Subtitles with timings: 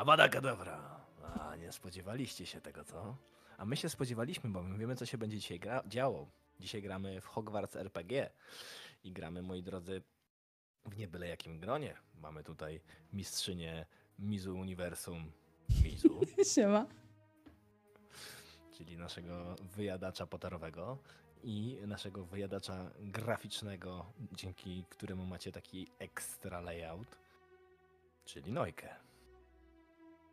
[0.00, 1.00] Abada kadabra.
[1.22, 3.16] A, nie spodziewaliście się tego, co?
[3.58, 6.26] A my się spodziewaliśmy, bo my wiemy, co się będzie dzisiaj działo.
[6.60, 8.30] Dzisiaj gramy w Hogwarts RPG
[9.04, 10.02] i gramy, moi drodzy,
[10.84, 11.96] w nie byle jakim gronie.
[12.14, 12.80] Mamy tutaj
[13.12, 13.86] mistrzynię
[14.18, 15.32] Mizu Uniwersum
[15.84, 16.20] Mizu,
[16.54, 16.86] Siema.
[18.76, 20.98] czyli naszego wyjadacza potarowego
[21.42, 27.18] i naszego wyjadacza graficznego, dzięki któremu macie taki ekstra layout,
[28.24, 29.09] czyli Nojkę.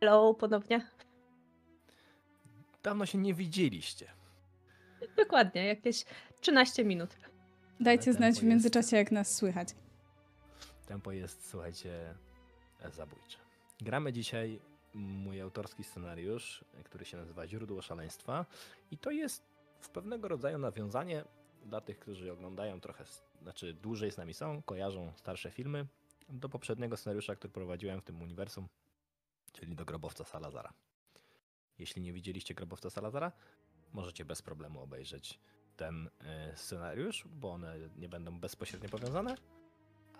[0.00, 0.86] Hello, ponownie.
[2.82, 4.10] Dawno się nie widzieliście.
[5.16, 6.04] Dokładnie, jakieś
[6.40, 7.16] 13 minut.
[7.80, 9.68] Dajcie znać w jest- międzyczasie, jak nas słychać.
[10.86, 12.14] Tempo jest, słuchajcie,
[12.90, 13.38] zabójcze.
[13.80, 14.60] Gramy dzisiaj
[14.94, 18.46] mój autorski scenariusz, który się nazywa Źródło Szaleństwa
[18.90, 19.42] i to jest
[19.80, 21.24] w pewnego rodzaju nawiązanie
[21.64, 23.04] dla tych, którzy oglądają trochę,
[23.42, 25.86] znaczy dłużej z nami są, kojarzą starsze filmy,
[26.28, 28.68] do poprzedniego scenariusza, który prowadziłem w tym uniwersum,
[29.58, 30.72] czyli do Grobowca Salazara.
[31.78, 33.32] Jeśli nie widzieliście Grobowca Salazara,
[33.92, 35.40] możecie bez problemu obejrzeć
[35.76, 39.34] ten e, scenariusz, bo one nie będą bezpośrednio powiązane,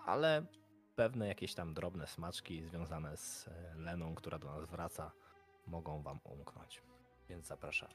[0.05, 0.45] ale
[0.95, 5.11] pewne jakieś tam drobne smaczki związane z e, Leną, która do nas wraca,
[5.67, 6.81] mogą Wam umknąć.
[7.29, 7.93] Więc zapraszamy.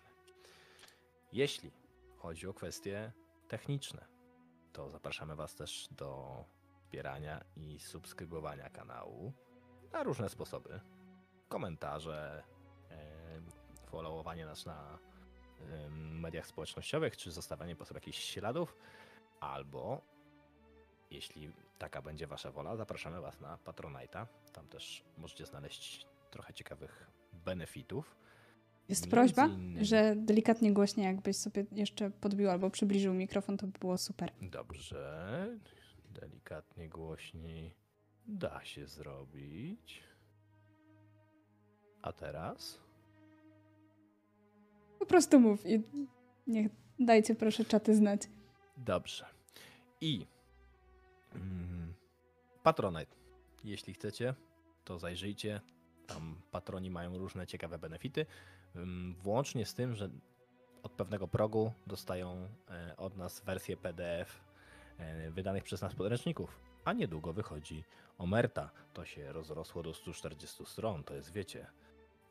[1.33, 1.71] Jeśli
[2.17, 3.13] chodzi o kwestie
[3.49, 4.05] techniczne,
[4.73, 6.45] to zapraszamy Was też do
[6.95, 9.33] wspierania i subskrybowania kanału
[9.93, 10.81] na różne sposoby.
[11.49, 12.43] Komentarze,
[12.91, 12.97] e,
[13.87, 14.99] followowanie nas na
[16.01, 18.77] mediach społecznościowych, czy zostawianie po sobie jakichś śladów,
[19.41, 20.01] albo
[21.11, 24.27] jeśli taka będzie Wasza wola, zapraszamy Was na Patronite'a.
[24.53, 28.17] Tam też możecie znaleźć trochę ciekawych benefitów.
[28.89, 33.67] Jest Między prośba, innymi- że delikatnie głośniej, jakbyś sobie jeszcze podbił albo przybliżył mikrofon, to
[33.67, 34.33] by było super.
[34.43, 35.49] Dobrze.
[36.11, 37.75] Delikatnie głośniej
[38.27, 40.03] da się zrobić.
[42.05, 42.79] A teraz?
[44.99, 45.83] Po prostu mów i
[46.47, 48.21] niech dajcie proszę czaty znać.
[48.77, 49.27] Dobrze.
[50.01, 50.27] I
[51.35, 51.95] mm,
[52.63, 53.17] Patronite.
[53.65, 54.35] Jeśli chcecie,
[54.85, 55.61] to zajrzyjcie.
[56.07, 58.27] Tam patroni mają różne ciekawe benefity.
[58.77, 60.11] Ym, Włącznie z tym, że
[60.83, 64.41] od pewnego progu dostają e, od nas wersję PDF
[64.99, 66.61] e, wydanych przez nas podręczników.
[66.85, 67.85] A niedługo wychodzi
[68.19, 68.71] Omerta.
[68.93, 71.05] To się rozrosło do 140 stron.
[71.05, 71.67] To jest, wiecie,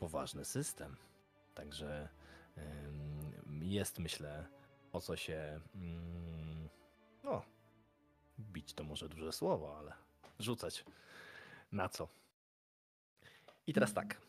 [0.03, 0.95] poważny system.
[1.55, 2.09] Także
[3.61, 4.47] jest, myślę,
[4.93, 5.59] o co się.
[5.75, 6.69] Mm,
[7.23, 7.41] no,
[8.39, 9.93] bić to może duże słowo, ale
[10.39, 10.85] rzucać
[11.71, 12.07] na co.
[13.67, 14.21] I teraz tak.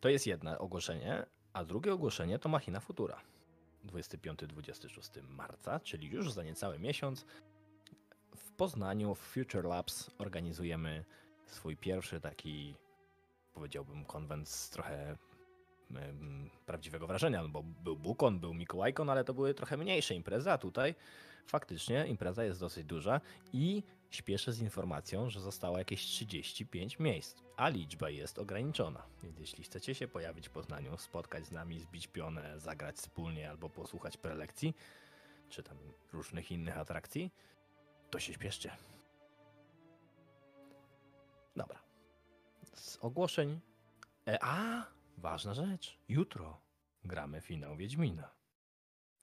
[0.00, 3.20] To jest jedno ogłoszenie, a drugie ogłoszenie to Machina Futura.
[3.84, 7.26] 25-26 marca, czyli już za niecały miesiąc,
[8.36, 11.04] w Poznaniu w Future Labs organizujemy
[11.46, 12.74] swój pierwszy taki,
[13.54, 15.16] powiedziałbym, konwent z trochę
[16.66, 20.58] prawdziwego wrażenia, no bo był Bukon, był Mikołajkon, ale to były trochę mniejsze imprezy, a
[20.58, 20.94] tutaj
[21.46, 23.20] faktycznie impreza jest dosyć duża
[23.52, 29.02] i śpieszę z informacją, że zostało jakieś 35 miejsc, a liczba jest ograniczona.
[29.22, 33.70] Więc jeśli chcecie się pojawić w Poznaniu, spotkać z nami, zbić pionę, zagrać wspólnie albo
[33.70, 34.74] posłuchać prelekcji,
[35.48, 35.76] czy tam
[36.12, 37.30] różnych innych atrakcji,
[38.10, 38.76] to się śpieszcie.
[41.56, 41.81] Dobra.
[42.74, 43.60] Z ogłoszeń.
[44.28, 44.86] E, a,
[45.18, 45.98] ważna rzecz.
[46.08, 46.60] Jutro
[47.04, 48.30] gramy finał Wiedźmina.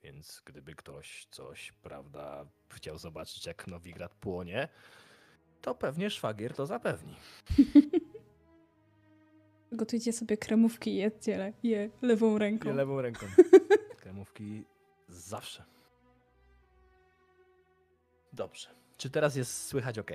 [0.04, 4.68] Więc gdyby ktoś coś, prawda, chciał zobaczyć, jak Nowigrad płonie,
[5.62, 7.16] to pewnie szwagier to zapewni.
[9.72, 12.70] Gotujcie sobie kremówki i jedzcie je lewą ręką.
[12.70, 13.26] Nie lewą ręką.
[14.02, 14.66] Kremówki
[15.08, 15.66] zawsze.
[18.34, 18.70] Dobrze.
[18.98, 20.12] Czy teraz jest słychać ok?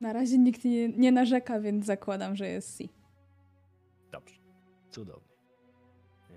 [0.00, 2.88] Na razie nikt nie, nie narzeka, więc zakładam, że jest si.
[4.12, 4.40] Dobrze.
[4.90, 5.28] Cudownie.
[6.30, 6.36] Yy.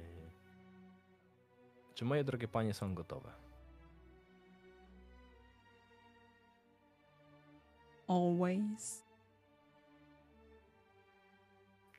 [1.94, 3.32] Czy moje drogie panie są gotowe?
[8.08, 9.04] Always.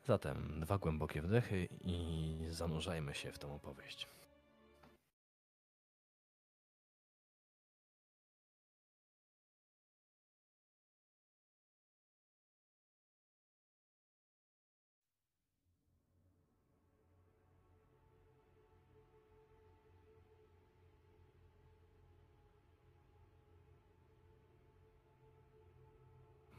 [0.05, 4.14] Zatem dwa głębokie wdechy i zanurzajmy się w tą opowieść.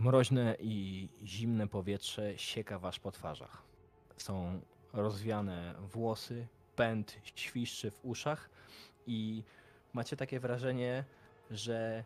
[0.05, 3.61] Mroźne i zimne powietrze sieka was po twarzach.
[4.17, 4.61] Są
[4.93, 8.49] rozwiane włosy, pęd świszczy w uszach
[9.07, 9.43] i
[9.93, 11.03] macie takie wrażenie,
[11.51, 12.03] że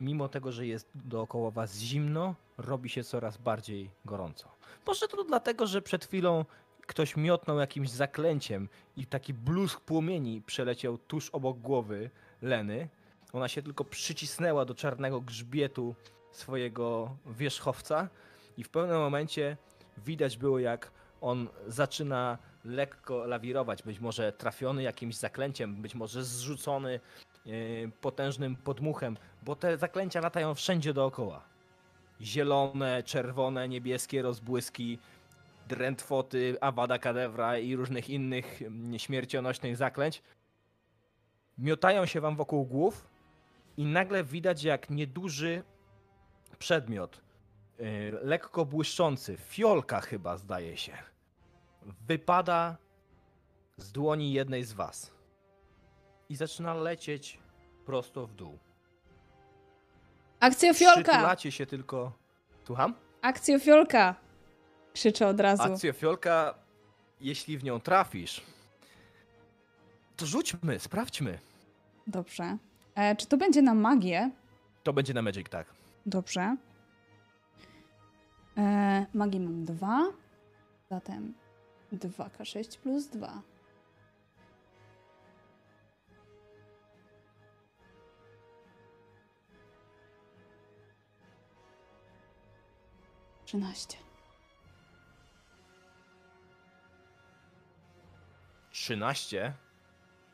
[0.00, 4.48] mimo tego, że jest dookoła was zimno, robi się coraz bardziej gorąco.
[4.86, 6.44] Może to dlatego, że przed chwilą
[6.86, 12.10] ktoś miotnął jakimś zaklęciem i taki blusk płomieni przeleciał tuż obok głowy
[12.42, 12.88] Leny.
[13.32, 15.94] Ona się tylko przycisnęła do czarnego grzbietu
[16.30, 18.08] swojego wierzchowca
[18.56, 19.56] i w pewnym momencie
[19.98, 20.90] widać było, jak
[21.20, 27.00] on zaczyna lekko lawirować, być może trafiony jakimś zaklęciem, być może zrzucony
[27.46, 27.50] e,
[28.00, 31.44] potężnym podmuchem, bo te zaklęcia latają wszędzie dookoła.
[32.20, 34.98] Zielone, czerwone, niebieskie rozbłyski,
[35.68, 38.60] drętwoty, awada kadewra i różnych innych
[38.96, 40.22] śmiercionośnych zaklęć
[41.58, 43.08] miotają się wam wokół głów
[43.76, 45.62] i nagle widać jak nieduży
[46.58, 47.20] przedmiot,
[47.78, 50.92] yy, lekko błyszczący, fiolka chyba zdaje się,
[52.06, 52.76] wypada
[53.76, 55.10] z dłoni jednej z was
[56.28, 57.38] i zaczyna lecieć
[57.86, 58.58] prosto w dół.
[60.40, 61.02] Akcjofiolka!
[61.12, 62.12] Przytulacie się tylko...
[62.66, 62.94] Słucham?
[63.22, 64.14] Akcjofiolka!
[64.92, 65.62] Krzyczę od razu.
[65.62, 66.54] Akcjofiolka,
[67.20, 68.42] jeśli w nią trafisz,
[70.16, 71.38] to rzućmy, sprawdźmy.
[72.06, 72.56] Dobrze.
[72.94, 74.30] E, czy to będzie na magię?
[74.82, 75.66] To będzie na Magic, tak.
[76.08, 76.56] Dobrze.
[78.56, 80.12] E, magii mam dwa.
[80.90, 81.34] Zatem
[81.92, 83.42] 2K6 plus 2.
[93.44, 93.96] Trzynaście.
[98.70, 99.52] 13.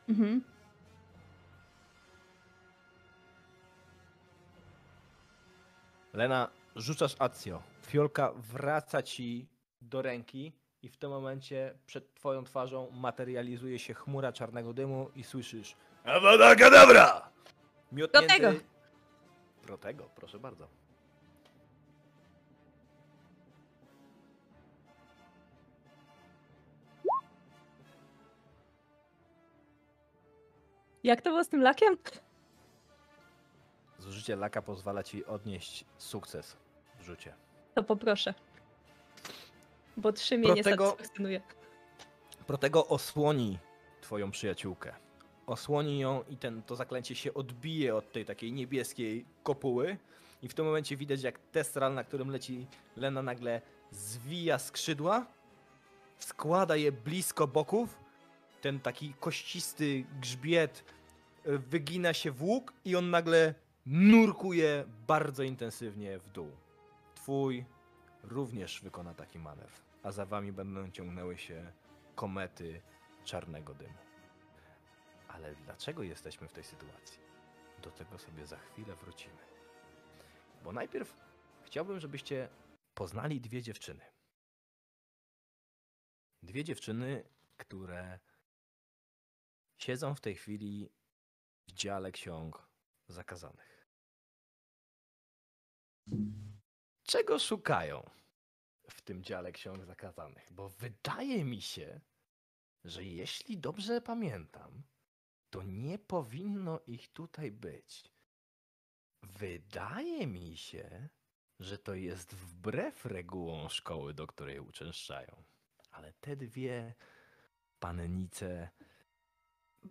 [0.08, 0.53] Mhm.
[6.14, 7.62] Lena, rzucasz Acjo.
[7.86, 9.48] Fiolka wraca ci
[9.80, 10.52] do ręki
[10.82, 16.56] i w tym momencie przed twoją twarzą materializuje się chmura czarnego dymu i słyszysz Awada
[16.56, 17.30] kadabra!
[17.92, 18.28] Miotnięty...
[18.28, 18.60] Protego.
[19.62, 20.68] Protego, proszę bardzo.
[31.04, 31.96] Jak to było z tym lakiem?
[34.04, 36.56] Zużycie laka pozwala ci odnieść sukces
[36.98, 37.34] w rzucie.
[37.74, 38.34] To poproszę.
[39.96, 41.40] Bo trzy mnie nie Protego- satysfakcjonuje.
[42.46, 43.58] Protego osłoni
[44.00, 44.92] twoją przyjaciółkę.
[45.46, 49.96] Osłoni ją i ten, to zaklęcie się odbije od tej takiej niebieskiej kopuły.
[50.42, 52.66] I w tym momencie widać, jak testral, na którym leci
[52.96, 53.60] Lena, nagle
[53.90, 55.26] zwija skrzydła,
[56.18, 57.98] składa je blisko boków.
[58.60, 60.84] Ten taki kościsty grzbiet
[61.46, 63.54] y, wygina się w łuk i on nagle
[63.86, 66.50] nurkuje bardzo intensywnie w dół.
[67.14, 67.64] Twój
[68.22, 71.72] również wykona taki manewr, a za wami będą ciągnęły się
[72.14, 72.82] komety
[73.24, 73.98] czarnego dymu.
[75.28, 77.18] Ale dlaczego jesteśmy w tej sytuacji?
[77.82, 79.38] Do tego sobie za chwilę wrócimy.
[80.64, 81.16] Bo najpierw
[81.64, 82.48] chciałbym, żebyście
[82.94, 84.04] poznali dwie dziewczyny.
[86.42, 88.18] Dwie dziewczyny, które
[89.78, 90.90] siedzą w tej chwili
[91.68, 92.68] w dziale ksiąg
[93.08, 93.73] zakazanych.
[97.02, 98.10] Czego szukają
[98.90, 100.52] w tym dziale ksiąg zakazanych?
[100.52, 102.00] Bo wydaje mi się,
[102.84, 104.82] że jeśli dobrze pamiętam,
[105.50, 108.10] to nie powinno ich tutaj być.
[109.22, 111.08] Wydaje mi się,
[111.60, 115.44] że to jest wbrew regułom szkoły, do której uczęszczają.
[115.90, 116.94] Ale te dwie
[117.78, 118.70] pannice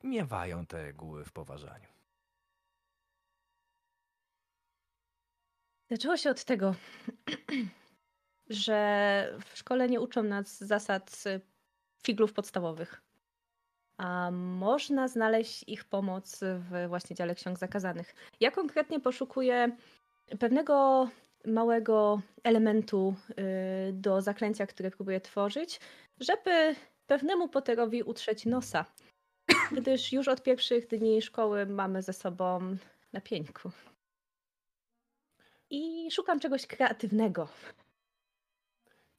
[0.04, 1.93] miewają te reguły w poważaniu.
[5.94, 6.76] Zaczęło się od tego,
[8.50, 11.42] że w szkole nie uczą nas zasad y,
[12.04, 13.02] figlów podstawowych.
[13.98, 18.16] A można znaleźć ich pomoc w właśnie dziale ksiąg zakazanych.
[18.40, 19.78] Ja konkretnie poszukuję
[20.40, 21.08] pewnego
[21.46, 25.80] małego elementu y, do zaklęcia, które próbuję tworzyć,
[26.20, 26.76] żeby
[27.08, 28.86] pewnemu Potterowi utrzeć nosa.
[29.72, 32.78] Gdyż już od pierwszych dni szkoły mamy ze sobą
[33.14, 33.72] na.
[35.74, 37.48] I szukam czegoś kreatywnego.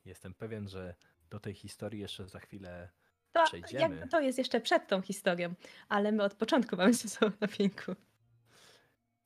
[0.04, 0.94] Jestem pewien, że
[1.30, 2.88] do tej historii jeszcze za chwilę
[3.32, 3.96] To, Przejdziemy.
[3.96, 5.54] jak, to jest jeszcze przed tą historią,
[5.88, 7.92] ale my od początku mamy ze sobą na pieńku.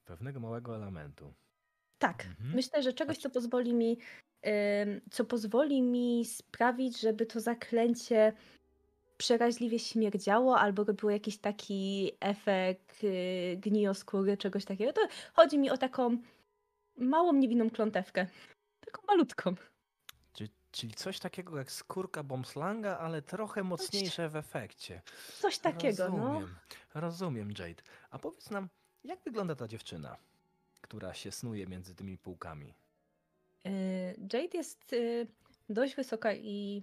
[0.05, 1.35] pewnego małego elementu.
[1.99, 2.55] Tak, Mhm.
[2.55, 3.99] myślę, że czegoś, co pozwoli mi,
[5.11, 8.33] co pozwoli mi sprawić, żeby to zaklęcie
[9.17, 14.93] przeraźliwie śmierdziało albo robiło jakiś taki efekt yy, gnioskóry, czegoś takiego.
[14.93, 15.01] To
[15.35, 16.19] chodzi mi o taką
[16.99, 18.27] małą, niewinną klątewkę.
[18.81, 19.55] Taką malutką.
[20.33, 25.03] Czyli, czyli coś takiego jak skórka bombslanga, ale trochę mocniejsze w efekcie.
[25.39, 26.17] Coś takiego, no.
[26.17, 26.55] rozumiem,
[26.95, 27.83] Rozumiem, Jade.
[28.11, 28.69] A powiedz nam,
[29.05, 30.17] jak wygląda ta dziewczyna,
[30.81, 32.75] która się snuje między tymi półkami?
[33.67, 33.71] Y,
[34.33, 35.27] Jade jest y,
[35.69, 36.83] dość wysoka i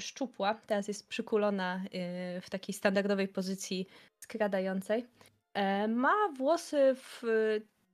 [0.00, 0.54] szczupła.
[0.54, 3.86] Teraz jest przykulona y, w takiej standardowej pozycji
[4.18, 5.06] skradającej.
[5.54, 7.22] E, Ma włosy w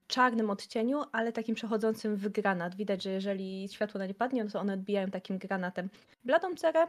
[0.07, 2.75] czarnym odcieniu, ale takim przechodzącym w granat.
[2.75, 5.89] Widać, że jeżeli światło na nie padnie, no to one odbijają takim granatem.
[6.23, 6.87] Bladą cerę,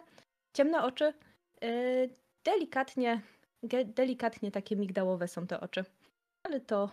[0.57, 1.15] ciemne oczy,
[2.45, 3.23] delikatnie,
[3.85, 5.85] delikatnie takie migdałowe są te oczy.
[6.43, 6.91] Ale to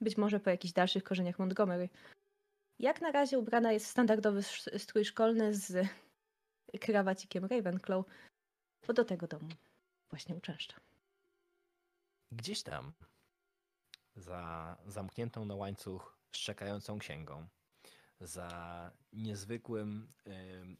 [0.00, 1.88] być może po jakichś dalszych korzeniach Montgomery.
[2.78, 4.42] Jak na razie ubrana jest w standardowy
[4.78, 5.88] strój szkolny z
[6.80, 8.04] krawacikiem Ravenclaw,
[8.86, 9.48] bo do tego domu
[10.10, 10.80] właśnie uczęszcza.
[12.32, 12.92] Gdzieś tam,
[14.16, 17.46] za zamkniętą na łańcuch szczekającą księgą,
[18.20, 20.76] za niezwykłym, yy,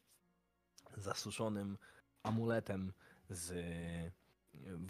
[0.96, 1.78] zasuszonym
[2.22, 2.92] amuletem
[3.30, 3.52] z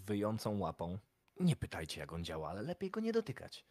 [0.06, 0.98] wyjącą łapą.
[1.40, 3.66] Nie pytajcie, jak on działa, ale lepiej go nie dotykać.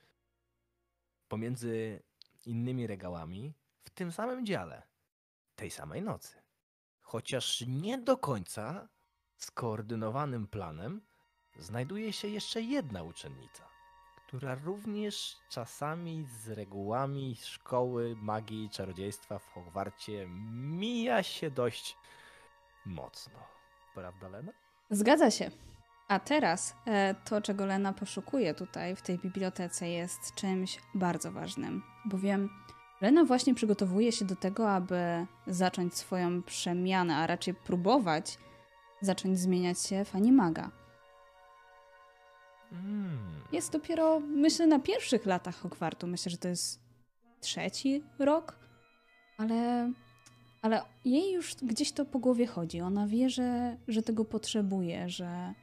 [1.28, 2.04] Pomiędzy
[2.46, 3.54] innymi regałami
[3.84, 4.84] w tym samym dziale,
[5.56, 6.36] tej samej nocy.
[7.02, 8.90] Chociaż nie do końca
[9.38, 11.02] skoordynowanym planem
[11.60, 13.73] znajduje się jeszcze jedna uczennica,
[14.34, 21.98] która również czasami z regułami szkoły magii i czarodziejstwa w Hogwarcie mija się dość
[22.86, 23.40] mocno.
[23.94, 24.52] Prawda, Lena?
[24.90, 25.52] Zgadza się.
[26.08, 31.84] A teraz e, to, czego Lena poszukuje tutaj w tej bibliotece, jest czymś bardzo ważnym,
[32.06, 32.50] bowiem
[33.02, 38.38] Lena właśnie przygotowuje się do tego, aby zacząć swoją przemianę, a raczej próbować
[39.02, 40.83] zacząć zmieniać się w animaga.
[42.74, 43.18] Mm.
[43.52, 46.08] Jest dopiero, myślę, na pierwszych latach Hogwartu.
[46.08, 46.80] Myślę, że to jest
[47.40, 48.60] trzeci rok,
[49.38, 49.92] ale,
[50.62, 52.82] ale jej już gdzieś to po głowie chodzi.
[52.82, 55.54] Ona wie, że, że tego potrzebuje, że,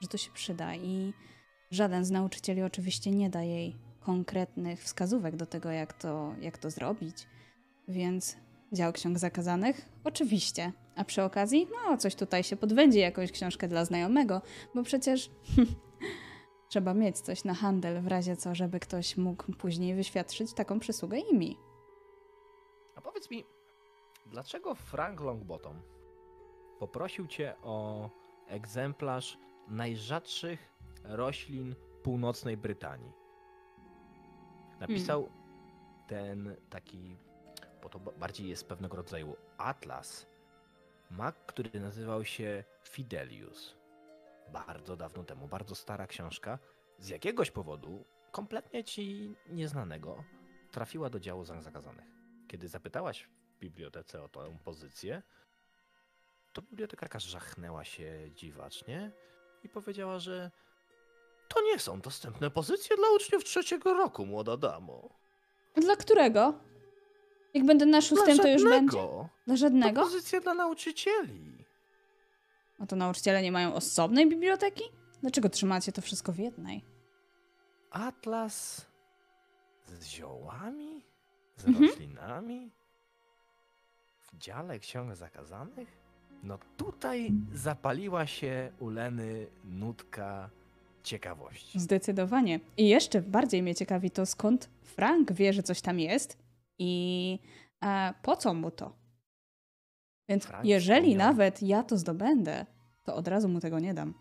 [0.00, 1.12] że to się przyda i
[1.70, 6.70] żaden z nauczycieli oczywiście nie da jej konkretnych wskazówek do tego, jak to, jak to
[6.70, 7.26] zrobić.
[7.88, 8.36] Więc
[8.72, 9.88] dział ksiąg zakazanych?
[10.04, 10.72] Oczywiście.
[10.96, 14.42] A przy okazji, no coś tutaj się podwędzi, jakąś książkę dla znajomego,
[14.74, 15.30] bo przecież
[16.72, 21.18] trzeba mieć coś na handel w razie co, żeby ktoś mógł później wyświadczyć taką przysługę
[21.18, 21.58] i mi.
[22.96, 23.44] A powiedz mi,
[24.26, 25.82] dlaczego Frank Longbottom
[26.78, 28.10] poprosił cię o
[28.46, 29.38] egzemplarz
[29.68, 30.72] najrzadszych
[31.04, 33.12] roślin północnej Brytanii.
[34.80, 35.42] Napisał hmm.
[36.06, 37.16] ten taki,
[37.82, 40.26] bo to bardziej jest pewnego rodzaju atlas,
[41.10, 43.81] mak, który nazywał się Fidelius.
[44.52, 46.58] Bardzo dawno temu, bardzo stara książka.
[46.98, 50.24] Z jakiegoś powodu, kompletnie ci nieznanego,
[50.70, 52.06] trafiła do działu zakazanych.
[52.48, 55.22] Kiedy zapytałaś w bibliotece o tę pozycję,
[56.52, 59.12] to bibliotekarka żachnęła się dziwacznie
[59.64, 60.50] i powiedziała, że
[61.48, 65.08] to nie są dostępne pozycje dla uczniów trzeciego roku, młoda damo.
[65.76, 66.54] Dla którego?
[67.54, 68.98] Jak będę na szóstym, to już będzie?
[69.46, 70.00] Dla żadnego?
[70.00, 71.51] To pozycje dla nauczycieli.
[72.78, 74.84] A to nauczyciele nie mają osobnej biblioteki?
[75.20, 76.84] Dlaczego trzymacie to wszystko w jednej?
[77.90, 78.86] Atlas
[79.86, 81.04] z ziołami?
[81.56, 81.86] Z mhm.
[81.86, 82.70] roślinami?
[84.18, 86.02] W dziale ksiąg zakazanych?
[86.42, 90.50] No tutaj zapaliła się u Leny nutka
[91.02, 91.80] ciekawości.
[91.80, 92.60] Zdecydowanie.
[92.76, 96.38] I jeszcze bardziej mnie ciekawi to, skąd Frank wie, że coś tam jest
[96.78, 97.38] i
[97.84, 99.01] e, po co mu to.
[100.28, 102.66] Więc Frank jeżeli nawet ja to zdobędę,
[103.04, 104.14] to od razu mu tego nie dam.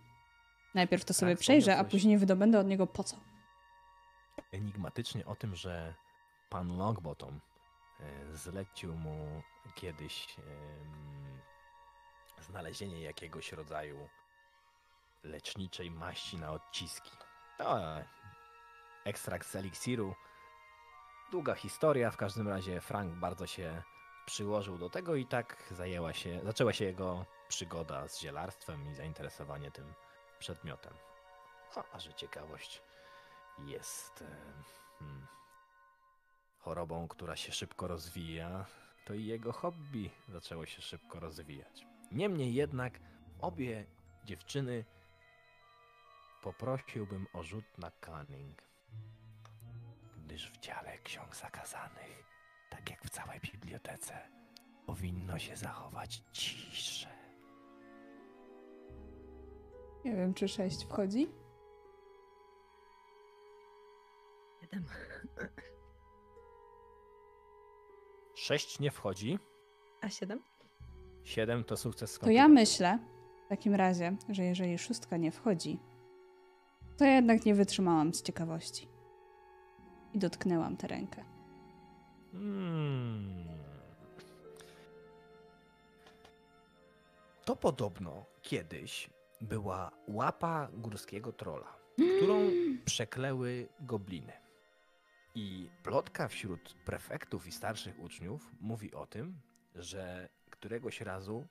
[0.75, 3.17] Najpierw to sobie przejrzę, a później wydobędę od niego po co.
[4.51, 5.93] Enigmatycznie o tym, że
[6.50, 7.39] pan Longbottom
[8.00, 9.41] e, zlecił mu
[9.75, 10.27] kiedyś
[12.41, 14.10] znalezienie jakiegoś rodzaju
[15.24, 17.12] leczniczej maści na odciski.
[17.60, 17.77] No,
[19.05, 20.15] ekstrakt z eliksiru.
[21.31, 23.84] Długa historia, w każdym razie Frank bardzo się
[24.31, 29.71] przyłożył do tego i tak zajęła się, zaczęła się jego przygoda z zielarstwem i zainteresowanie
[29.71, 29.93] tym
[30.39, 30.93] przedmiotem.
[31.75, 32.81] No, a że ciekawość
[33.65, 34.23] jest
[35.00, 35.27] hmm,
[36.59, 38.65] chorobą, która się szybko rozwija,
[39.05, 41.85] to i jego hobby zaczęło się szybko rozwijać.
[42.11, 43.00] Niemniej jednak
[43.39, 43.85] obie
[44.25, 44.85] dziewczyny
[46.41, 48.61] poprosiłbym o rzut na cunning,
[50.17, 52.30] gdyż w dziale ksiąg zakazanych,
[52.71, 54.13] tak jak w całej bibliotece,
[54.85, 57.09] powinno się zachować ciszę.
[60.05, 61.29] Nie wiem, czy sześć wchodzi?
[64.61, 64.85] Siedem.
[68.35, 69.39] Sześć nie wchodzi.
[70.01, 70.43] A siedem?
[71.23, 72.99] 7 to sukces To ja myślę
[73.45, 75.79] w takim razie, że jeżeli szóstka nie wchodzi,
[76.97, 78.87] to ja jednak nie wytrzymałam z ciekawości.
[80.13, 81.30] I dotknęłam tę rękę.
[82.31, 83.47] Hmm.
[87.45, 89.09] To podobno kiedyś
[89.41, 91.75] była łapa górskiego trola,
[92.17, 92.50] którą
[92.85, 94.33] przekleły gobliny.
[95.35, 99.41] I plotka wśród prefektów i starszych uczniów mówi o tym,
[99.75, 101.47] że któregoś razu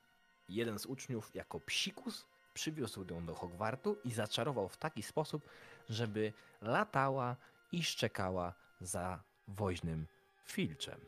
[0.49, 5.49] jeden z uczniów jako psikus przywiózł ją do Hogwartu i zaczarował w taki sposób,
[5.89, 7.35] żeby latała
[7.71, 10.07] i szczekała za woźnym
[10.45, 10.99] filczem.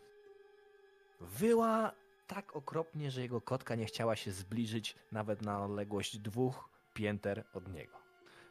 [1.21, 1.91] Wyła
[2.27, 7.73] tak okropnie, że jego kotka nie chciała się zbliżyć nawet na odległość dwóch pięter od
[7.73, 7.97] niego.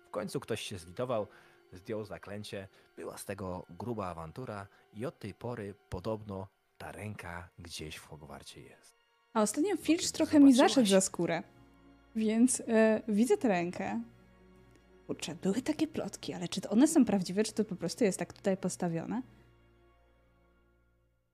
[0.07, 1.27] W końcu ktoś się zlitował,
[1.73, 6.49] zdjął zaklęcie, była z tego gruba awantura i od tej pory podobno
[6.79, 9.03] ta ręka gdzieś w Hogwarcie jest.
[9.33, 11.43] A ostatnio kiedy trochę mi zaszedł za skórę.
[12.17, 14.03] Więc e, widzę tę rękę.
[15.07, 18.19] Kurczę, były takie plotki, ale czy to one są prawdziwe, czy to po prostu jest
[18.19, 19.23] tak tutaj postawione?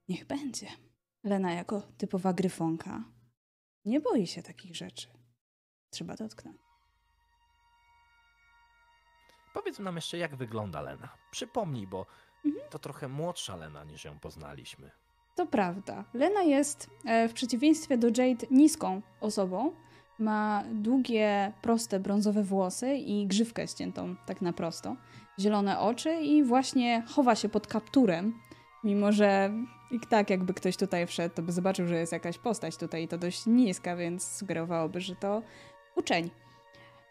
[0.09, 0.67] Niech będzie.
[1.25, 3.05] Lena jako typowa gryfonka
[3.85, 5.09] nie boi się takich rzeczy.
[5.91, 6.57] Trzeba dotknąć.
[9.55, 11.09] Powiedz nam jeszcze, jak wygląda Lena.
[11.31, 12.07] Przypomnij, bo
[12.45, 12.71] Mhm.
[12.71, 14.91] to trochę młodsza Lena niż ją poznaliśmy.
[15.35, 16.05] To prawda.
[16.15, 19.73] Lena jest e, w przeciwieństwie do Jade niską osobą.
[20.19, 24.97] Ma długie, proste, brązowe włosy i grzywkę ściętą tak na prosto.
[25.41, 28.41] Zielone oczy i właśnie chowa się pod kapturem.
[28.85, 29.50] Mimo, że
[29.90, 33.08] i tak jakby ktoś tutaj wszedł, to by zobaczył, że jest jakaś postać tutaj i
[33.08, 35.42] to dość niska, więc sugerowałoby, że to
[35.97, 36.30] uczeń.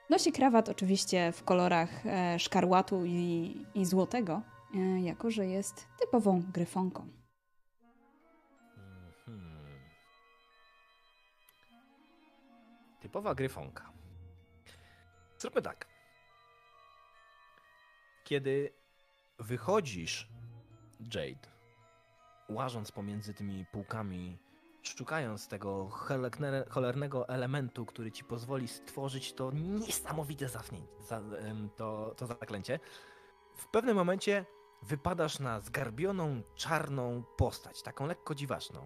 [0.10, 4.42] Nosi krawat oczywiście w kolorach e, szkarłatu i, i złotego,
[4.76, 7.08] e, jako że jest typową gryfonką.
[9.28, 9.80] Mhm.
[13.00, 13.92] Typowa gryfonka.
[15.38, 15.88] Zróbmy tak.
[18.24, 18.74] Kiedy
[19.40, 20.30] wychodzisz,
[21.00, 21.57] Jade,
[22.50, 24.38] łażąc pomiędzy tymi półkami,
[24.84, 25.90] szukając tego
[26.70, 30.50] cholernego elementu, który ci pozwoli stworzyć to niesamowite
[31.76, 32.80] to, to zaklęcie,
[33.56, 34.46] w pewnym momencie
[34.82, 38.86] wypadasz na zgarbioną, czarną postać, taką lekko dziwaczną.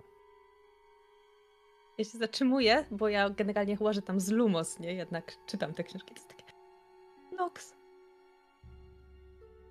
[1.98, 4.94] Ja się zatrzymuję, bo ja generalnie łażę tam z Lumos, nie?
[4.94, 6.14] Jednak czytam te książki.
[6.14, 6.44] To jest takie...
[7.38, 7.74] Nox.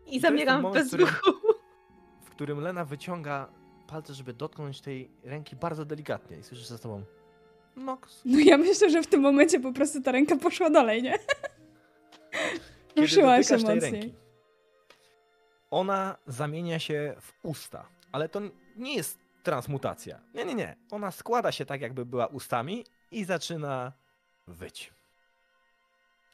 [0.06, 1.30] I ten zamieram bez ruchu.
[2.20, 3.59] w którym Lena wyciąga
[3.90, 7.04] palce, żeby dotknąć tej ręki bardzo delikatnie i słyszysz za sobą
[7.76, 8.20] Nox.
[8.24, 11.18] No ja myślę, że w tym momencie po prostu ta ręka poszła dalej, nie?
[12.88, 13.80] Kiedy Ruszyła się mocniej.
[13.80, 14.14] ręki,
[15.70, 18.40] ona zamienia się w usta, ale to
[18.76, 20.20] nie jest transmutacja.
[20.34, 20.76] Nie, nie, nie.
[20.90, 23.92] Ona składa się tak, jakby była ustami i zaczyna
[24.46, 24.92] wyć.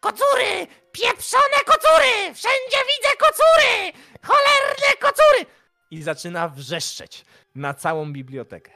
[0.00, 0.66] Kocury!
[0.92, 2.34] Pieprzone kocury!
[2.34, 3.92] Wszędzie widzę kocury!
[4.22, 5.46] Cholerne kocury!
[5.90, 8.72] I zaczyna wrzeszczeć na całą bibliotekę.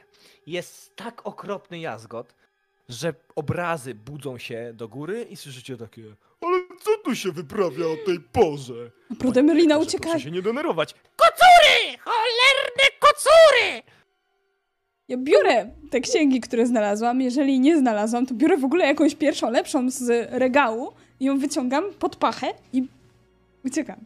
[0.46, 2.34] Jest tak okropny jazgot,
[2.88, 6.02] że obrazy budzą się do góry i słyszycie takie
[6.40, 8.90] ale co tu się wyprawia o tej porze?
[9.18, 10.04] Proszę, ucieka.
[10.04, 10.94] Proszę się nie denerwować.
[11.16, 11.98] Kocury!
[12.00, 13.82] Cholerne kocury!
[15.08, 17.20] Ja biorę te księgi, które znalazłam.
[17.20, 21.84] Jeżeli nie znalazłam, to biorę w ogóle jakąś pierwszą, lepszą z regału i ją wyciągam
[21.98, 22.86] pod pachę i
[23.64, 23.96] uciekam.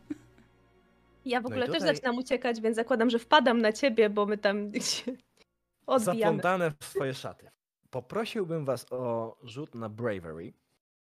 [1.25, 4.27] Ja w No ogóle też tutaj- zaczynam uciekać, więc zakładam, że wpadam na ciebie, bo
[4.27, 5.13] my tam się
[5.87, 6.21] odbijamy.
[6.21, 7.51] Zaplątane w swoje szaty.
[7.91, 10.53] Poprosiłbym was o rzut na bravery.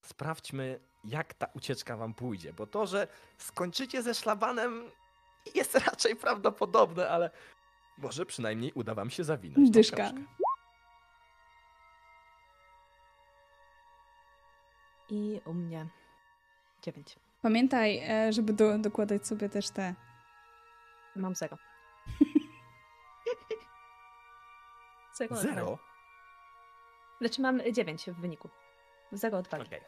[0.01, 4.83] Sprawdźmy, jak ta ucieczka wam pójdzie, bo to, że skończycie ze szlabanem
[5.55, 7.29] jest raczej prawdopodobne, ale
[7.97, 9.69] może przynajmniej uda wam się zawinąć.
[9.71, 9.97] Dyszka.
[10.03, 10.21] książkę.
[15.09, 15.87] I u mnie
[16.81, 17.15] dziewięć.
[17.41, 19.95] Pamiętaj, e, żeby do, dokładać sobie też te.
[21.17, 21.57] Mam zero.
[25.17, 25.35] zero.
[25.35, 25.77] Zero?
[27.21, 28.49] Znaczy mam dziewięć w wyniku.
[29.11, 29.67] Zero od walki.
[29.67, 29.81] Okej.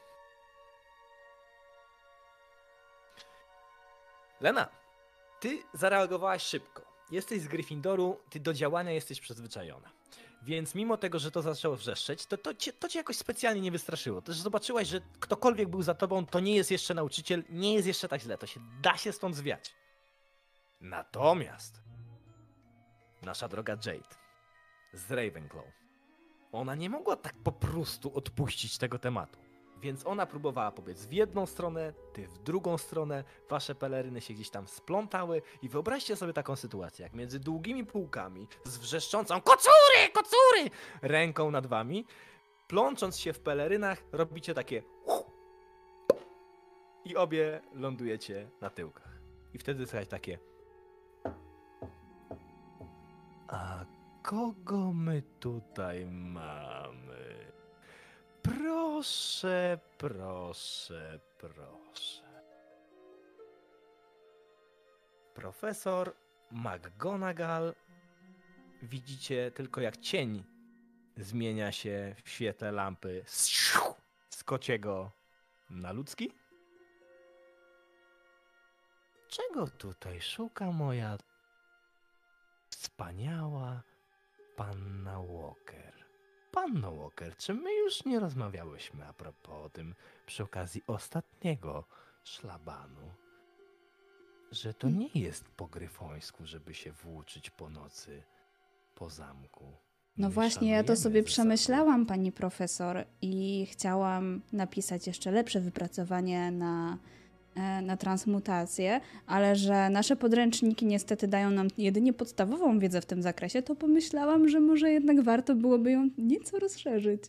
[4.42, 4.70] Lena,
[5.40, 6.82] ty zareagowałaś szybko.
[7.12, 9.90] Jesteś z Gryffindoru, ty do działania jesteś przyzwyczajona.
[10.42, 13.72] Więc mimo tego, że to zaczęło wrzeszczeć, to, to, cię, to cię jakoś specjalnie nie
[13.72, 14.22] wystraszyło.
[14.22, 18.08] Też zobaczyłaś, że ktokolwiek był za tobą, to nie jest jeszcze nauczyciel, nie jest jeszcze
[18.08, 19.76] tak źle, to się da się stąd zwiać.
[20.82, 21.82] Natomiast
[23.22, 24.16] nasza droga Jade
[24.94, 25.66] z Ravenclaw,
[26.52, 29.40] ona nie mogła tak po prostu odpuścić tego tematu.
[29.82, 34.50] Więc ona próbowała pobiec w jedną stronę, ty w drugą stronę, wasze peleryny się gdzieś
[34.50, 40.70] tam splątały i wyobraźcie sobie taką sytuację, jak między długimi półkami z wrzeszczącą kocury, kocury
[41.02, 42.06] ręką nad wami,
[42.68, 44.84] plącząc się w pelerynach, robicie takie
[47.06, 49.22] i obie lądujecie na tyłkach.
[49.54, 50.40] I wtedy słychać takie
[53.52, 53.86] A
[54.22, 57.52] kogo my tutaj mamy?
[58.42, 62.44] Proszę, proszę, proszę.
[65.34, 66.16] Profesor
[66.52, 67.76] McGonagall.
[68.82, 70.44] Widzicie tylko jak cień
[71.18, 73.24] zmienia się w świetle lampy
[74.30, 75.12] z kociego
[75.70, 76.32] na ludzki?
[79.28, 81.18] Czego tutaj szuka moja
[82.80, 83.84] wspaniała
[84.56, 85.94] panna Walker?
[86.52, 91.84] Panno Walker, czy my już nie rozmawiałyśmy a propos o tym przy okazji ostatniego
[92.24, 93.12] szlabanu?
[94.52, 98.24] Że to nie jest po gryfońsku, żeby się włóczyć po nocy
[98.96, 99.66] po zamku.
[100.18, 106.52] No My właśnie, ja to sobie przemyślałam, pani profesor, i chciałam napisać jeszcze lepsze wypracowanie
[106.52, 106.98] na,
[107.82, 113.62] na transmutację, ale że nasze podręczniki niestety dają nam jedynie podstawową wiedzę w tym zakresie,
[113.62, 117.24] to pomyślałam, że może jednak warto byłoby ją nieco rozszerzyć.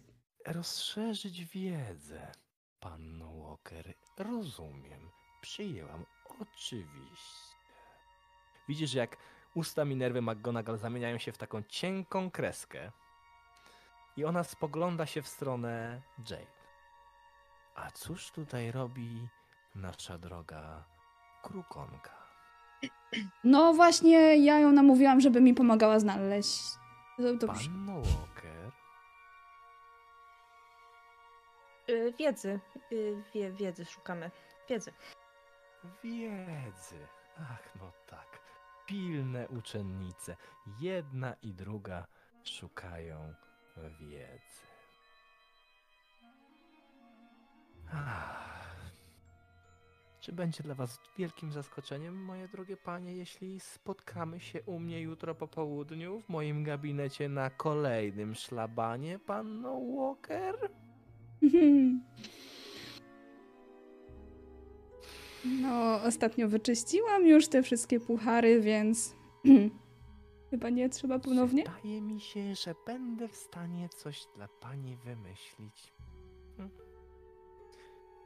[0.46, 2.32] Rozszerzyć wiedzę,
[2.80, 3.94] panno Walker.
[4.18, 5.10] Rozumiem.
[5.40, 6.04] Przyjęłam.
[6.40, 7.56] Oczywiście.
[8.68, 9.16] Widzisz, jak
[9.54, 12.92] usta Minerwy McGonagall zamieniają się w taką cienką kreskę
[14.16, 16.60] i ona spogląda się w stronę Jade.
[17.74, 19.28] A cóż tutaj robi
[19.74, 20.84] nasza droga
[21.42, 22.20] krukonka?
[23.44, 26.60] No właśnie, ja ją namówiłam, żeby mi pomagała znaleźć.
[27.52, 28.72] Przy- Panno Walker?
[31.90, 32.60] Y, Wiedzy.
[32.92, 34.30] Y, Wie, wiedzy szukamy.
[34.68, 34.92] Wiedzy.
[36.04, 37.06] Wiedzy.
[37.38, 38.40] Ach, no tak.
[38.86, 40.36] Pilne uczennice.
[40.80, 42.06] Jedna i druga
[42.44, 43.34] szukają
[44.00, 44.66] wiedzy.
[47.94, 48.59] Ach.
[50.30, 55.34] Czy będzie dla Was wielkim zaskoczeniem, moje drogie panie, jeśli spotkamy się u mnie jutro
[55.34, 60.56] po południu w moim gabinecie na kolejnym szlabanie, panno Walker?
[65.62, 69.16] No, ostatnio wyczyściłam już te wszystkie puchary, więc
[70.50, 71.64] chyba nie trzeba ponownie.
[71.64, 75.94] Wydaje mi się, że będę w stanie coś dla pani wymyślić.
[76.56, 76.70] Hm.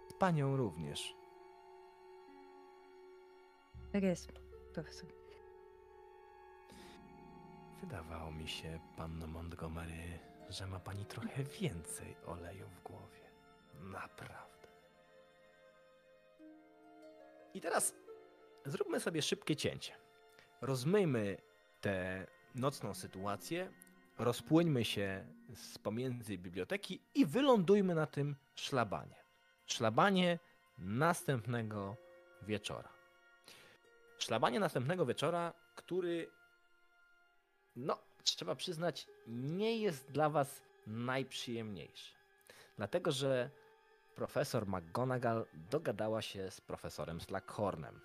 [0.09, 1.24] Z panią również.
[3.95, 4.33] Tak jest,
[4.73, 5.11] profesor.
[7.81, 13.31] Wydawało mi się, panno Montgomery, że ma pani trochę więcej oleju w głowie.
[13.81, 14.69] Naprawdę.
[17.55, 17.95] I teraz
[18.65, 19.93] zróbmy sobie szybkie cięcie.
[20.61, 21.37] Rozmyjmy
[21.81, 23.73] tę nocną sytuację,
[24.19, 29.25] rozpłyńmy się z pomiędzy biblioteki i wylądujmy na tym szlabanie.
[29.67, 30.39] Szlabanie
[30.79, 31.97] następnego
[32.43, 32.94] wieczora.
[34.25, 36.31] Szlabanie następnego wieczora, który
[37.77, 42.15] no, trzeba przyznać, nie jest dla Was najprzyjemniejszy.
[42.77, 43.51] Dlatego, że
[44.15, 48.01] profesor McGonagall dogadała się z profesorem Slackhornem.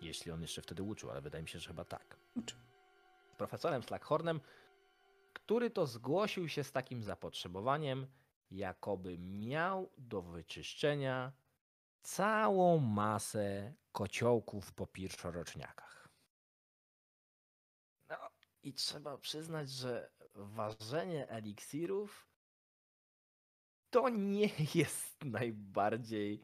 [0.00, 2.16] Jeśli on jeszcze wtedy uczył, ale wydaje mi się, że chyba tak.
[2.34, 2.58] Uczył.
[3.32, 4.40] Z profesorem Slackhornem,
[5.32, 8.06] który to zgłosił się z takim zapotrzebowaniem,
[8.50, 11.32] jakoby miał do wyczyszczenia
[12.06, 16.08] całą masę kociołków po pierwszoroczniakach.
[18.08, 18.16] No
[18.62, 22.28] i trzeba przyznać, że ważenie eliksirów
[23.90, 26.40] to nie jest najbardziej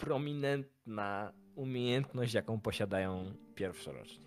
[0.00, 4.24] prominentna umiejętność, jaką posiadają pierwszoroczni.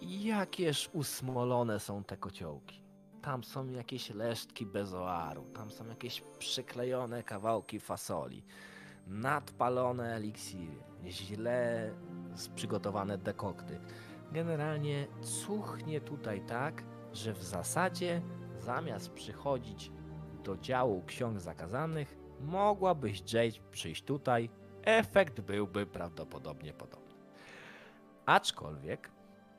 [0.00, 2.82] Jakież usmolone są te kociołki.
[3.22, 8.44] Tam są jakieś lesztki bezoaru, tam są jakieś przyklejone kawałki fasoli,
[9.06, 11.90] nadpalone eliksiry, źle
[12.54, 13.80] przygotowane dekokty.
[14.32, 18.22] Generalnie cuchnie tutaj tak, że w zasadzie
[18.58, 19.92] zamiast przychodzić
[20.44, 24.50] do działu ksiąg zakazanych, mogłabyś Jade przyjść tutaj.
[24.82, 27.14] Efekt byłby prawdopodobnie podobny.
[28.26, 29.10] Aczkolwiek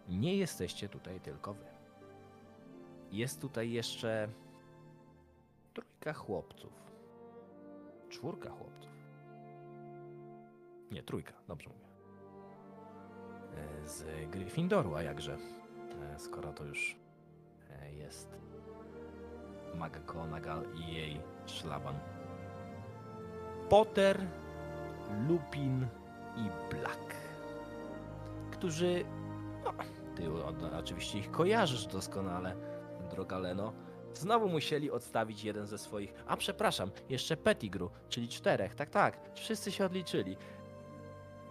[0.10, 1.66] nie jesteście tutaj tylko wy.
[3.12, 4.30] Jest tutaj jeszcze
[5.74, 6.74] trójka chłopców.
[8.10, 8.77] Czwórka chłopców.
[10.92, 11.88] Nie, trójka, dobrze mówię.
[13.56, 15.38] E, Z Gryffindoru, a jakże,
[16.14, 16.98] e, skoro to już
[17.70, 18.36] e, jest
[19.76, 22.00] McGonagall i jej szlaban.
[23.70, 24.28] Potter,
[25.28, 25.88] Lupin
[26.38, 27.16] i Black,
[28.52, 29.06] którzy,
[29.64, 29.74] no,
[30.16, 30.24] ty
[30.80, 32.56] oczywiście ich kojarzysz doskonale,
[33.12, 33.74] droga Leno,
[34.14, 39.72] znowu musieli odstawić jeden ze swoich, a przepraszam, jeszcze Pettigrew, czyli czterech, tak, tak, wszyscy
[39.72, 40.38] się odliczyli.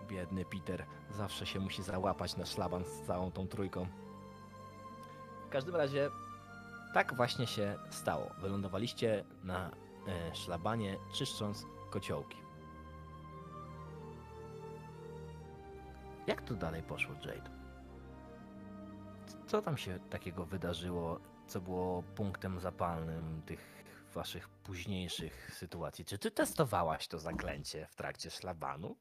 [0.08, 3.86] Biedny Peter zawsze się musi załapać na szlaban z całą tą trójką.
[5.46, 6.10] W każdym razie
[6.94, 8.30] tak właśnie się stało.
[8.40, 9.70] Wylądowaliście na
[10.08, 12.36] e, szlabanie, czyszcząc kociołki.
[16.26, 17.50] Jak to dalej poszło, Jade?
[19.46, 26.04] Co tam się takiego wydarzyło, co było punktem zapalnym tych waszych późniejszych sytuacji?
[26.04, 28.96] Czy ty testowałaś to zaklęcie w trakcie szlabanu?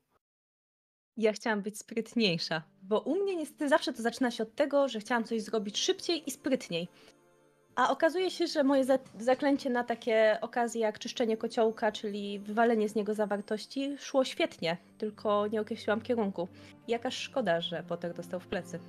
[1.18, 5.00] Ja chciałam być sprytniejsza, bo u mnie niestety zawsze to zaczyna się od tego, że
[5.00, 6.88] chciałam coś zrobić szybciej i sprytniej.
[7.76, 12.90] A okazuje się, że moje za zaklęcie na takie okazje jak czyszczenie kociołka, czyli wywalenie
[12.90, 16.48] z niego zawartości, szło świetnie, tylko nie określiłam kierunku.
[16.88, 18.80] Jakaż szkoda, że Potter dostał w plecy.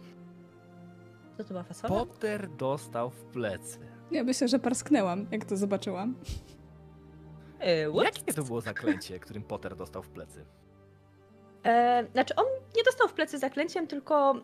[1.36, 1.88] Co to była fasola?
[1.88, 3.78] Potter dostał w plecy.
[4.10, 6.16] Ja myślę, że parsknęłam, jak to zobaczyłam.
[7.60, 8.16] Yy, what?
[8.18, 10.44] Jakie to było zaklęcie, którym Potter dostał w plecy?
[11.66, 12.44] E, znaczy, on
[12.76, 14.34] nie dostał w plecy zaklęciem, tylko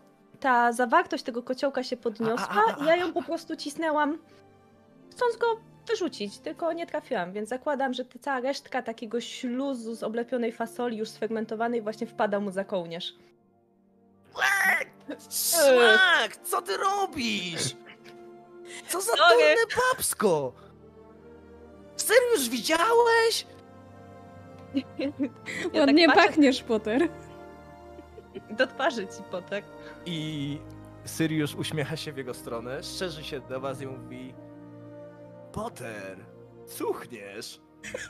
[0.41, 4.19] ta zawartość tego kociołka się podniosła i ja ją po prostu cisnęłam,
[5.11, 5.47] chcąc go
[5.89, 11.09] wyrzucić, tylko nie trafiłam, więc zakładam, że cała resztka takiego śluzu z oblepionej fasoli już
[11.09, 13.15] sfermentowanej właśnie wpada mu za kołnierz.
[15.31, 16.37] Szlak!
[16.37, 17.77] Co ty robisz?
[18.89, 19.37] Co za Sorry.
[19.37, 20.53] durne babsko!
[21.97, 23.47] Serio już widziałeś?
[25.73, 27.09] Ja Ładnie tak patrzę pachniesz, Potter.
[28.59, 29.65] do twarzy ci potek.
[30.07, 30.59] I
[31.05, 34.35] Syriusz uśmiecha się w jego stronę, szczerzy się do was i mówi
[35.53, 36.19] Potter,
[36.67, 37.61] cuchniesz.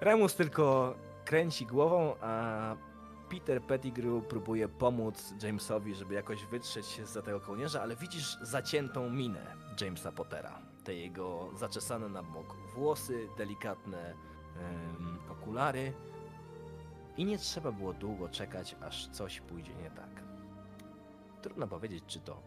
[0.00, 2.76] Remus tylko kręci głową, a
[3.30, 9.10] Peter Pettigrew próbuje pomóc Jamesowi, żeby jakoś wytrzeć się za tego kołnierza, ale widzisz zaciętą
[9.10, 10.71] minę Jamesa Pottera.
[10.84, 14.14] Te jego zaczesane na bok włosy, delikatne
[14.56, 15.92] em, okulary.
[17.16, 20.22] I nie trzeba było długo czekać, aż coś pójdzie nie tak.
[21.42, 22.42] Trudno powiedzieć, czy to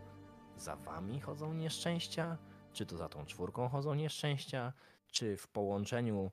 [0.58, 2.38] za wami chodzą nieszczęścia,
[2.74, 4.74] czy to za tą czwórką chodzą nieszczęścia,
[5.08, 6.32] czy w połączeniu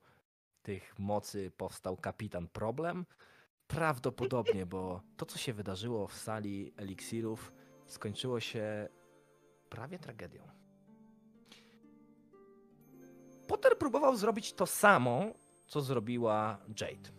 [0.63, 3.07] tych mocy powstał kapitan problem.
[3.67, 7.53] Prawdopodobnie, bo to, co się wydarzyło w sali eliksirów,
[7.87, 8.89] skończyło się
[9.69, 10.62] prawie tragedią.
[13.53, 15.25] Potter próbował zrobić to samo,
[15.67, 17.11] co zrobiła Jade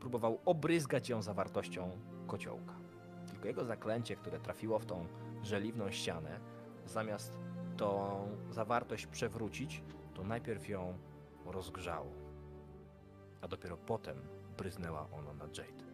[0.00, 1.90] próbował obryzgać ją zawartością
[2.26, 2.74] kociołka.
[3.30, 5.06] Tylko jego zaklęcie, które trafiło w tą
[5.42, 6.40] żeliwną ścianę,
[6.86, 7.38] zamiast
[7.76, 9.82] tą zawartość przewrócić,
[10.14, 10.98] to najpierw ją
[11.46, 12.12] rozgrzało.
[13.40, 14.16] A dopiero potem
[14.56, 15.84] bryznęła ona na Jade.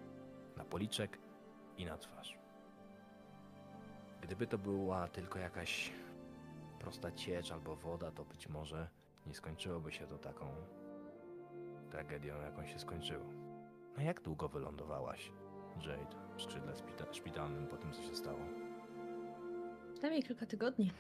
[0.57, 1.19] Na policzek
[1.77, 2.39] i na twarz.
[4.21, 5.93] Gdyby to była tylko jakaś
[6.79, 8.98] prosta ciecz albo woda, to być może
[9.29, 10.47] nie skończyłoby się to taką
[11.91, 13.25] tragedią, jaką się skończyło.
[13.99, 15.33] A jak długo wylądowałaś,
[15.77, 16.73] Jade, w skrzydle
[17.13, 18.39] szpitalnym po tym, co się stało?
[19.93, 20.93] Przynajmniej kilka tygodni.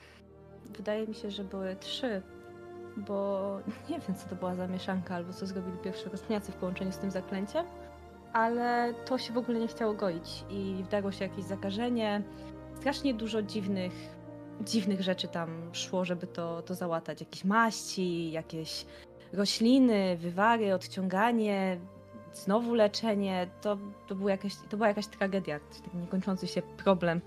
[0.64, 2.22] Wydaje mi się, że były trzy,
[2.96, 3.58] bo
[3.90, 6.98] nie wiem, co to była za mieszanka, albo co zrobili pierwsi rozpniacy w połączeniu z
[6.98, 7.66] tym zaklęciem,
[8.32, 12.22] ale to się w ogóle nie chciało goić i wdarło się jakieś zakażenie.
[12.74, 14.17] Strasznie dużo dziwnych,
[14.60, 17.20] dziwnych rzeczy tam szło, żeby to, to załatać.
[17.20, 18.86] Jakieś maści, jakieś
[19.32, 21.78] rośliny, wywary, odciąganie,
[22.34, 23.48] znowu leczenie.
[23.60, 27.20] To, to, był jakaś, to była jakaś tragedia, taki niekończący się problem.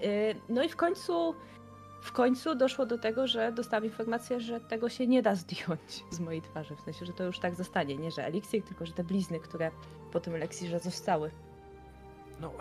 [0.00, 0.08] Yy,
[0.48, 1.34] No i w końcu,
[2.02, 6.20] w końcu doszło do tego, że dostałam informację, że tego się nie da zdjąć z
[6.20, 6.76] mojej twarzy.
[6.76, 7.96] W sensie, że to już tak zostanie.
[7.96, 9.70] Nie, że eliksir, tylko że te blizny, które
[10.12, 11.30] po tym eliksirze zostały.
[12.40, 12.52] No,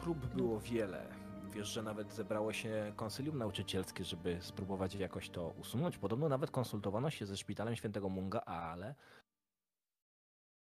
[0.00, 1.21] prób było wiele.
[1.52, 5.98] Wiesz, że nawet zebrało się konsylium nauczycielskie, żeby spróbować jakoś to usunąć.
[5.98, 8.94] Podobno nawet konsultowano się ze szpitalem świętego Munga, ale.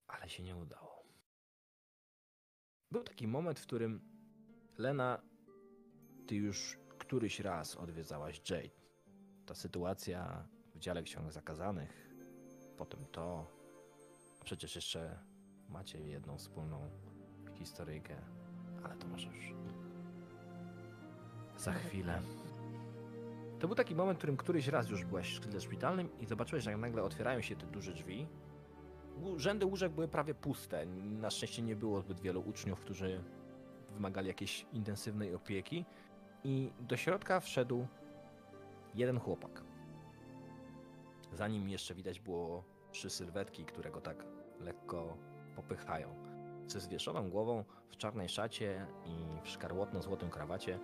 [0.06, 1.04] Ale się nie udało.
[2.90, 4.00] Był taki moment, w którym
[4.78, 5.22] Lena,
[6.26, 8.70] ty już któryś raz odwiedzałaś Jade.
[9.46, 12.10] Ta sytuacja w dziale ksiąg zakazanych,
[12.76, 13.46] potem to.
[14.44, 15.18] Przecież jeszcze
[15.68, 16.90] macie jedną wspólną
[17.54, 18.16] historyjkę,
[18.84, 19.54] ale to może już
[21.58, 22.22] za chwilę.
[23.58, 26.64] To był taki moment, w którym któryś raz już byłaś w skrzydle szpitalnym i zobaczyłeś,
[26.64, 28.26] jak nagle otwierają się te duże drzwi.
[29.36, 30.86] Rzędy łóżek były prawie puste.
[30.86, 33.24] Na szczęście nie było zbyt wielu uczniów, którzy
[33.90, 35.84] wymagali jakiejś intensywnej opieki.
[36.44, 37.86] I do środka wszedł
[38.94, 39.62] jeden chłopak.
[41.32, 44.24] Za nim jeszcze widać było trzy sylwetki, które go tak
[44.60, 45.16] lekko
[45.56, 46.08] popychają.
[46.66, 50.78] Ze zwieszoną głową, w czarnej szacie i w szkarłotno-złotym krawacie,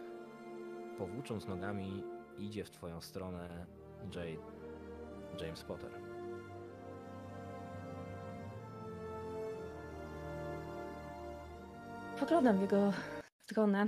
[0.98, 2.04] powłócząc nogami,
[2.38, 3.66] idzie w twoją stronę
[4.14, 4.42] Jade,
[5.40, 5.90] James Potter.
[12.20, 12.92] Poglądam w jego
[13.40, 13.86] stronę.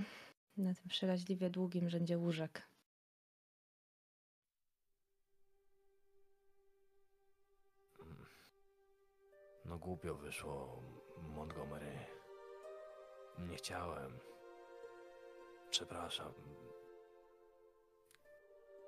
[0.56, 2.62] na tym przeraźliwie długim rzędzie łóżek.
[9.64, 10.82] No głupio wyszło,
[11.18, 11.92] Montgomery.
[13.38, 14.18] Nie chciałem.
[15.70, 16.32] Przepraszam.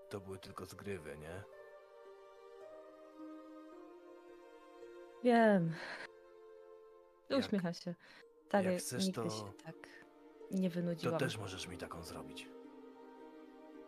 [0.08, 1.42] To były tylko zgrywy, nie?
[5.24, 5.72] Wiem.
[7.28, 7.94] Jak- Uśmiecha się.
[8.48, 9.74] Tak, jak chcesz, nigdy to- się tak
[10.50, 11.18] nie To wynudziłam.
[11.18, 12.48] też możesz mi taką zrobić.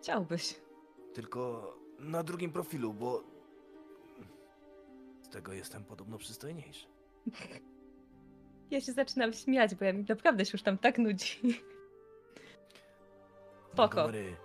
[0.01, 0.61] Chciałbyś.
[1.15, 3.23] Tylko na drugim profilu, bo
[5.23, 6.87] z tego jestem podobno przystojniejszy.
[8.71, 11.63] Ja się zaczynam śmiać, bo ja mi naprawdę się już tam tak nudzi.
[13.73, 13.97] Spoko.
[13.97, 14.37] Montgomery.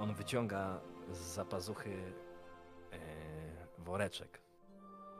[0.00, 0.80] On wyciąga
[1.12, 2.12] z zapazuchy
[2.92, 2.98] e,
[3.78, 4.40] woreczek.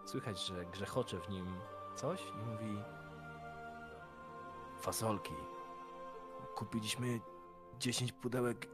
[0.06, 1.46] Słychać, że grzechocze w nim
[1.96, 2.82] coś i mówi
[4.80, 5.34] fasolki.
[6.54, 7.20] Kupiliśmy
[7.78, 8.66] 10 pudełek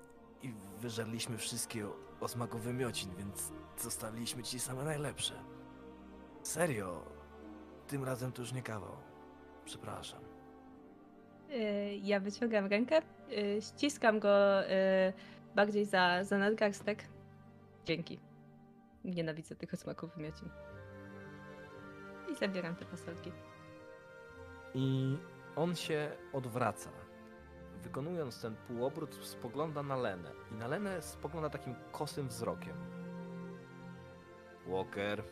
[0.42, 5.34] i wyżarliśmy wszystkie o, o smaku wymiocin, więc zostawiliśmy ci same najlepsze.
[6.42, 7.02] Serio.
[7.88, 8.96] Tym razem to już nie kawał.
[9.64, 10.20] Przepraszam.
[11.50, 14.62] Y, Ja wyciągam rękę, y, ściskam go
[15.56, 17.04] bardziej za, za nadgarstek.
[17.84, 18.20] Dzięki.
[19.04, 20.48] Nienawidzę tych smaków wymiocin.
[22.32, 23.32] I zabieram te fasolki.
[24.74, 25.18] I
[25.56, 26.90] on się odwraca.
[27.82, 30.32] Wykonując ten półobrót, spogląda na Lenę.
[30.52, 32.76] I na Lenę spogląda takim kosym wzrokiem.
[34.66, 35.22] Walker,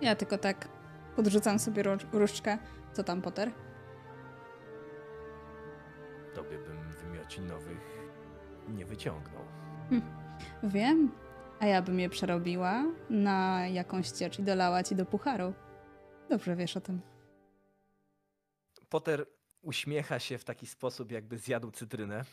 [0.00, 0.68] Ja tylko tak
[1.16, 2.58] podrzucam sobie różdżkę.
[2.92, 3.50] Co tam, Potter?
[6.34, 6.79] tobie bym
[7.30, 8.00] wymiocin nowych
[8.68, 9.44] nie wyciągnął.
[10.62, 11.12] Wiem.
[11.60, 15.54] A ja bym je przerobiła na jakąś ciecz i dolała ci do pucharu.
[16.28, 17.00] Dobrze wiesz o tym.
[18.88, 19.26] Potter
[19.62, 22.24] uśmiecha się w taki sposób, jakby zjadł cytrynę.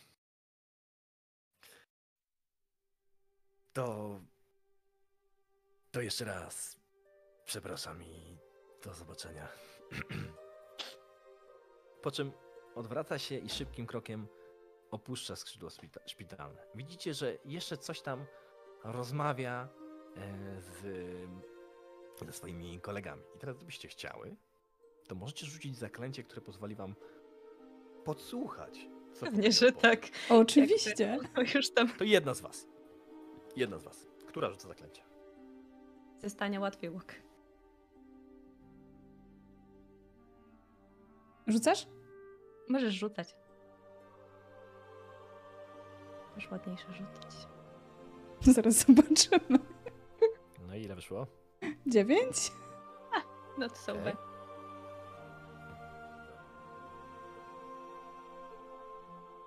[3.73, 4.19] To.
[5.91, 6.77] To jeszcze raz.
[7.45, 8.38] Przepraszam i
[8.83, 9.47] do zobaczenia.
[12.03, 12.31] Po czym
[12.75, 14.27] odwraca się i szybkim krokiem
[14.91, 16.63] opuszcza skrzydło szpita- szpitalne.
[16.76, 18.26] Widzicie, że jeszcze coś tam
[18.84, 19.69] rozmawia
[20.17, 20.82] e, z,
[22.26, 23.23] ze swoimi kolegami.
[23.36, 24.36] I teraz, gdybyście chciały,
[25.08, 26.95] to możecie rzucić zaklęcie, które pozwoli wam
[28.06, 28.88] podsłuchać.
[29.13, 29.91] co Pewnie, że Potter.
[30.00, 30.10] tak.
[30.30, 31.17] Oczywiście.
[31.36, 32.67] No już tam To jedna z was.
[33.56, 34.08] Jedna z was.
[34.28, 35.02] Która rzuca zaklęcie?
[36.17, 37.13] ze stania łatwiej łuk.
[41.47, 41.88] Rzucasz?
[42.69, 43.36] Możesz rzucać.
[46.38, 47.47] Już ładniejsze rzucać.
[48.56, 49.60] Zaraz zobaczymy.
[50.67, 51.28] No i ile wyszło?
[51.88, 52.52] Dziewięć?
[53.58, 54.15] No to są okay.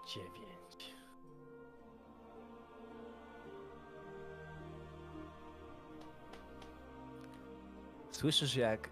[0.06, 0.94] Dziewięć.
[8.10, 8.90] Słyszysz, jak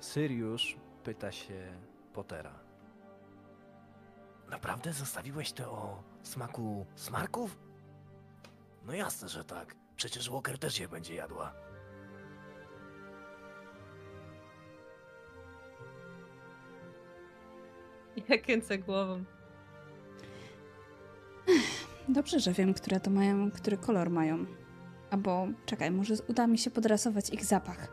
[0.00, 1.78] Syriusz pyta się
[2.12, 2.60] Pottera.
[4.50, 7.58] Naprawdę zostawiłeś to o smaku smarków?
[8.86, 9.74] No jasne, że tak.
[9.96, 11.54] Przecież Walker też je będzie jadła.
[18.28, 19.24] Ja kręcę głową.
[22.08, 24.46] Dobrze, że wiem, które to mają, który kolor mają.
[25.10, 27.88] Albo czekaj, może uda mi się podrasować ich zapach.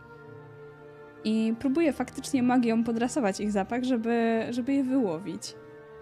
[1.24, 5.56] I próbuję faktycznie magią podrasować ich zapach, żeby, żeby je wyłowić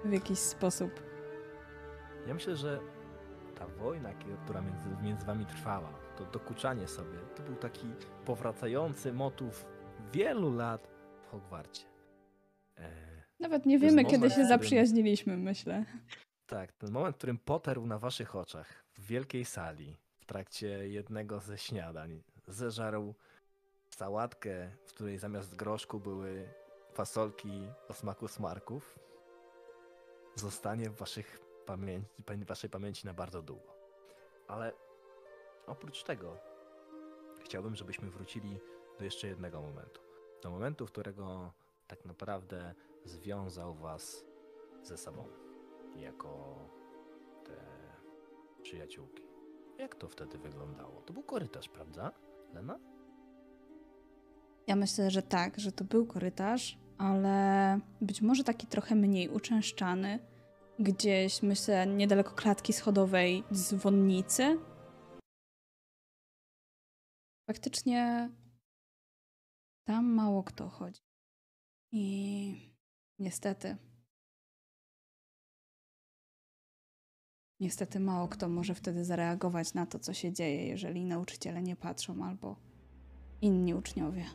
[0.06, 1.09] w jakiś sposób.
[2.30, 2.80] Ja myślę, że
[3.56, 4.13] ta wojna,
[4.44, 7.88] która między, między wami trwała, to dokuczanie sobie, to był taki
[8.26, 9.65] powracający motyw
[10.13, 10.88] wielu lat
[11.22, 11.86] w Hogwarcie.
[12.78, 12.92] E,
[13.39, 15.86] Nawet nie wiemy, moment, kiedy się zaprzyjaźniliśmy, myślę.
[16.48, 21.39] tak, ten moment, w którym potarł na waszych oczach w wielkiej sali w trakcie jednego
[21.39, 23.15] ze śniadań, zeżarł
[23.89, 26.50] sałatkę, w której zamiast groszku były
[26.94, 29.00] fasolki o smaku smarków,
[30.36, 33.74] zostanie w waszych pamięci, pamię- waszej pamięci na bardzo długo.
[34.48, 34.74] Ale
[35.67, 36.38] oprócz tego
[37.44, 38.60] chciałbym, żebyśmy wrócili
[39.00, 40.02] do jeszcze jednego momentu.
[40.44, 41.54] Do momentu, którego
[41.88, 42.74] tak naprawdę
[43.06, 44.26] związał was
[44.84, 45.28] ze sobą
[45.96, 46.56] jako
[47.46, 47.56] te
[48.62, 49.24] przyjaciółki.
[49.78, 51.02] Jak to wtedy wyglądało?
[51.02, 52.12] To był korytarz, prawda,
[52.54, 52.80] Lena?
[54.67, 60.20] Ja myślę, że tak, że to był korytarz, ale być może taki trochę mniej uczęszczany.
[60.80, 64.60] Gdzieś, myślę, niedaleko klatki schodowej dzwonnicy.
[67.48, 68.30] Faktycznie
[69.88, 71.02] tam mało kto chodzi.
[71.92, 72.69] I
[73.19, 73.77] Niestety.
[77.60, 82.25] Niestety mało kto może wtedy zareagować na to, co się dzieje, jeżeli nauczyciele nie patrzą
[82.25, 82.56] albo
[83.42, 84.25] inni uczniowie.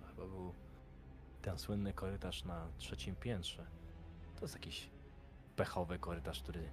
[0.00, 0.52] To chyba był
[1.42, 3.66] ten słynny korytarz na trzecim piętrze.
[4.36, 4.90] To jest jakiś
[5.58, 6.70] pechowy korytarz, który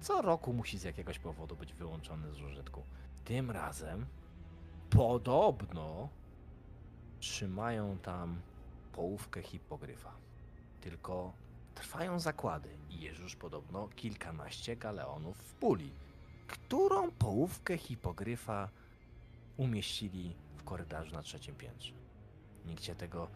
[0.00, 2.82] co roku musi z jakiegoś powodu być wyłączony z użytku.
[3.24, 4.06] Tym razem
[4.90, 6.08] podobno
[7.20, 8.40] trzymają tam
[8.92, 10.12] połówkę hipogryfa.
[10.80, 11.32] Tylko
[11.74, 15.92] trwają zakłady i jest już podobno kilkanaście galeonów w puli.
[16.46, 18.68] Którą połówkę hipogryfa
[19.56, 21.92] umieścili w korytarzu na trzecim piętrze?
[22.66, 23.28] Nikt się tego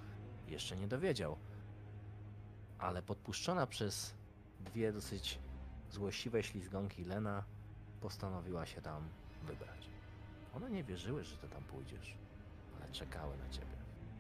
[0.49, 1.37] jeszcze nie dowiedział.
[2.79, 4.20] Ale podpuszczona przez
[4.65, 5.39] dwie dosyć
[5.91, 7.45] złośliwe ślizgonki Lena
[8.01, 9.09] postanowiła się tam
[9.47, 9.91] wybrać.
[10.55, 12.15] One nie wierzyły, że ty tam pójdziesz,
[12.81, 13.67] ale czekały na ciebie.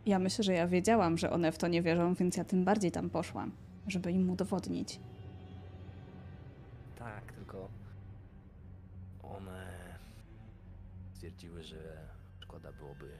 [0.06, 2.92] Ja myślę, że ja wiedziałam, że one w to nie wierzą, więc ja tym bardziej
[2.92, 3.52] tam poszłam,
[3.86, 5.00] żeby im udowodnić.
[6.98, 7.68] Tak, tylko
[9.22, 9.98] one
[11.14, 12.08] stwierdziły, że
[12.40, 13.18] szkoda byłoby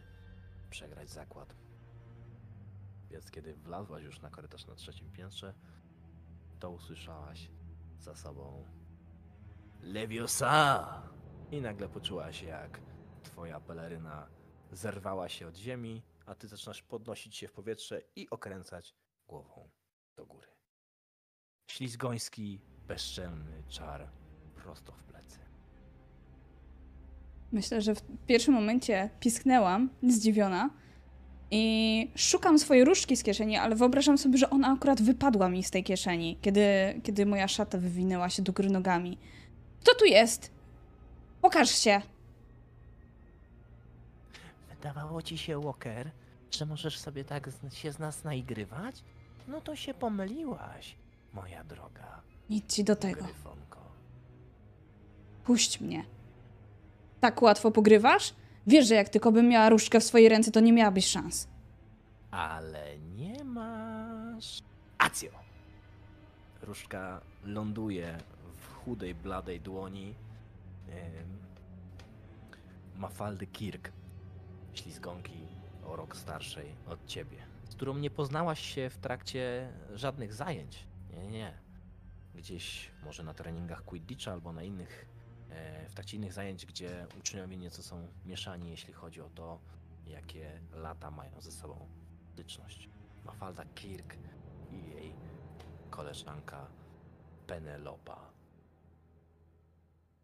[0.71, 1.55] przegrać zakład.
[3.11, 5.55] Więc kiedy wlazłaś już na korytarz na trzecim piętrze,
[6.61, 7.51] to usłyszałaś
[7.99, 8.65] za sobą
[9.83, 11.03] Leviosa!
[11.51, 12.81] I nagle poczułaś, jak
[13.23, 14.29] twoja peleryna
[14.73, 18.95] zerwała się od ziemi, a ty zaczynasz podnosić się w powietrze i okręcać
[19.29, 19.71] głową
[20.17, 20.49] do góry.
[21.71, 24.11] Ślizgoński, bezczelny czar
[24.55, 25.39] prosto w plecy.
[27.53, 30.71] Myślę, że w pierwszym momencie pisknęłam, zdziwiona,
[31.51, 35.71] i szukam swojej różdżki z kieszeni, ale wyobrażam sobie, że ona akurat wypadła mi z
[35.71, 36.65] tej kieszeni, kiedy,
[37.03, 39.19] kiedy moja szata wywinęła się do góry nogami.
[39.81, 40.51] Kto tu jest?
[41.43, 42.01] Pokaż się!
[44.71, 46.11] Wydawało ci się, Walker,
[46.51, 49.03] że możesz sobie tak się z nas naigrywać?
[49.49, 50.97] No to się pomyliłaś,
[51.35, 52.21] moja droga
[52.51, 53.25] Nic ci do tego.
[53.25, 53.81] gryfonko.
[55.45, 56.05] Puść mnie.
[57.21, 58.35] Tak łatwo pogrywasz?
[58.67, 61.49] Wiesz, że jak tylko bym miała różdżkę w swojej ręce, to nie miałabyś szans.
[62.31, 64.63] Ale nie masz.
[64.99, 65.31] Acjo!
[66.63, 68.19] Różdżka ląduje
[68.57, 70.15] w chudej, bladej dłoni
[73.01, 73.93] Mafaldy Kirk,
[74.75, 75.47] ślizgonki
[75.87, 77.37] o rok starszej od ciebie,
[77.69, 80.87] z którą nie poznałaś się w trakcie żadnych zajęć.
[81.11, 81.59] Nie, nie, nie.
[82.35, 85.07] Gdzieś może na treningach Quidditcha albo na innych,
[85.89, 89.61] w trakcie innych zajęć, gdzie uczniowie nieco są mieszani, jeśli chodzi o to,
[90.07, 91.89] jakie lata mają ze sobą
[92.33, 92.89] styczność.
[93.25, 94.17] Mafalda Kirk
[94.71, 95.15] i jej
[95.91, 96.67] koleżanka
[97.47, 98.31] Penelopa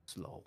[0.06, 0.42] Slow.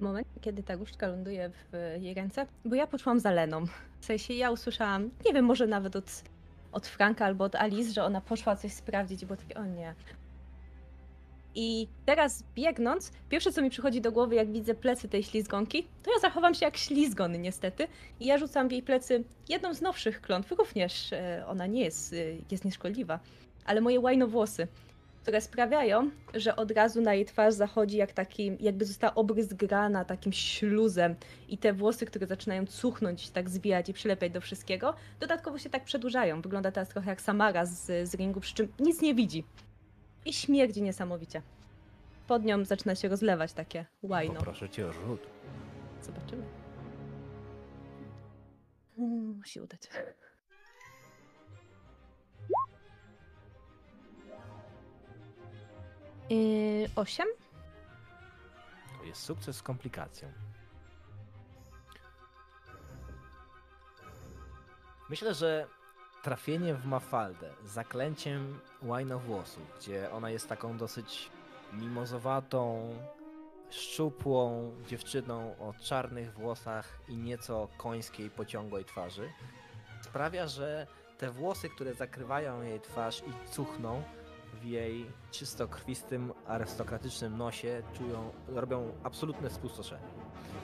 [0.00, 3.64] Moment, kiedy ta różdżka ląduje w jej ręce, bo ja poczułam za Leną.
[4.00, 6.24] W sensie ja usłyszałam, nie wiem, może nawet od,
[6.72, 9.94] od Franka albo od Alice, że ona poszła coś sprawdzić było takie, o nie.
[11.54, 16.12] I teraz biegnąc, pierwsze co mi przychodzi do głowy, jak widzę plecy tej ślizgonki, to
[16.12, 17.88] ja zachowam się jak ślizgon niestety.
[18.20, 22.12] I ja rzucam w jej plecy jedną z nowszych klątw, również e, ona nie jest,
[22.12, 22.16] e,
[22.50, 23.20] jest nieszkodliwa,
[23.64, 24.68] ale moje łajnowłosy,
[25.22, 30.32] które sprawiają, że od razu na jej twarz zachodzi jak taki, jakby została obryzgrana takim
[30.32, 31.14] śluzem
[31.48, 35.84] i te włosy, które zaczynają cuchnąć, tak zbijać i przylepiać do wszystkiego, dodatkowo się tak
[35.84, 36.40] przedłużają.
[36.42, 39.44] Wygląda teraz trochę jak Samara z, z ringu, przy czym nic nie widzi.
[40.24, 41.42] I śmierdzi niesamowicie.
[42.26, 44.34] Pod nią zaczyna się rozlewać takie łajno.
[44.34, 45.26] Poproszę cię o rzut.
[46.02, 46.42] Zobaczymy.
[48.98, 49.80] Mm, Musi udać.
[56.30, 57.28] Yy, osiem?
[58.98, 60.32] To jest sukces z komplikacją.
[65.08, 65.66] Myślę, że
[66.22, 71.30] trafienie w Mafaldę zaklęciem łajnowłosów, gdzie ona jest taką dosyć
[71.72, 72.94] mimozowatą,
[73.70, 79.32] szczupłą dziewczyną o czarnych włosach i nieco końskiej, pociągłej twarzy,
[80.02, 80.86] sprawia, że
[81.18, 84.02] te włosy, które zakrywają jej twarz i cuchną
[84.54, 90.08] w jej czysto krwistym, arystokratycznym nosie, czują, robią absolutne spustoszenie.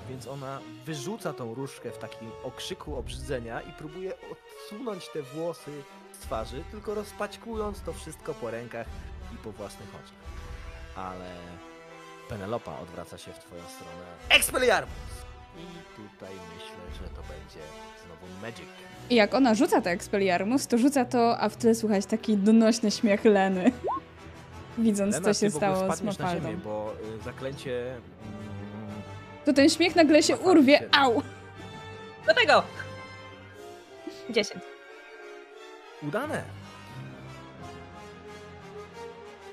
[0.08, 5.82] Więc ona wyrzuca tą różdżkę w takim okrzyku obrzydzenia i próbuje odsunąć te włosy
[6.12, 8.86] z twarzy, tylko rozpaćkując to wszystko po rękach
[9.34, 10.26] i po własnych oczach.
[10.96, 11.36] Ale
[12.28, 14.04] Penelopa odwraca się w twoją stronę.
[14.28, 15.25] Expelliarmus!
[15.58, 17.66] I tutaj myślę, że to będzie
[18.06, 18.66] znowu Magic.
[19.10, 22.90] I jak ona rzuca to Expelliarmus, to rzuca to, a w tle słychać taki donośny
[22.90, 23.72] śmiech Leny.
[24.78, 26.62] Widząc, Lena, co ty się w ogóle stało z spadniesz na ziemię, Mafaldą.
[26.64, 27.90] bo y, zaklęcie...
[27.90, 28.00] Mm,
[29.44, 30.78] To ten śmiech nagle się Mafaldy urwie.
[30.78, 31.22] się- Au!
[32.26, 32.62] Do tego!
[34.30, 34.60] 10.
[36.02, 36.42] Udane!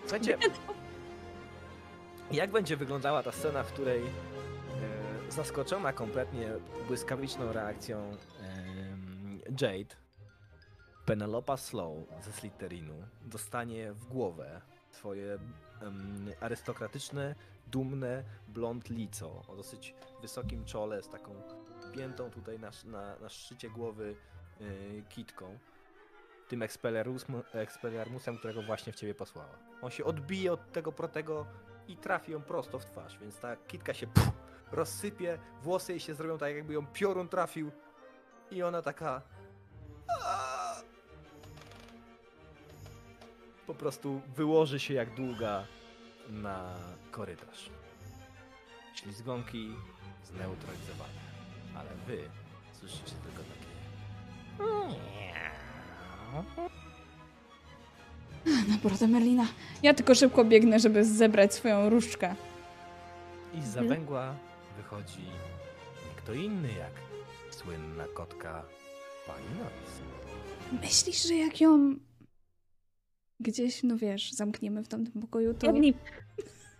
[0.01, 0.38] Słuchajcie,
[2.32, 4.01] jak będzie wyglądała ta scena, w której
[5.34, 6.53] zaskoczona kompletnie
[6.88, 8.17] błyskawiczną reakcją
[9.61, 9.95] Jade,
[11.05, 12.93] Penelopa Slow ze Slytherinu
[13.25, 14.61] dostanie w głowę
[14.91, 17.36] swoje em, arystokratyczne,
[17.67, 21.41] dumne, blond lico o dosyć wysokim czole z taką
[21.93, 24.15] piętą tutaj na, na, na szczycie głowy
[24.61, 25.57] y, kitką.
[26.47, 26.63] Tym
[27.53, 29.55] Expelliarmusem, którego właśnie w ciebie posłała.
[29.81, 31.45] On się odbije od tego protego
[31.88, 34.07] i trafi ją prosto w twarz, więc ta kitka się
[34.74, 37.71] rozsypie, włosy jej się zrobią tak, jakby ją piorun trafił
[38.51, 39.21] i ona taka...
[43.67, 45.63] Po prostu wyłoży się jak długa
[46.30, 46.76] na
[47.11, 47.69] korytarz.
[48.95, 49.76] Ślizgonki
[50.24, 51.19] zneutralizowane,
[51.76, 52.30] ale wy
[52.71, 53.74] słyszycie tylko takie...
[58.69, 59.45] Naprawdę, Merlina.
[59.84, 62.36] Ja tylko szybko biegnę, żeby zebrać swoją różdżkę.
[63.53, 64.36] I zawęgła
[64.94, 66.91] wychodzi nie kto inny jak
[67.52, 68.64] słynna kotka
[69.28, 70.02] pani Noc.
[70.82, 71.96] Myślisz, że jak ją
[73.39, 75.68] gdzieś, no wiesz, zamkniemy w tamtym pokoju, to...
[75.68, 75.94] Biegnij.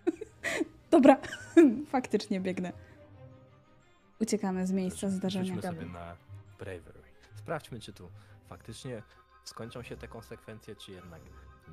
[0.90, 1.16] Dobra,
[1.90, 2.72] faktycznie biegnę.
[4.20, 5.54] Uciekamy z miejsca zdarzenia.
[5.54, 6.16] Rzućmy sobie na
[6.58, 7.02] Bravery.
[7.36, 8.10] Sprawdźmy, czy tu
[8.48, 9.02] faktycznie
[9.44, 11.22] skończą się te konsekwencje, czy jednak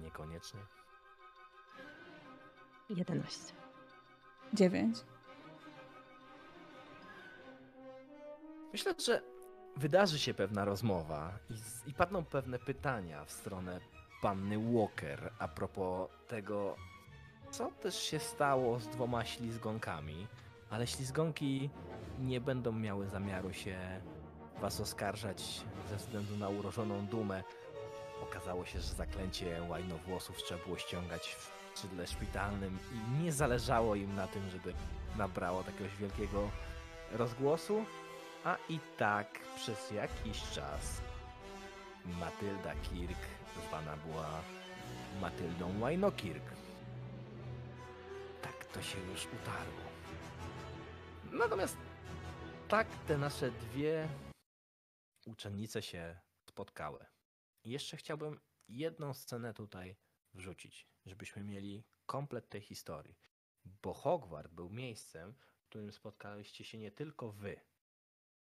[0.04, 0.60] niekoniecznie.
[2.90, 3.54] 11.
[4.54, 4.98] Dziewięć.
[8.74, 9.22] Myślę, że
[9.78, 13.80] wydarzy się pewna rozmowa i, i padną pewne pytania w stronę
[14.22, 16.76] panny Walker a propos tego,
[17.52, 20.28] co też się stało z dwoma ślizgonkami,
[20.70, 21.70] ale ślizgonki
[22.20, 24.02] nie będą miały zamiaru się
[24.62, 27.44] was oskarżać ze względu na urożoną dumę.
[28.24, 34.16] Okazało się, że zaklęcie łajnowłosów trzeba było ściągać w skrzydle szpitalnym i nie zależało im
[34.16, 34.74] na tym, żeby
[35.18, 36.50] nabrało takiegoś wielkiego
[37.12, 37.86] rozgłosu.
[38.44, 41.02] A i tak przez jakiś czas
[42.06, 43.20] Matylda Kirk
[43.68, 44.44] zwana była
[45.20, 46.44] Matyldą Łajnokirk.
[48.42, 49.84] Tak to się już utarło.
[51.32, 51.78] Natomiast
[52.68, 54.08] tak te nasze dwie
[55.26, 56.20] uczennice się
[56.50, 57.06] spotkały.
[57.64, 59.96] Jeszcze chciałbym jedną scenę tutaj
[60.34, 63.20] wrzucić, żebyśmy mieli komplet tej historii.
[63.66, 67.62] Bo Hogwart był miejscem, w którym spotkaliście się nie tylko wy,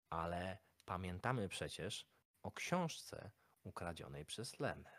[0.09, 2.07] ale pamiętamy przecież
[2.43, 3.31] o książce
[3.63, 4.91] ukradzionej przez Lemę.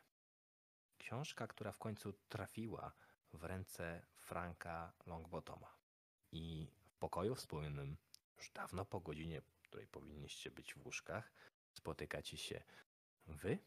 [0.99, 2.93] Książka, która w końcu trafiła
[3.33, 5.77] w ręce Franka Longbotoma.
[6.33, 7.97] I w pokoju wspólnym,
[8.37, 11.33] już dawno po godzinie, w której powinniście być w łóżkach,
[11.73, 12.63] spotykacie się
[13.27, 13.59] wy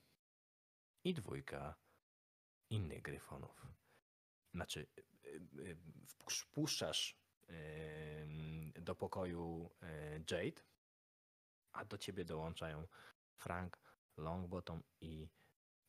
[1.03, 1.75] i dwójka
[2.69, 3.67] innych gryfonów.
[4.53, 4.87] Znaczy,
[5.25, 5.77] y, y,
[6.17, 7.19] wpuszczasz
[8.75, 10.61] do pokoju y, Jade,
[11.73, 12.87] a do ciebie dołączają
[13.37, 13.77] Frank,
[14.17, 15.29] Longbottom i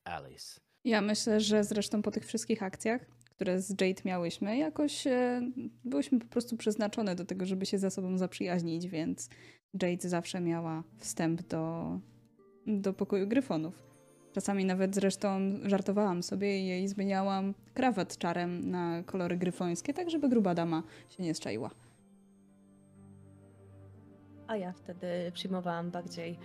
[0.05, 0.61] Alice.
[0.85, 5.43] Ja myślę, że zresztą po tych wszystkich akcjach, które z Jade miałyśmy, jakoś e,
[5.85, 9.29] byłyśmy po prostu przeznaczone do tego, żeby się ze sobą zaprzyjaźnić, więc
[9.83, 11.99] Jade zawsze miała wstęp do,
[12.67, 13.91] do pokoju gryfonów.
[14.33, 20.29] Czasami nawet zresztą żartowałam sobie i jej zmieniałam krawat czarem na kolory gryfońskie, tak żeby
[20.29, 21.71] gruba dama się nie zczaiła.
[24.51, 26.39] A ja wtedy przyjmowałam bardziej.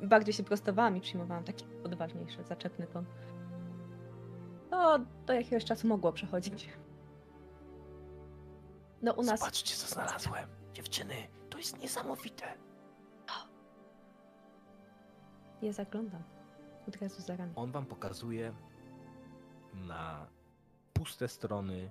[0.00, 3.04] Yy, bardziej się prostowałam i przyjmowałam taki odważniejszy, zaczepny ton.
[4.70, 6.68] To do jakiegoś czasu mogło przechodzić.
[9.02, 9.40] No u nas.
[9.40, 10.48] Zobaczcie, co znalazłem.
[10.72, 11.14] Dziewczyny,
[11.50, 12.44] to jest niesamowite.
[15.62, 16.22] Nie zaglądam.
[16.88, 17.52] Od razu za ramię.
[17.56, 18.52] On wam pokazuje
[19.74, 20.26] na
[20.92, 21.90] puste strony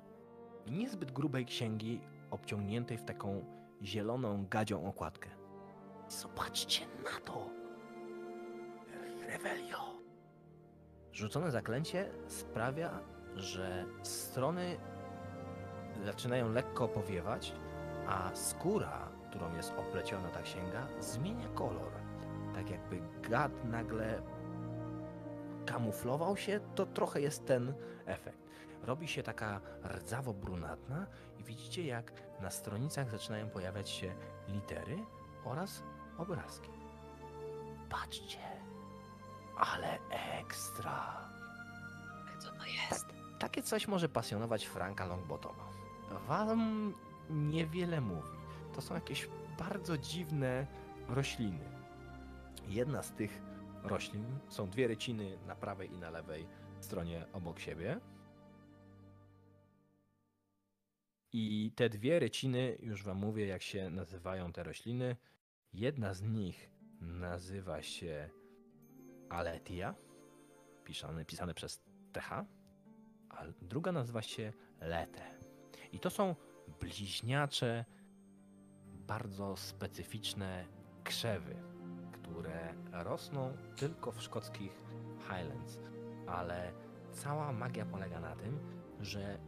[0.68, 2.02] niezbyt grubej księgi,
[2.32, 3.46] obciągniętej w taką
[3.86, 5.30] zieloną gadzią okładkę.
[6.10, 7.50] Zobaczcie na to!
[9.28, 9.96] Revelio!
[11.12, 13.00] Rzucone zaklęcie sprawia,
[13.36, 14.78] że strony
[16.06, 17.54] zaczynają lekko powiewać,
[18.08, 21.92] a skóra, którą jest opleciona ta księga, zmienia kolor.
[22.54, 24.22] Tak jakby gad nagle
[25.66, 27.74] kamuflował się, to trochę jest ten
[28.06, 28.40] efekt.
[28.84, 31.06] Robi się taka rdzawo-brunatna
[31.40, 32.12] i widzicie jak
[32.42, 34.16] na stronicach zaczynają pojawiać się
[34.48, 34.98] litery
[35.46, 35.84] oraz
[36.18, 36.70] obrazki.
[37.90, 38.40] Patrzcie,
[39.58, 41.30] ale ekstra.
[42.40, 43.06] Co to jest?
[43.40, 45.64] Takie coś może pasjonować Franka Longbottoma.
[46.28, 46.94] Wam
[47.30, 48.30] niewiele mówi.
[48.74, 49.30] To są jakieś
[49.60, 50.68] bardzo dziwne
[51.08, 51.66] rośliny.
[52.68, 53.42] Jedna z tych
[53.84, 56.48] roślin są dwie ryciny na prawej i na lewej
[56.80, 58.00] stronie obok siebie.
[61.38, 65.16] I te dwie ryciny, już wam mówię, jak się nazywają te rośliny.
[65.74, 66.70] Jedna z nich
[67.02, 68.30] nazywa się
[69.30, 69.96] Aletia,
[70.84, 71.82] pisane, pisane przez
[72.12, 72.46] TH,
[73.30, 75.40] a druga nazywa się Lete.
[75.92, 76.36] I to są
[76.80, 77.86] bliźniacze,
[78.86, 80.68] bardzo specyficzne
[81.04, 81.56] krzewy,
[82.12, 84.82] które rosną tylko w szkockich
[85.20, 85.80] Highlands.
[86.28, 86.74] Ale
[87.12, 88.60] cała magia polega na tym,
[89.00, 89.40] że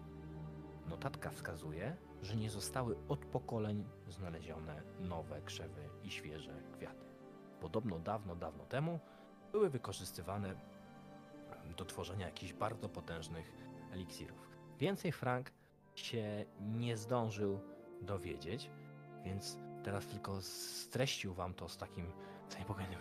[0.87, 7.05] notatka wskazuje, że nie zostały od pokoleń znalezione nowe krzewy i świeże kwiaty.
[7.61, 8.99] Podobno dawno, dawno temu
[9.51, 10.55] były wykorzystywane
[11.77, 13.53] do tworzenia jakichś bardzo potężnych
[13.91, 14.49] eliksirów.
[14.79, 15.51] Więcej Frank
[15.95, 17.59] się nie zdążył
[18.01, 18.71] dowiedzieć,
[19.25, 22.11] więc teraz tylko streścił wam to z takim
[22.49, 22.99] zaniepokojeniem.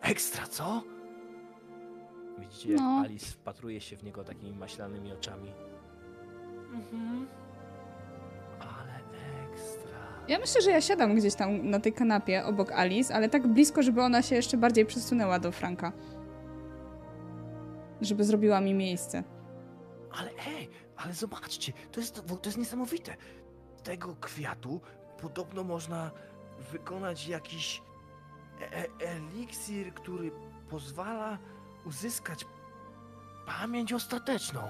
[0.00, 0.82] Ekstra, co?
[2.38, 3.02] Widzicie, jak No.
[3.04, 5.52] Alice wpatruje się w niego takimi maślanymi oczami.
[6.76, 7.26] Mhm.
[8.60, 8.92] Ale
[9.52, 9.98] ekstra.
[10.28, 13.82] Ja myślę, że ja siadam gdzieś tam na tej kanapie obok Alice, ale tak blisko,
[13.82, 15.92] żeby ona się jeszcze bardziej przesunęła do Franka.
[18.00, 19.22] Żeby zrobiła mi miejsce.
[20.18, 23.16] Ale ej, ale zobaczcie, to jest, to jest niesamowite.
[23.76, 24.80] Z tego kwiatu
[25.20, 26.10] podobno można
[26.72, 27.82] wykonać jakiś
[28.60, 30.30] e eliksir, który
[30.70, 31.38] pozwala
[31.86, 32.46] uzyskać
[33.46, 34.60] pamięć ostateczną.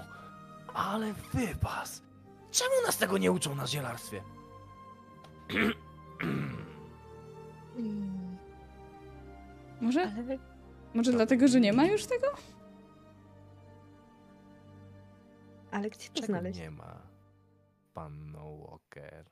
[0.77, 2.03] Ale wypas!
[2.51, 4.23] Czemu nas tego nie uczą na zielarstwie?
[7.79, 8.37] Mm,
[9.81, 10.39] Może, Ale
[10.95, 12.27] może dlatego, że nie ma już tego?
[15.71, 16.59] Ale gdzie to znaleźć?
[16.59, 17.03] nie ma,
[17.95, 19.25] panno Walker?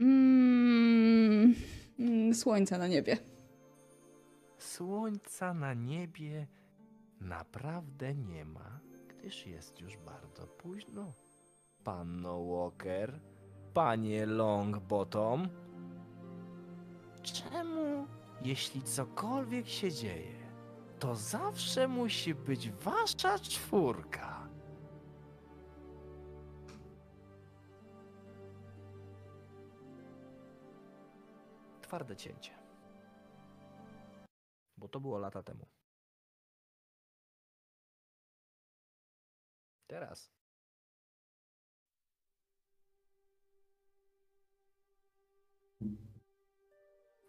[0.00, 1.54] Mm,
[1.98, 3.33] mm, słońca na niebie.
[4.74, 6.46] Słońca na niebie
[7.20, 11.12] naprawdę nie ma, gdyż jest już bardzo późno.
[11.84, 13.20] Panno Walker,
[13.74, 15.48] panie Longbottom,
[17.22, 18.06] czemu,
[18.42, 20.50] jeśli cokolwiek się dzieje,
[20.98, 24.48] to zawsze musi być wasza czwórka?
[31.82, 32.63] Twarde cięcie.
[34.84, 35.66] Bo to było lata temu.
[39.86, 40.30] Teraz.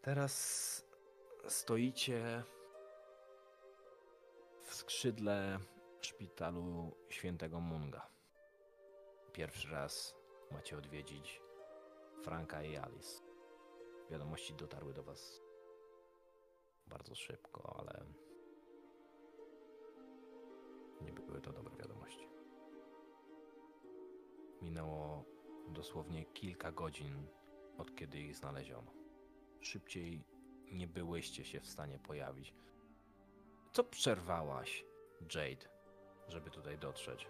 [0.01, 0.85] Teraz
[1.47, 2.43] stoicie
[4.63, 5.59] w skrzydle
[6.01, 8.09] szpitalu świętego Munga.
[9.33, 10.15] Pierwszy raz
[10.51, 11.41] macie odwiedzić
[12.23, 13.21] Franka i Alice.
[14.09, 15.44] Wiadomości dotarły do was
[16.87, 18.05] bardzo szybko, ale
[21.01, 22.27] nie były to dobre wiadomości.
[24.61, 25.25] Minęło
[25.69, 27.27] dosłownie kilka godzin
[27.77, 28.91] od kiedy ich znaleziono.
[29.61, 30.23] Szybciej
[30.71, 32.53] nie byłyście się w stanie pojawić.
[33.71, 34.85] Co przerwałaś,
[35.21, 35.69] Jade,
[36.27, 37.27] żeby tutaj dotrzeć?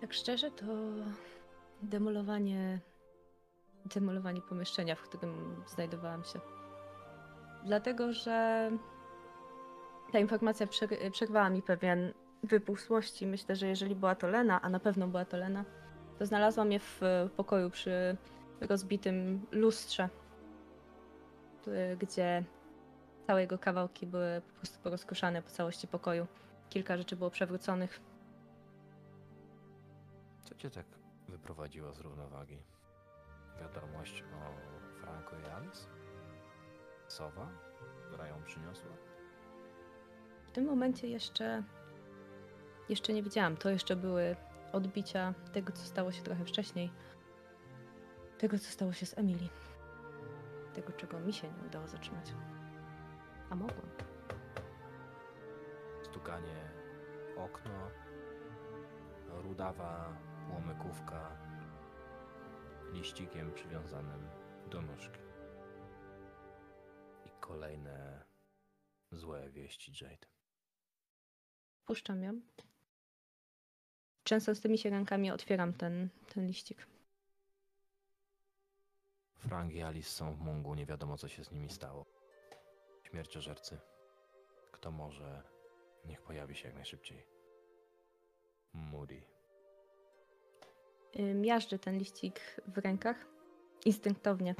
[0.00, 0.64] Tak szczerze, to
[1.82, 2.80] demolowanie,
[3.86, 6.40] demolowanie pomieszczenia, w którym znajdowałam się.
[7.64, 8.70] Dlatego, że
[10.12, 12.12] ta informacja prze- przerwała mi pewien
[12.42, 13.26] wybuch złości.
[13.26, 15.64] Myślę, że jeżeli była to Lena, a na pewno była to Lena,
[16.18, 17.00] to znalazłam je w
[17.36, 18.16] pokoju przy
[18.60, 20.08] rozbitym lustrze,
[21.98, 22.44] gdzie
[23.26, 26.26] całe jego kawałki były po prostu porozkruszane po całości pokoju.
[26.70, 28.00] Kilka rzeczy było przewróconych.
[30.44, 30.86] Co cię tak
[31.28, 32.58] wyprowadziło z równowagi?
[33.60, 34.54] Wiadomość o
[35.00, 35.86] Franco i Alice?
[37.08, 37.48] Sowa,
[38.06, 38.90] która ją przyniosła?
[40.46, 41.62] W tym momencie jeszcze,
[42.88, 43.56] jeszcze nie wiedziałam.
[43.56, 44.36] To jeszcze były
[44.72, 46.92] odbicia tego, co stało się trochę wcześniej.
[48.38, 49.48] Tego, co stało się z Emily.
[50.74, 52.32] Tego, czego mi się nie udało zatrzymać.
[53.50, 53.88] A mogłam.
[56.02, 56.70] Stukanie
[57.36, 57.90] okno,
[59.42, 60.16] rudawa
[60.54, 61.45] łomykówka
[62.92, 64.28] liścikiem przywiązanym
[64.70, 65.20] do nóżki.
[67.26, 68.24] I kolejne
[69.12, 70.26] złe wieści Jade.
[71.84, 72.40] Puszczam ją.
[74.24, 76.86] Często z tymi się rękami otwieram ten, ten liścik.
[79.34, 82.06] Frank i Alice są w Mungu, nie wiadomo co się z nimi stało.
[83.02, 83.78] Śmierciożercy.
[84.72, 85.42] Kto może,
[86.04, 87.26] niech pojawi się jak najszybciej.
[88.72, 89.35] Moody.
[91.20, 93.26] Y, miażdżę ten liścik w rękach
[93.84, 94.54] instynktownie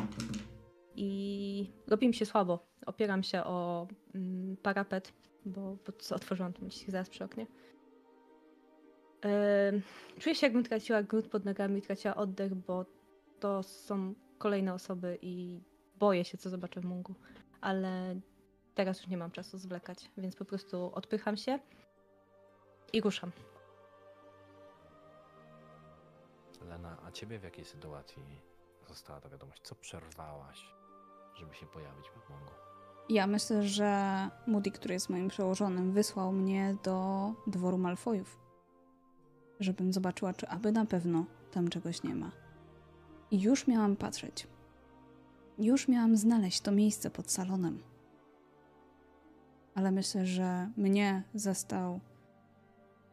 [0.96, 2.66] i robi mi się słabo.
[2.86, 5.12] Opieram się o mm, parapet,
[5.46, 7.46] bo, bo otworzyłam ten liścik zaraz przy oknie.
[10.20, 12.84] Czuję się, jakbym traciła grunt pod nogami, traciła oddech, bo
[13.40, 15.60] to są kolejne osoby i
[15.98, 17.14] boję się, co zobaczę w Mungu.
[17.60, 18.20] Ale
[18.74, 21.58] teraz już nie mam czasu zwlekać, więc po prostu odpycham się
[22.92, 23.30] i ruszam.
[26.66, 28.22] Lena, a ciebie w jakiej sytuacji
[28.88, 29.62] została ta wiadomość?
[29.62, 30.74] Co przerwałaś,
[31.34, 32.52] żeby się pojawić w Mungu?
[33.08, 38.46] Ja myślę, że Moody, który jest moim przełożonym, wysłał mnie do dworu Malfojów
[39.60, 42.30] żebym zobaczyła, czy aby na pewno tam czegoś nie ma.
[43.30, 44.46] I już miałam patrzeć.
[45.58, 47.82] Już miałam znaleźć to miejsce pod salonem.
[49.74, 52.00] Ale myślę, że mnie zastał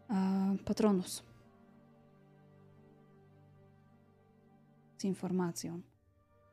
[0.10, 1.24] e, patronus.
[5.06, 5.82] Informacją.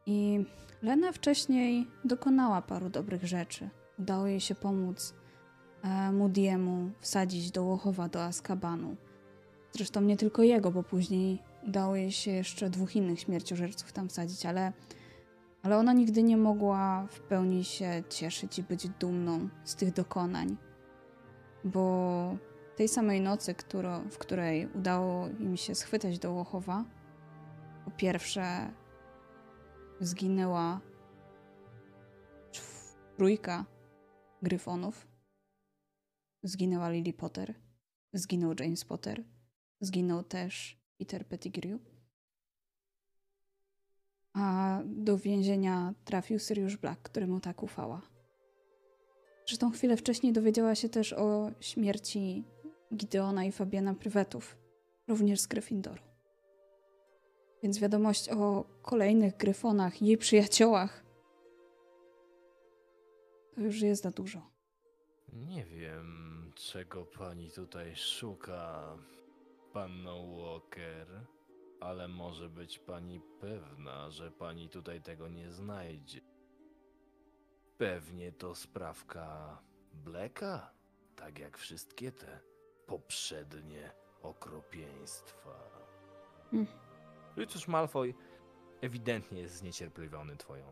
[0.07, 0.45] I
[0.83, 3.71] Lena wcześniej dokonała paru dobrych rzeczy.
[3.99, 5.15] Udało jej się pomóc
[5.83, 8.97] e, Moody'emu wsadzić do Łochowa do Azkabanu
[9.73, 11.39] Zresztą nie tylko jego, bo później
[11.69, 14.73] udało jej się jeszcze dwóch innych śmierciożerców tam wsadzić, ale,
[15.63, 20.57] ale ona nigdy nie mogła w pełni się cieszyć i być dumną z tych dokonań.
[21.65, 22.37] Bo
[22.77, 26.85] tej samej nocy, którą, w której udało im się schwytać do Łochowa,
[27.91, 28.73] po pierwsze
[30.01, 30.81] zginęła
[33.17, 33.65] trójka
[34.43, 35.07] gryfonów.
[36.43, 37.55] Zginęła Lily Potter,
[38.13, 39.25] zginął James Potter
[39.81, 41.81] Zginął też Peter Pettigrew.
[44.33, 48.03] A do więzienia trafił Sirius Black, któremu tak ufała.
[49.47, 52.45] Zresztą chwilę wcześniej dowiedziała się też o śmierci
[52.95, 54.57] Gideona i Fabiana Prywetów,
[55.09, 56.10] również z Gryffindoru.
[57.63, 61.05] Więc wiadomość o kolejnych Gryfonach, jej przyjaciołach,
[63.55, 64.51] to już jest za dużo.
[65.33, 68.97] Nie wiem, czego pani tutaj szuka,
[69.73, 71.27] panno Walker,
[71.81, 76.21] ale może być pani pewna, że pani tutaj tego nie znajdzie.
[77.79, 79.59] Pewnie to sprawka
[79.93, 80.73] Bleka,
[81.17, 82.41] tak jak wszystkie te
[82.87, 83.93] poprzednie
[84.23, 85.71] okropieństwa.
[86.51, 86.90] Hmm.
[87.49, 88.15] Cóż, Malfoy
[88.81, 90.65] ewidentnie jest zniecierpliwiony twoją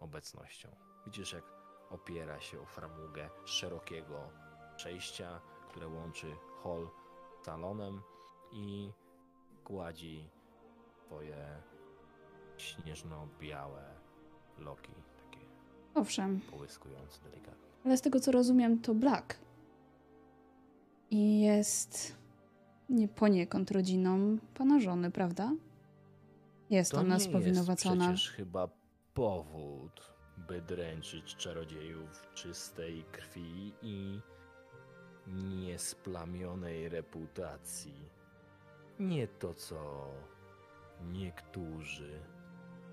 [0.00, 0.68] obecnością.
[1.06, 1.44] Widzisz, jak
[1.90, 4.20] opiera się o framugę szerokiego
[4.76, 6.26] przejścia, które łączy
[6.62, 6.88] hall
[7.42, 8.00] z salonem
[8.52, 8.90] i
[9.64, 10.28] gładzi
[11.06, 11.62] twoje
[12.56, 13.84] śnieżno-białe
[14.58, 14.92] loki,
[15.30, 15.46] takie
[15.94, 16.40] Owszem.
[16.50, 17.68] połyskujące delikatnie.
[17.84, 19.38] Ale z tego co rozumiem, to Black.
[21.10, 22.16] I jest
[22.88, 25.52] nie poniekąd rodziną pana żony, prawda?
[26.70, 28.06] Jest to ona spowinowacona.
[28.06, 28.68] To przecież chyba
[29.14, 34.20] powód, by dręczyć czarodziejów czystej krwi i
[35.26, 38.08] niesplamionej reputacji.
[38.98, 40.10] Nie to co
[41.02, 42.20] niektórzy,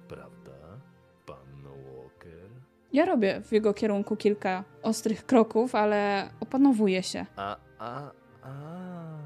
[0.07, 0.79] prawda,
[1.25, 2.49] panno Walker?
[2.93, 7.25] Ja robię w jego kierunku kilka ostrych kroków, ale opanowuję się.
[7.35, 8.11] A, a,
[8.41, 9.17] a.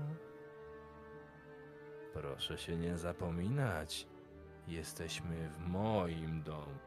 [2.14, 4.08] Proszę się nie zapominać.
[4.70, 6.78] Jesteśmy w moim domu.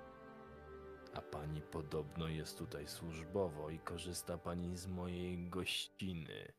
[1.15, 6.53] A pani podobno jest tutaj służbowo i korzysta pani z mojej gościny,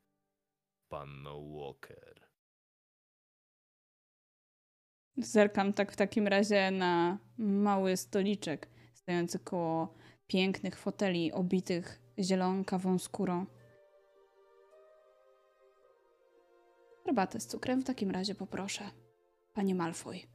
[0.89, 2.27] panno Walker.
[5.17, 9.93] Zerkam tak w takim razie na mały stoliczek stojący koło
[10.27, 13.45] pięknych foteli obitych zielonkawą skórą.
[17.05, 18.83] Herbatę z cukrem w takim razie poproszę.
[19.53, 20.32] Panie Malfoy.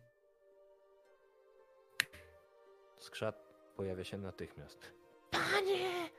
[2.99, 3.43] Skrzat
[3.77, 4.93] pojawia się natychmiast.
[5.31, 6.11] Panie!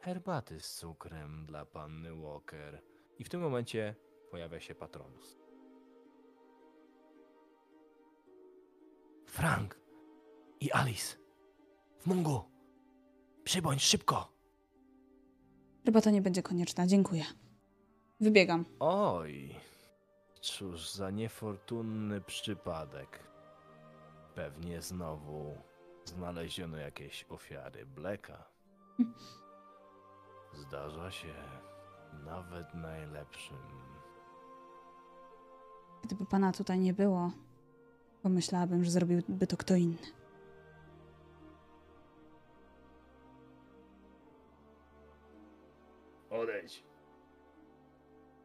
[0.00, 2.82] Herbaty z cukrem dla panny Walker.
[3.18, 3.94] I w tym momencie
[4.30, 5.38] pojawia się patronus.
[9.26, 9.80] Frank
[10.60, 11.16] i Alice.
[11.98, 12.42] W Mungu.
[13.44, 14.32] Przybądź szybko.
[15.84, 17.24] Herbata nie będzie konieczna, dziękuję.
[18.20, 18.64] Wybiegam.
[18.80, 19.54] Oj,
[20.40, 23.27] cóż za niefortunny przypadek.
[24.38, 25.56] Pewnie znowu
[26.04, 28.44] znaleziono jakieś ofiary Bleka.
[30.62, 31.34] Zdarza się
[32.24, 33.56] nawet najlepszym.
[36.04, 37.32] Gdyby pana tutaj nie było,
[38.22, 39.98] Pomyślałabym, że zrobiłby to kto inny.
[46.30, 46.84] Odejdź.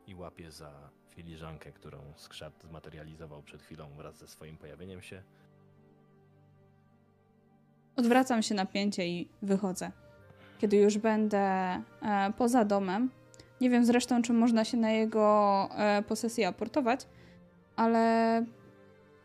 [0.08, 5.24] i łapie za filiżankę, którą skrzat zmaterializował przed chwilą wraz ze swoim pojawieniem się.
[7.96, 9.92] Odwracam się napięcie i wychodzę.
[10.60, 11.82] Kiedy już będę e,
[12.38, 13.10] poza domem,
[13.62, 17.08] nie wiem zresztą, czy można się na jego e, posesję aportować,
[17.76, 18.46] ale,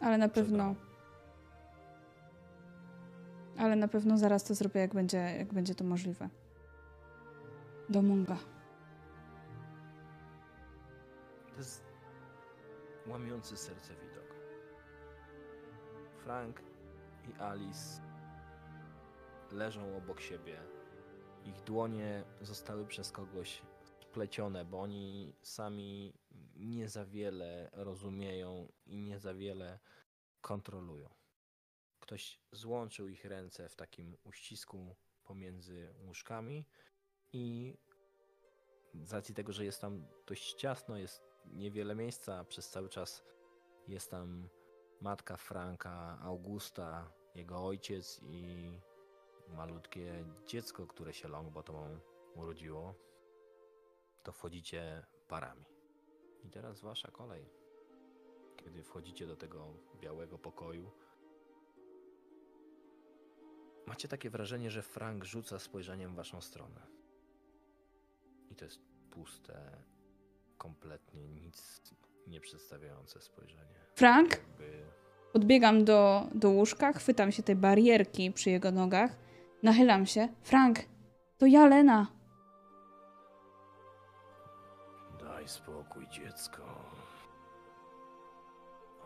[0.01, 0.75] ale na pewno.
[3.59, 6.29] Ale na pewno zaraz to zrobię, jak będzie, jak będzie to możliwe.
[7.89, 8.37] Do Munga.
[11.51, 11.85] To jest
[13.07, 14.35] łamiący serce widok.
[16.25, 16.63] Frank
[17.29, 18.08] i Alice
[19.53, 20.61] leżą obok siebie.
[21.45, 23.63] Ich dłonie zostały przez kogoś
[24.01, 26.15] splecione, bo oni sami
[26.57, 29.79] nie za wiele rozumieją i nie za wiele
[30.41, 31.09] kontrolują.
[32.01, 36.65] Ktoś złączył ich ręce w takim uścisku pomiędzy łóżkami
[37.33, 37.75] i
[38.95, 43.25] z racji tego, że jest tam dość ciasno, jest niewiele miejsca, przez cały czas
[43.89, 44.49] jest tam
[45.01, 48.71] matka Franka, Augusta, jego ojciec i
[49.57, 52.01] malutkie dziecko, które się Longbottom
[52.35, 52.95] urodziło,
[54.23, 55.65] to wchodzicie parami.
[56.45, 57.47] I teraz wasza kolej.
[58.57, 60.91] Kiedy wchodzicie do tego białego pokoju,
[63.87, 66.87] macie takie wrażenie, że Frank rzuca spojrzeniem w waszą stronę.
[68.51, 68.81] I to jest
[69.11, 69.83] puste,
[70.59, 71.83] kompletnie nic
[72.27, 73.75] nie przedstawiające spojrzenie.
[73.95, 74.31] Frank?
[74.31, 74.89] Jakby
[75.33, 79.17] Podbiegam do, do łóżka, chwytam się tej barierki przy jego nogach,
[79.63, 80.29] nachylam się.
[80.43, 80.79] Frank,
[81.39, 82.07] to ja, Lena.
[85.21, 86.63] Daj spokój, dziecko.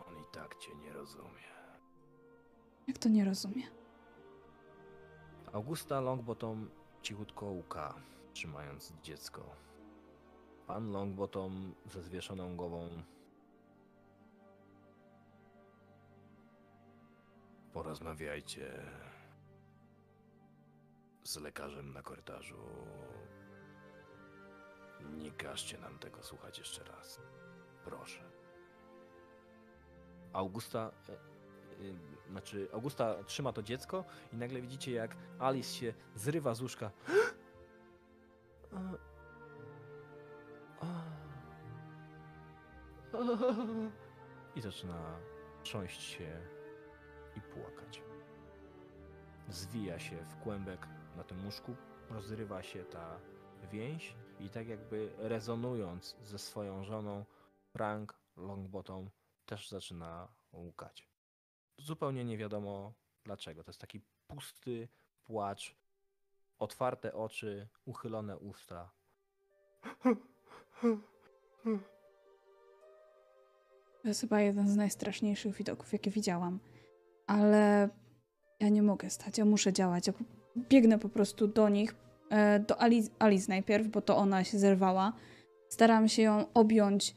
[0.07, 1.53] On i tak cię nie rozumie.
[2.87, 3.63] Jak to nie rozumie?
[5.53, 6.69] Augusta Longbottom
[7.01, 7.93] cichutko łka,
[8.33, 9.41] trzymając dziecko.
[10.67, 12.89] Pan Longbottom ze zwieszoną głową
[17.73, 18.71] Porozmawiajcie
[21.23, 22.57] z lekarzem na korytarzu.
[25.01, 27.19] Nie każcie nam tego słuchać jeszcze raz.
[27.85, 28.23] Proszę.
[30.33, 31.17] Augusta, e, e,
[32.31, 36.91] znaczy Augusta trzyma to dziecko i nagle widzicie jak Alice się zrywa z łóżka.
[44.55, 45.19] I zaczyna
[45.63, 46.41] trząść się
[47.35, 48.03] i płakać.
[49.49, 50.87] Zwija się w kłębek
[51.17, 51.75] na tym łóżku,
[52.09, 53.19] rozrywa się ta
[53.71, 57.25] więź i tak jakby rezonując ze swoją żoną,
[57.71, 59.09] Frank Longbottom
[59.45, 61.07] też zaczyna łukać.
[61.77, 62.93] Zupełnie nie wiadomo
[63.23, 63.63] dlaczego.
[63.63, 64.87] To jest taki pusty
[65.23, 65.75] płacz,
[66.59, 68.91] otwarte oczy, uchylone usta.
[74.01, 76.59] To jest chyba jeden z najstraszniejszych widoków, jakie widziałam.
[77.27, 77.89] Ale
[78.59, 80.07] ja nie mogę stać, ja muszę działać.
[80.07, 80.13] Ja
[80.57, 81.95] biegnę po prostu do nich,
[82.29, 85.13] e, do Alice, Alice najpierw, bo to ona się zerwała.
[85.69, 87.15] Staram się ją objąć,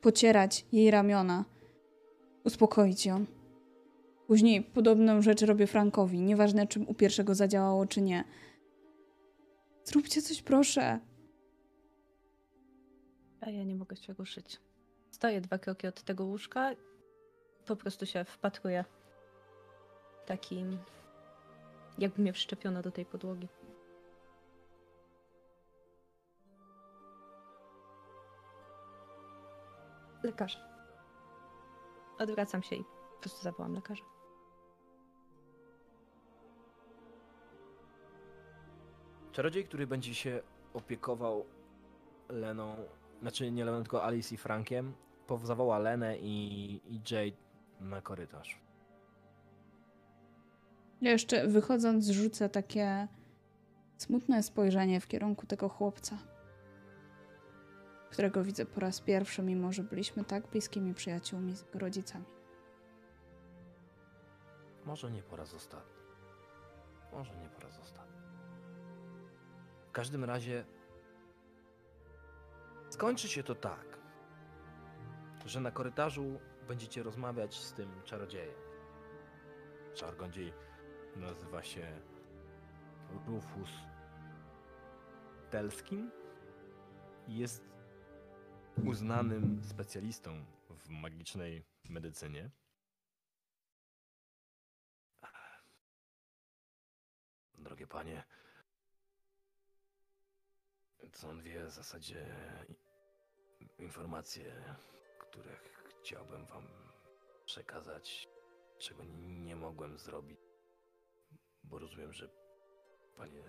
[0.00, 1.44] pocierać jej ramiona,
[2.44, 3.24] uspokoić ją.
[4.26, 8.24] Później podobną rzecz robię Frankowi, nieważne czym u pierwszego zadziałało, czy nie.
[9.84, 11.00] Zróbcie coś, proszę.
[13.40, 14.60] A ja nie mogę się ruszyć.
[15.10, 16.70] Stoję dwa kroki od tego łóżka,
[17.66, 18.84] po prostu się wpatruję.
[20.26, 20.78] Takim,
[21.98, 23.48] jakby mnie wszczepiono do tej podłogi.
[30.22, 30.60] Lekarz.
[32.18, 32.84] Odwracam się i
[33.14, 34.04] po prostu zawołam lekarza.
[39.32, 40.42] Czarodziej, który będzie się
[40.74, 41.44] opiekował
[42.28, 42.76] Leną,
[43.20, 44.92] znaczy nie Leną, tylko Alice i Frankiem,
[45.42, 47.36] zawoła Lenę i, i Jade
[47.80, 48.67] na korytarz.
[51.00, 53.08] Ja jeszcze wychodząc rzucę takie
[53.96, 56.18] smutne spojrzenie w kierunku tego chłopca,
[58.10, 62.24] którego widzę po raz pierwszy, mimo że byliśmy tak bliskimi przyjaciółmi z rodzicami.
[64.84, 65.98] Może nie po raz ostatni.
[67.12, 68.18] Może nie po raz ostatni.
[69.88, 70.64] W każdym razie
[72.90, 73.98] skończy się to tak,
[75.46, 78.54] że na korytarzu będziecie rozmawiać z tym czarodziejem.
[79.94, 80.52] Czargodziej
[81.18, 82.00] nazywa się
[83.26, 83.70] Rufus
[85.50, 86.10] Telskin
[87.28, 87.62] jest
[88.86, 92.50] uznanym specjalistą w magicznej medycynie.
[97.54, 98.24] Drogie panie,
[101.12, 102.26] co on wie w zasadzie
[103.78, 104.76] informacje,
[105.18, 105.56] które
[106.00, 106.68] chciałbym wam
[107.44, 108.28] przekazać,
[108.78, 110.47] czego nie mogłem zrobić,
[111.70, 112.28] bo rozumiem, że
[113.16, 113.42] panie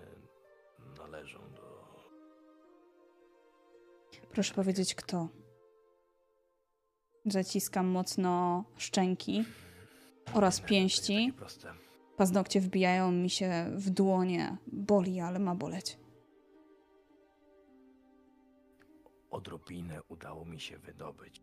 [0.97, 1.89] należą do.
[4.31, 5.27] Proszę powiedzieć, kto.
[7.25, 9.43] Zaciskam mocno szczęki
[10.33, 11.33] oraz pięści.
[12.17, 14.57] Paznokcie wbijają mi się w dłonie.
[14.67, 15.99] Boli, ale ma boleć.
[19.31, 21.41] Odrobinę udało mi się wydobyć.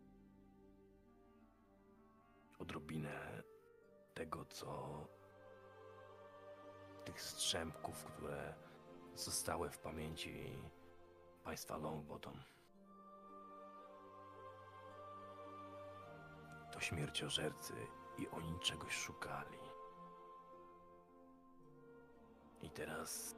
[2.59, 3.43] Odrobinę
[4.13, 5.16] tego, co.
[7.07, 8.53] tych strzępków, które
[9.15, 10.57] zostały w pamięci
[11.43, 12.43] państwa Longbottom.
[16.71, 17.73] To śmierciożercy
[18.17, 19.57] i oni czegoś szukali.
[22.61, 23.35] I teraz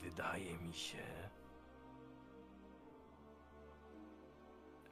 [0.00, 1.30] wydaje mi się,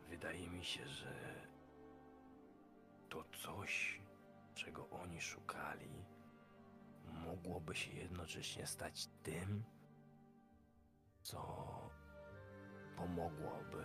[0.08, 1.34] wydaje mi się, że
[3.08, 4.00] to coś,
[4.54, 6.05] czego oni szukali,
[7.26, 9.64] mogłoby się jednocześnie stać tym,
[11.22, 11.40] co
[12.96, 13.84] pomogłoby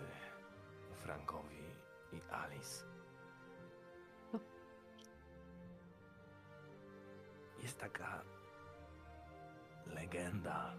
[0.94, 1.64] Frankowi
[2.12, 2.84] i Alice.
[7.62, 8.22] Jest taka
[9.86, 10.74] legenda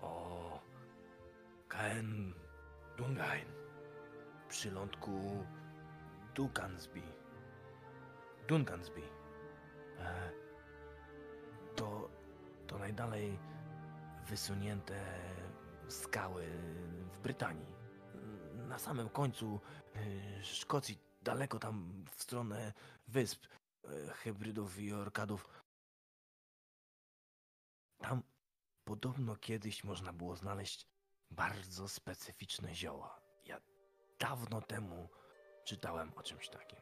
[0.00, 0.60] o
[1.68, 2.34] Caen
[2.96, 3.48] Dungain
[4.48, 5.44] przy lądku
[6.34, 7.02] Ducansby.
[8.48, 9.02] Duncansby.
[9.98, 10.30] E,
[11.78, 12.08] To,
[12.66, 13.38] to najdalej
[14.26, 15.04] wysunięte
[15.88, 16.46] skały
[17.12, 17.74] w Brytanii.
[18.54, 19.60] Na samym końcu
[19.94, 22.72] e, Szkocji, daleko tam w stronę
[23.08, 23.46] wysp,
[23.84, 25.48] e, hybrydów i orkadów.
[27.98, 28.22] Tam
[28.84, 30.86] podobno kiedyś można było znaleźć
[31.30, 33.20] bardzo specyficzne zioła.
[33.44, 33.60] Ja
[34.18, 35.08] dawno temu
[35.64, 36.78] czytałem o czymś takim.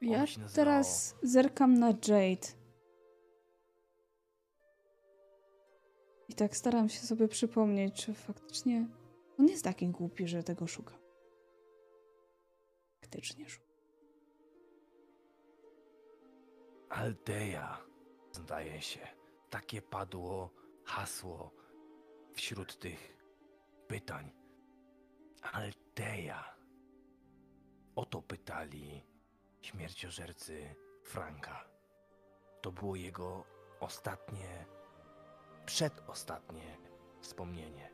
[0.00, 0.24] Ja
[0.54, 2.59] teraz zerkam na Jade.
[6.30, 8.86] I tak staram się sobie przypomnieć, czy faktycznie
[9.38, 10.98] on jest taki głupi, że tego szuka.
[13.00, 13.66] Faktycznie szuka.
[16.88, 17.78] Aldeja,
[18.32, 19.00] zdaje się.
[19.50, 20.50] Takie padło
[20.84, 21.52] hasło
[22.34, 23.16] wśród tych
[23.88, 24.30] pytań.
[25.42, 26.56] Aldeja.
[27.96, 29.02] O to pytali
[29.60, 30.74] śmierciożercy
[31.04, 31.64] Franka.
[32.62, 33.44] To było jego
[33.80, 34.66] ostatnie,
[35.70, 36.78] przedostatnie
[37.20, 37.90] wspomnienie.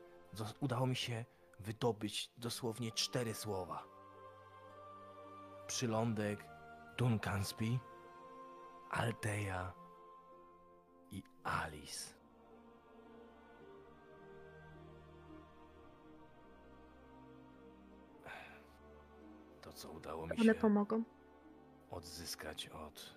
[0.61, 1.25] Udało mi się
[1.61, 3.85] wydobyć dosłownie cztery słowa.
[5.67, 6.45] Przylądek
[6.99, 7.79] Duncansby,
[8.91, 9.73] Alteja
[11.11, 12.15] i Alice.
[19.63, 21.03] To, co udało mi One się pomogą.
[21.91, 22.83] odzyskać od.
[22.83, 23.16] od.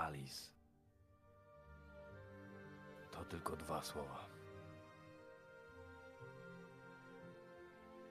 [0.00, 0.52] Alice.
[3.10, 4.28] To tylko dwa słowa.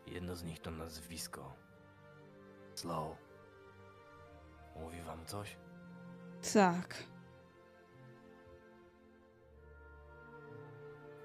[0.07, 1.53] Jedno z nich to nazwisko.
[2.75, 3.17] Slow.
[4.75, 5.57] Mówi wam coś?
[6.53, 6.95] Tak.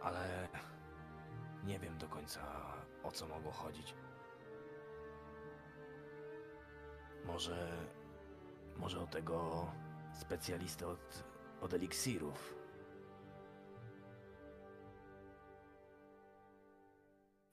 [0.02, 0.48] ale
[1.64, 2.40] nie wiem do końca
[3.02, 3.94] o co mogło chodzić.
[7.24, 7.86] Może.
[8.76, 9.66] Może o tego
[10.14, 11.24] specjalistę od,
[11.60, 12.54] od eliksirów.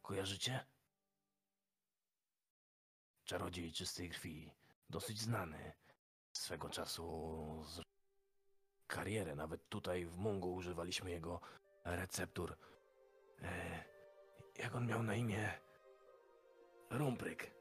[0.02, 0.66] Kojarzycie?
[3.26, 4.52] Czarodziej czystej krwi,
[4.90, 5.74] dosyć znany.
[6.34, 7.82] Swego czasu z
[8.88, 11.42] karierę, nawet tutaj w Mungu używaliśmy jego
[11.84, 12.58] receptur.
[13.42, 13.84] E,
[14.58, 15.60] jak on miał na imię?
[16.90, 17.52] Rumpryk.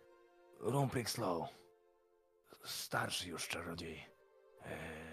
[0.60, 1.48] Rumpryk Slow.
[2.64, 4.15] Starszy już czarodziej.
[4.66, 5.06] E,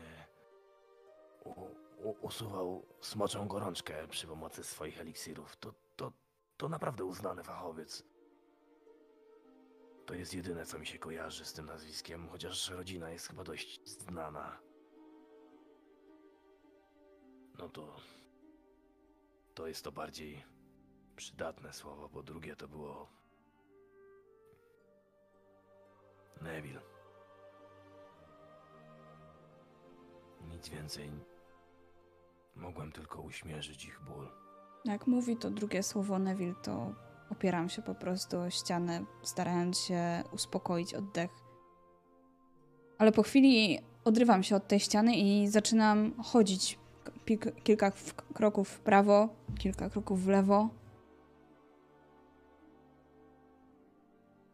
[2.21, 5.55] usuwał smoczą gorączkę przy pomocy swoich eliksirów.
[5.55, 6.11] To, to,
[6.57, 8.03] to naprawdę uznany fachowiec.
[10.05, 13.89] To jest jedyne, co mi się kojarzy z tym nazwiskiem, chociaż rodzina jest chyba dość
[13.89, 14.59] znana.
[17.59, 17.95] No to
[19.53, 20.43] to jest to bardziej
[21.15, 23.09] przydatne słowo, bo drugie to było.
[26.41, 26.92] Neville.
[30.63, 31.11] Nic więcej.
[32.55, 34.27] Mogłem tylko uśmierzyć ich ból.
[34.85, 36.93] Jak mówi to drugie słowo Neville, to
[37.29, 41.31] opieram się po prostu o ścianę, starając się uspokoić oddech.
[42.97, 46.79] Ale po chwili odrywam się od tej ściany i zaczynam chodzić
[47.63, 47.91] kilka
[48.33, 50.69] kroków w prawo, kilka kroków w lewo.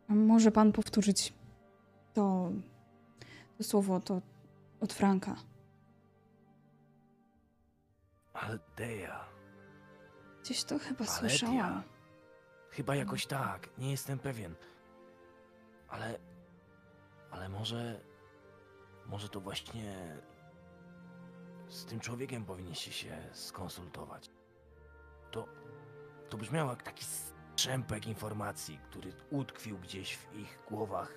[0.08, 1.34] Może pan powtórzyć
[2.14, 2.52] to,
[3.58, 4.22] to słowo, to
[4.82, 5.36] od Franka?
[8.40, 9.26] Aldeja.
[10.42, 11.20] Gdzieś to chyba Valeria.
[11.20, 11.84] słyszałam.
[12.72, 14.56] Chyba jakoś tak, nie jestem pewien.
[15.88, 16.20] Ale.
[17.32, 18.02] Ale może.
[19.06, 20.18] Może to właśnie.
[21.68, 24.30] Z tym człowiekiem powinniście się skonsultować.
[25.32, 25.48] To.
[26.30, 31.14] To brzmiało jak taki strzępek informacji, który utkwił gdzieś w ich głowach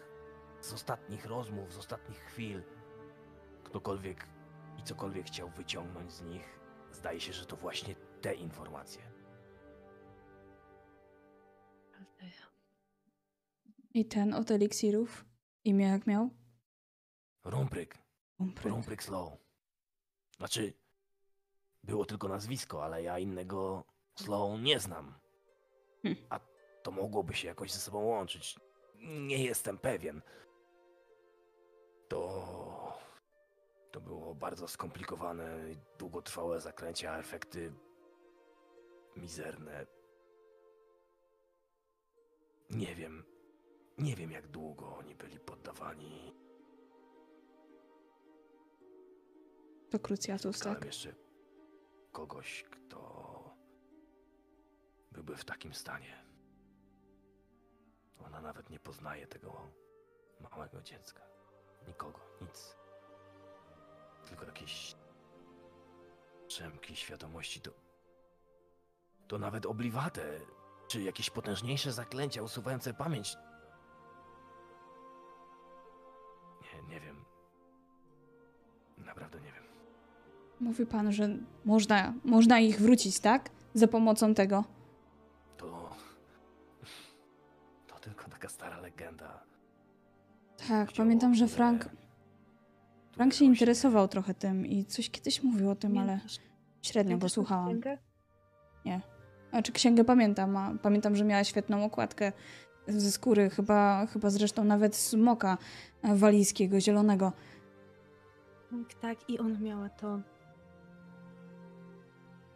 [0.61, 2.63] z ostatnich rozmów, z ostatnich chwil.
[3.65, 4.27] Ktokolwiek
[4.79, 6.61] i cokolwiek chciał wyciągnąć z nich,
[7.03, 9.03] zdaje się, że to właśnie te informacje.
[13.95, 15.25] I ten od eliksirów?
[15.65, 16.31] Imię jak miał?
[17.45, 17.99] Rumpryk.
[18.39, 18.73] Umpryk.
[18.73, 19.33] Rumpryk Slow.
[20.37, 20.73] Znaczy,
[21.85, 23.85] było tylko nazwisko, ale ja innego
[24.15, 25.15] Slow nie znam.
[26.03, 26.17] Hm.
[26.31, 26.41] A
[26.83, 28.57] to mogłoby się jakoś ze sobą łączyć.
[29.01, 30.23] Nie jestem pewien.
[32.09, 32.82] To.
[33.93, 35.59] To było bardzo skomplikowane,
[35.99, 37.73] długotrwałe zaklęcia, a efekty
[39.17, 39.87] mizerne.
[42.71, 43.25] Nie wiem.
[43.99, 46.35] Nie wiem, jak długo oni byli poddawani
[49.91, 50.85] To krucjatus, tak?
[50.85, 51.15] jeszcze
[52.13, 53.03] kogoś, kto
[55.13, 56.25] byłby w takim stanie.
[58.27, 59.71] Ona nawet nie poznaje tego
[60.41, 61.23] małego dziecka.
[61.89, 62.82] Nikogo, nic.
[64.29, 64.95] Tylko jakieś
[66.47, 67.61] przemki świadomości.
[67.61, 67.71] To,
[69.29, 70.41] to nawet obliwate,
[70.89, 73.37] czy jakieś potężniejsze zaklęcia usuwające pamięć.
[76.63, 77.25] Nie, nie wiem.
[78.99, 79.63] Naprawdę nie wiem.
[80.61, 81.29] Mówi pan, że
[81.65, 83.51] można, można ich wrócić, tak?
[83.75, 84.65] Za pomocą tego.
[85.57, 85.91] To.
[87.87, 89.43] To tylko taka stara legenda.
[90.69, 91.89] Tak, pamiętam, że Frank,
[93.13, 96.21] Frank się interesował trochę tym i coś kiedyś mówił o tym, ale
[96.83, 97.69] średnio go słuchałam.
[97.69, 97.99] księgę?
[99.51, 102.33] Znaczy księgę pamiętam, a pamiętam, że miała świetną okładkę
[102.89, 105.59] ze skóry, chyba, chyba zresztą nawet smoka
[106.03, 107.33] e, walijskiego, zielonego.
[108.71, 110.21] Tak, tak, i ona miała to.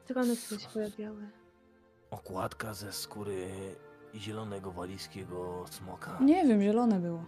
[0.04, 1.28] Strony które się pojawiały.
[2.10, 3.48] Okładka ze skóry
[4.14, 6.18] zielonego walijskiego smoka.
[6.20, 7.24] Nie wiem, zielone było.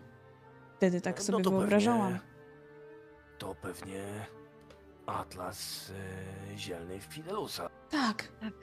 [0.76, 2.12] Wtedy tak No sobie to wyobrażałam.
[2.12, 2.37] Pewnie,
[3.38, 4.26] to pewnie
[5.06, 7.70] atlas e, zielny Fidelusa.
[7.90, 8.54] Tak, Tak.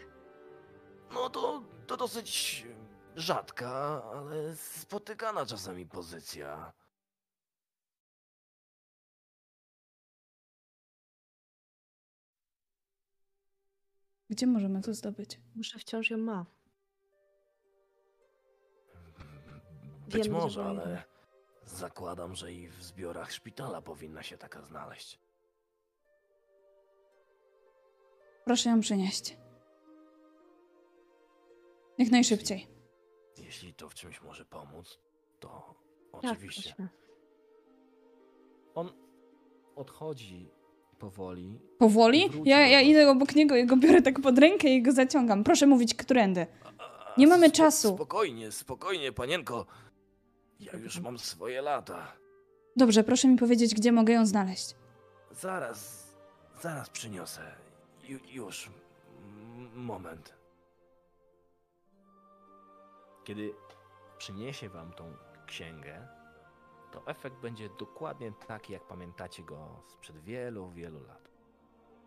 [1.14, 2.66] No to, to dosyć
[3.16, 6.74] rzadka, ale spotykana czasami pozycja.
[14.30, 15.40] gdzie możemy to zdobyć?
[15.56, 16.46] Muszę wciąż ją ma.
[20.08, 21.04] Być Wiemy, że może, ale.
[21.66, 25.20] Zakładam, że i w zbiorach szpitala powinna się taka znaleźć.
[28.46, 29.38] Proszę ją przynieść.
[31.98, 32.68] Jak najszybciej.
[33.38, 35.00] Jeśli to w czymś może pomóc,
[35.40, 35.76] to
[36.12, 36.74] Tak, oczywiście.
[36.78, 36.90] proszę.
[38.76, 38.90] On
[39.76, 40.50] odchodzi
[41.00, 41.60] powoli.
[41.78, 42.30] Powoli?
[42.46, 45.44] Ja, ja idę obok niego i go biorę tak pod rękę i go zaciągam.
[45.44, 46.48] Proszę mówić, którędy.
[47.18, 47.96] Nie mamy czasu.
[47.96, 49.66] Spokojnie, spokojnie, panienko.
[50.60, 52.12] Ja już mam swoje lata.
[52.76, 54.76] Dobrze, proszę mi powiedzieć, gdzie mogę ją znaleźć.
[55.32, 56.08] Zaraz,
[56.62, 57.56] zaraz przyniosę.
[58.04, 58.70] Ju, już.
[59.58, 60.34] M- Moment.
[63.24, 63.54] Kiedy
[64.18, 65.14] przyniesie wam tą
[65.48, 66.08] księgę,
[66.92, 71.32] to efekt będzie dokładnie taki, jak pamiętacie go sprzed wielu, wielu lat.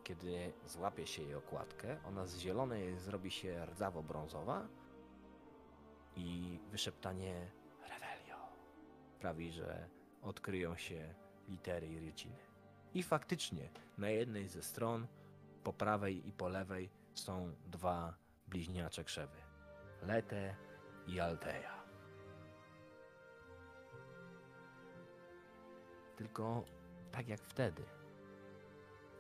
[0.05, 4.67] Kiedy złapie się jej okładkę, ona z zielonej zrobi się rdzawo-brązowa
[6.17, 7.51] i wyszeptanie
[9.19, 9.89] sprawi, że
[10.23, 11.15] odkryją się
[11.49, 12.37] litery i ryciny.
[12.95, 13.69] I faktycznie
[13.99, 15.07] na jednej ze stron,
[15.65, 18.15] po prawej i po lewej, są dwa
[18.49, 19.37] bliźniacze krzewy.
[20.03, 20.55] Lete
[21.07, 21.85] i Alteja.
[26.17, 26.65] Tylko
[27.11, 27.83] tak jak wtedy,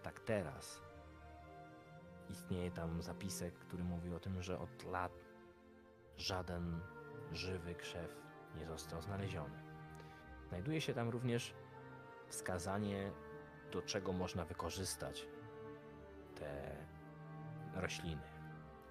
[0.02, 0.82] tak teraz
[2.30, 5.12] istnieje tam zapisek, który mówi o tym, że od lat
[6.16, 6.80] żaden
[7.32, 8.22] żywy krzew
[8.56, 9.67] nie został znaleziony.
[10.48, 11.54] Znajduje się tam również
[12.28, 13.12] wskazanie,
[13.72, 15.26] do czego można wykorzystać
[16.34, 16.76] te
[17.74, 18.22] rośliny.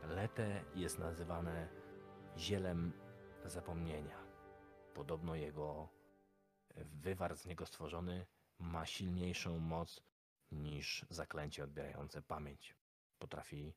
[0.03, 1.67] Lete jest nazywane
[2.37, 2.93] zielem
[3.45, 4.17] zapomnienia.
[4.93, 5.89] Podobno jego
[6.75, 8.25] wywar z niego stworzony
[8.59, 10.01] ma silniejszą moc
[10.51, 12.75] niż zaklęcie odbierające pamięć.
[13.19, 13.73] Potrafi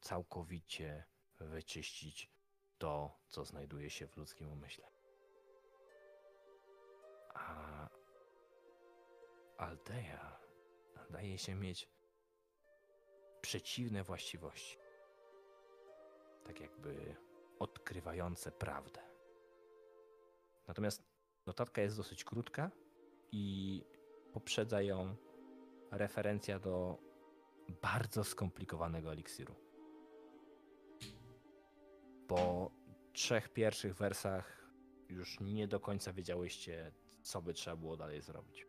[0.00, 1.04] całkowicie
[1.40, 2.30] wyczyścić
[2.78, 4.93] to, co znajduje się w ludzkim umyśle.
[7.34, 7.88] A
[9.58, 10.38] Altea
[11.08, 11.88] zdaje się mieć
[13.40, 14.78] przeciwne właściwości.
[16.44, 17.16] Tak jakby
[17.58, 19.00] odkrywające prawdę.
[20.68, 21.02] Natomiast
[21.46, 22.70] notatka jest dosyć krótka
[23.32, 23.84] i
[24.32, 25.16] poprzedza ją
[25.90, 26.98] referencja do
[27.82, 29.54] bardzo skomplikowanego eliksiru.
[32.28, 32.70] Po
[33.12, 34.70] trzech pierwszych wersach
[35.08, 36.92] już nie do końca wiedziałyście,
[37.24, 38.66] co by trzeba było dalej zrobić.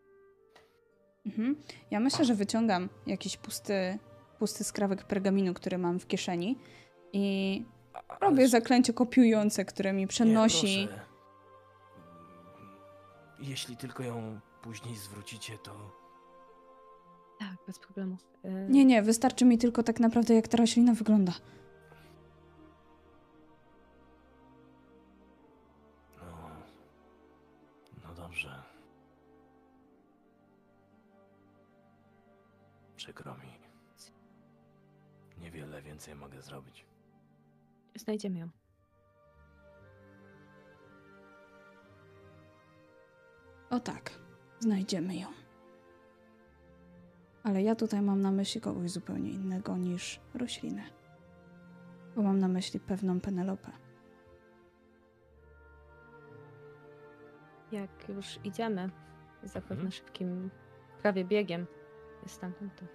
[1.26, 1.56] Mhm.
[1.92, 4.00] Ja myślę, że wyciągam jakiś pusty,
[4.40, 6.58] pusty skrawek pergaminu, który mam w kieszeni
[7.14, 7.66] i
[8.10, 10.82] A- robię zaklęcie kopiujące, które mi przenosi.
[10.82, 11.06] Nie, proszę.
[13.40, 15.72] Jeśli tylko ją później zwrócicie, to
[17.40, 18.18] Tak, bez problemu.
[18.46, 21.34] Y, Nie, nie, wystarczy mi tylko tak naprawdę, jak ta roślina wygląda.
[36.06, 36.86] Więcej mogę zrobić.
[37.96, 38.50] Znajdziemy ją.
[43.70, 44.12] O tak,
[44.60, 45.28] znajdziemy ją.
[47.44, 50.84] Ale ja tutaj mam na myśli kogoś zupełnie innego niż roślinę.
[52.16, 53.72] Bo mam na myśli pewną Penelopę.
[57.72, 58.90] Jak już idziemy,
[59.44, 59.92] zapewne Mhm.
[59.92, 60.50] szybkim
[61.02, 61.68] prawie biegiem
[62.28, 62.86] stamtąd, to...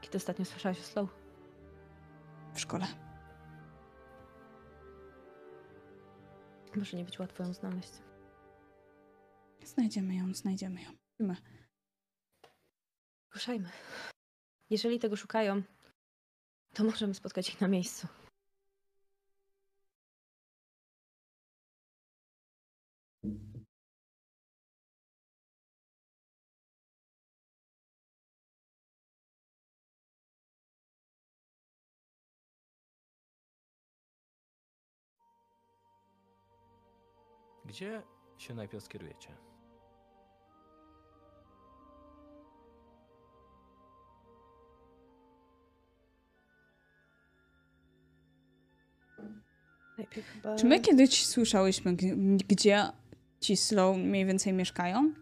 [0.00, 1.25] Kiedy ostatnio słyszałaś o Slow?
[2.56, 2.86] W szkole.
[6.76, 7.92] Może nie być łatwo ją znaleźć.
[9.64, 10.90] Znajdziemy ją, znajdziemy ją.
[11.14, 11.36] Idziemy.
[13.34, 13.70] Ruszajmy.
[14.70, 15.62] Jeżeli tego szukają,
[16.74, 18.08] to możemy spotkać ich na miejscu.
[37.76, 38.02] Gdzie
[38.38, 39.36] się najpierw skierujecie?
[49.98, 50.56] Najpierw chyba...
[50.56, 52.16] Czy my kiedyś słyszałyśmy, g-
[52.48, 52.82] gdzie
[53.40, 55.12] ci Slow mniej więcej mieszkają?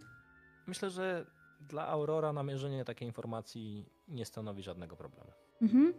[0.66, 1.26] Myślę, że
[1.60, 5.30] dla Aurora namierzenie takiej informacji nie stanowi żadnego problemu.
[5.62, 5.94] Mhm.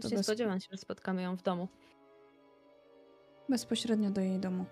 [0.00, 1.68] To się bez, spodziewam się, że spotkamy ją w domu.
[3.48, 4.64] bezpośrednio do jej domu.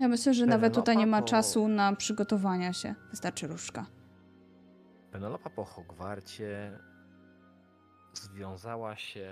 [0.00, 2.94] Ja myślę, że nawet tutaj nie ma bo- czasu na przygotowania się.
[3.10, 3.86] Wystarczy różdżka.
[5.12, 6.78] Penelopa po Hogwarcie
[8.12, 9.30] związała się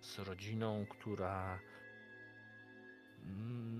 [0.00, 1.58] z rodziną, która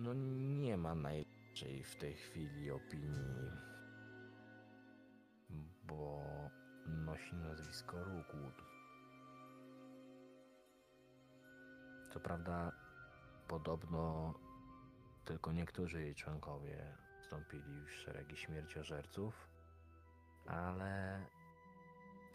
[0.02, 0.14] no,
[0.58, 3.50] nie ma najlepszej w tej chwili opinii,
[5.84, 6.22] bo
[6.86, 8.62] nosi nazwisko Rookwood.
[12.12, 12.72] Co prawda,
[13.48, 14.34] podobno
[15.24, 19.48] tylko niektórzy jej członkowie wstąpili w szeregi śmierciożerców,
[20.46, 21.26] ale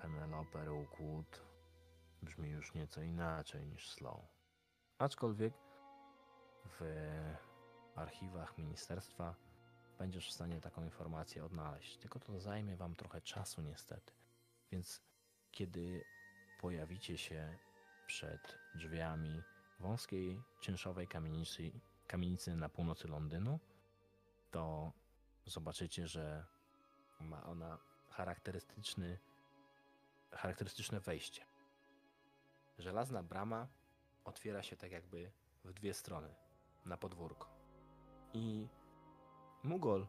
[0.02, 1.42] Penelope Rookwood
[2.22, 4.20] brzmi już nieco inaczej niż Slow.
[4.98, 5.54] Aczkolwiek
[6.66, 6.82] w
[7.96, 9.36] archiwach ministerstwa
[9.98, 11.98] będziesz w stanie taką informację odnaleźć.
[11.98, 14.14] Tylko to zajmie wam trochę czasu niestety.
[14.72, 15.02] Więc
[15.52, 16.04] kiedy
[16.62, 17.58] pojawicie się
[18.08, 19.44] przed drzwiami
[19.80, 21.72] wąskiej, czynszowej kamienicy,
[22.10, 23.60] kamienicy na północy Londynu,
[24.52, 24.92] to
[25.46, 26.46] zobaczycie, że
[27.20, 27.78] ma ona
[28.10, 29.20] charakterystyczny,
[30.32, 31.46] charakterystyczne wejście.
[32.78, 33.68] Żelazna brama
[34.26, 35.32] otwiera się tak jakby
[35.66, 36.36] w dwie strony,
[36.86, 37.50] na podwórko.
[38.34, 38.68] I
[39.64, 40.08] Mugol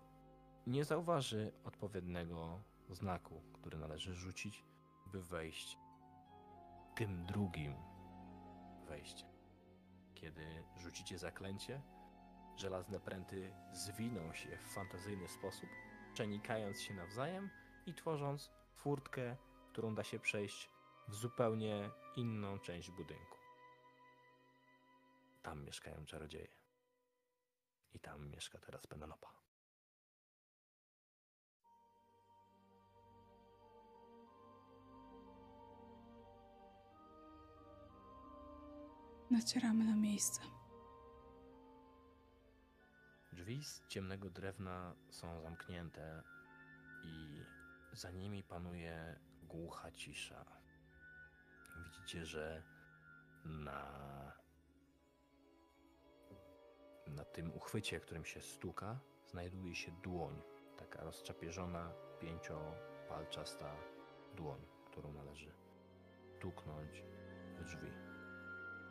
[0.66, 2.60] nie zauważy odpowiedniego
[2.90, 4.64] znaku, który należy rzucić,
[5.06, 5.78] by wejść
[6.94, 7.74] tym drugim
[8.89, 9.30] wejściem.
[10.15, 11.82] Kiedy rzucicie zaklęcie,
[12.57, 15.69] żelazne pręty zwiną się w fantazyjny sposób,
[16.15, 17.51] przenikając się nawzajem
[17.87, 19.37] i tworząc furtkę,
[19.73, 20.70] którą da się przejść
[21.09, 23.39] w zupełnie inną część budynku.
[25.43, 26.49] Tam mieszkają czarodzieje.
[27.95, 29.40] I tam mieszka teraz Penelopa.
[39.31, 40.40] Nacieramy na miejsce.
[43.32, 46.23] Drzwi z ciemnego drewna są zamknięte
[47.05, 47.44] i
[47.93, 50.44] za nimi panuje głucha cisza.
[51.85, 52.62] Widzicie, że
[53.44, 53.82] na,
[57.07, 60.43] na tym uchwycie, którym się stuka, znajduje się dłoń.
[60.77, 63.77] Taka rozczapieżona, pięciopalczasta
[64.36, 65.52] dłoń, którą należy
[66.40, 67.02] tuknąć
[67.59, 68.10] w drzwi.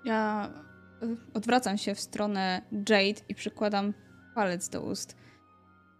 [0.06, 0.50] Ja
[1.34, 3.94] odwracam się w stronę Jade i przykładam
[4.36, 5.16] palec do ust.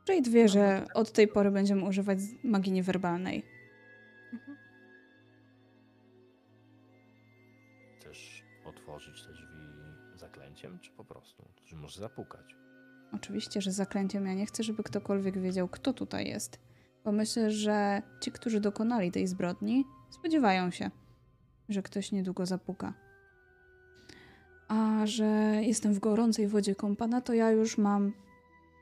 [0.10, 3.46] Jade wie, że od tej pory będziemy używać magii niewerbalnej.
[4.34, 4.58] Mhm.
[8.00, 9.60] Chcesz otworzyć te drzwi
[10.16, 11.44] zaklęciem, czy po prostu?
[11.66, 12.56] Czy możesz zapukać?
[13.12, 16.60] Oczywiście, że zaklęciem ja nie chcę, żeby ktokolwiek wiedział, kto tutaj jest.
[17.04, 20.92] Bo myślę, że ci, którzy dokonali tej zbrodni, spodziewają się,
[21.70, 22.94] że ktoś niedługo zapuka.
[24.70, 25.26] A że
[25.62, 28.14] jestem w gorącej wodzie kąpana, to ja już mam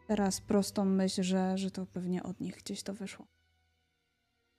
[0.08, 3.26] teraz prostą myśl, że, że to pewnie od nich gdzieś to wyszło.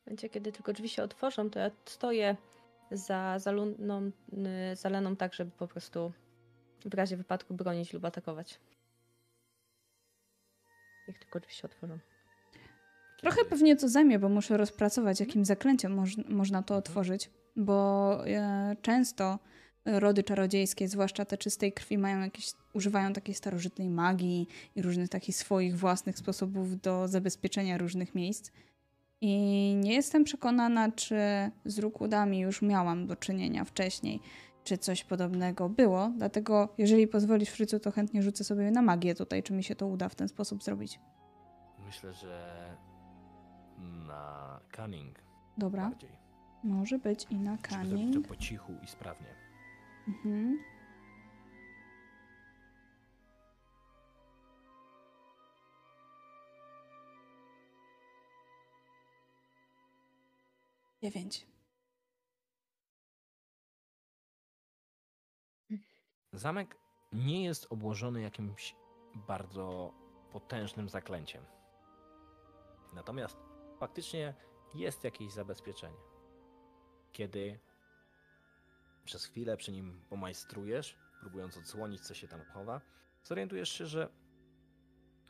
[0.03, 2.37] W momencie, kiedy tylko drzwi się otworzą, to ja stoję
[2.91, 4.11] za zalaną,
[4.73, 6.13] y, zalaną tak, żeby po prostu
[6.85, 8.61] w razie wypadku bronić lub atakować.
[11.09, 11.99] Jak tylko drzwi się otworzą.
[13.21, 18.77] Trochę pewnie to zajmie, bo muszę rozpracować, jakim zaklęciem moż, można to otworzyć, bo e,
[18.83, 19.39] często
[19.89, 25.36] rody czarodziejskie, zwłaszcza te czystej krwi, mają jakieś, używają takiej starożytnej magii i różnych takich
[25.36, 28.51] swoich własnych sposobów do zabezpieczenia różnych miejsc.
[29.20, 29.36] I
[29.77, 31.16] nie jestem przekonana, czy
[31.65, 34.20] z Rukudami już miałam do czynienia wcześniej,
[34.65, 36.10] czy coś podobnego było.
[36.16, 39.86] Dlatego, jeżeli pozwolisz, Frycu, to chętnie rzucę sobie na magię tutaj, czy mi się to
[39.86, 41.01] uda w ten sposób zrobić.
[41.86, 42.51] Myślę, że
[44.06, 45.19] na cunning
[45.59, 45.82] Dobra.
[45.82, 46.10] bardziej.
[46.65, 48.15] Może być i na Żeby cunning.
[48.15, 49.27] to po cichu i sprawnie.
[50.09, 50.59] Mhm.
[61.03, 61.47] Dziewięć.
[66.33, 66.79] Zamek
[67.13, 68.77] nie jest obłożony jakimś
[69.15, 69.95] bardzo
[70.33, 71.45] potężnym zaklęciem.
[72.95, 73.39] Natomiast
[73.79, 74.35] faktycznie
[74.75, 75.99] jest jakieś zabezpieczenie.
[77.13, 77.61] Kiedy
[79.09, 82.81] przez chwilę przy nim pomajstrujesz, próbując odsłonić, co się tam chowa,
[83.25, 84.09] zorientujesz się, że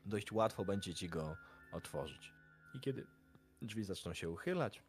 [0.07, 1.37] dość łatwo będzie ci go
[1.73, 2.33] otworzyć.
[2.75, 3.07] I kiedy
[3.63, 4.83] drzwi zaczną się uchylać,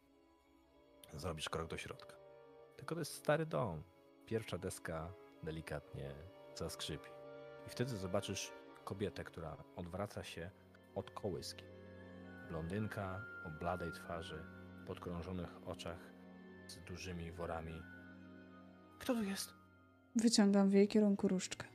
[1.14, 2.16] zrobisz krok do środka.
[2.76, 3.82] Tylko to jest stary dom.
[4.26, 5.12] Pierwsza deska
[5.42, 6.14] delikatnie
[6.54, 7.10] zaskrzypi.
[7.66, 8.52] I wtedy zobaczysz
[8.84, 10.50] kobietę, która odwraca się
[10.94, 11.64] od kołyski.
[12.48, 14.44] Blondynka o bladej twarzy,
[14.86, 15.98] podkrążonych oczach
[16.66, 17.82] z dużymi worami.
[19.00, 19.54] Kto tu jest?
[20.16, 21.66] Wyciągam w jej kierunku różdżkę.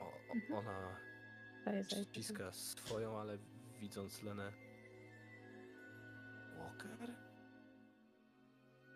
[0.00, 0.52] O, o, Mhm.
[0.58, 0.96] ona
[1.82, 3.38] za- ściska swoją, ale
[3.80, 4.52] widząc Lenę.
[6.58, 7.10] Walker?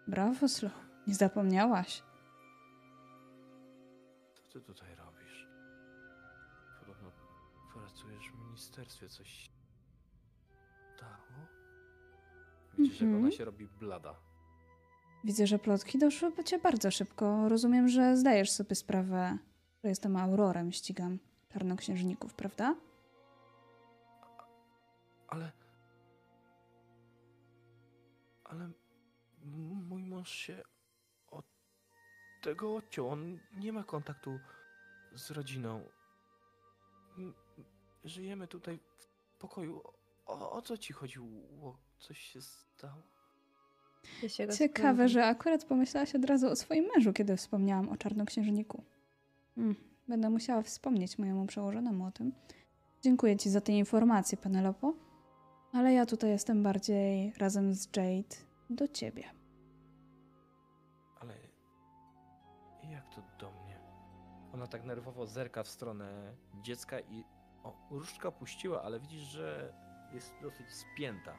[0.09, 0.71] Brawo, Slo.
[1.07, 2.03] Nie zapomniałaś.
[4.35, 5.47] Co ty tutaj robisz?
[6.81, 7.13] Podobno
[7.75, 9.09] pracujesz w ministerstwie.
[9.09, 9.51] Coś
[10.97, 11.47] stało?
[12.79, 13.23] Widzisz, jak Mhm.
[13.25, 14.15] ona się robi blada.
[15.25, 17.49] Widzę, że plotki doszły po cię bardzo szybko.
[17.49, 19.39] Rozumiem, że zdajesz sobie sprawę,
[19.85, 21.19] że jestem Aurorem, ścigam
[21.53, 22.77] czarnoksiężników, prawda?
[25.29, 25.53] Ale...
[28.45, 28.71] Ale
[29.89, 30.63] mój mąż się
[31.31, 31.45] od
[32.43, 33.09] tego odciął.
[33.09, 34.39] On nie ma kontaktu
[35.15, 35.85] z rodziną.
[38.05, 39.83] Żyjemy tutaj w pokoju.
[40.27, 41.79] O, o co ci chodziło?
[41.99, 43.14] Coś się stało?
[44.59, 48.83] Ciekawe, że akurat pomyślałaś od razu o swoim mężu, kiedy wspomniałam o czarnoksiężniku.
[49.57, 49.75] Mm,
[50.09, 52.33] będę musiała wspomnieć mojemu przełożonemu o tym.
[53.03, 54.95] Dziękuję ci za te informacje, Penelopo.
[55.73, 58.37] Ale ja tutaj jestem bardziej razem z Jade
[58.71, 59.25] do ciebie.
[61.21, 61.35] Ale
[62.93, 63.81] jak to do mnie?
[64.53, 67.25] Ona tak nerwowo zerka w stronę dziecka i
[67.65, 69.75] o, różdżka puściła, ale widzisz, że
[70.13, 71.37] jest dosyć spięta.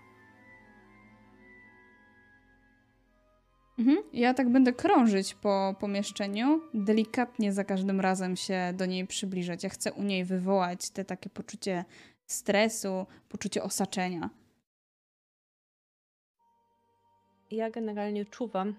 [3.79, 3.97] Mhm.
[4.13, 9.63] Ja tak będę krążyć po pomieszczeniu, delikatnie za każdym razem się do niej przybliżać.
[9.63, 11.85] Ja chcę u niej wywołać te takie poczucie
[12.25, 14.29] stresu, poczucie osaczenia.
[17.51, 18.75] Ja generalnie czuwam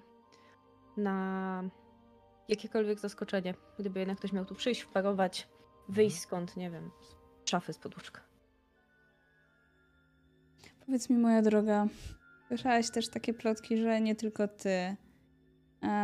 [0.97, 1.63] na
[2.49, 3.55] jakiekolwiek zaskoczenie.
[3.79, 5.49] Gdyby jednak ktoś miał tu przyjść, wparować,
[5.89, 6.91] wyjść skąd, nie wiem,
[7.45, 8.21] z szafy z poduszka.
[10.87, 11.87] Powiedz mi, moja droga,
[12.49, 14.97] słyszałaś też takie plotki, że nie tylko ty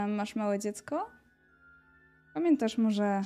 [0.08, 1.10] masz małe dziecko?
[2.34, 3.22] Pamiętasz może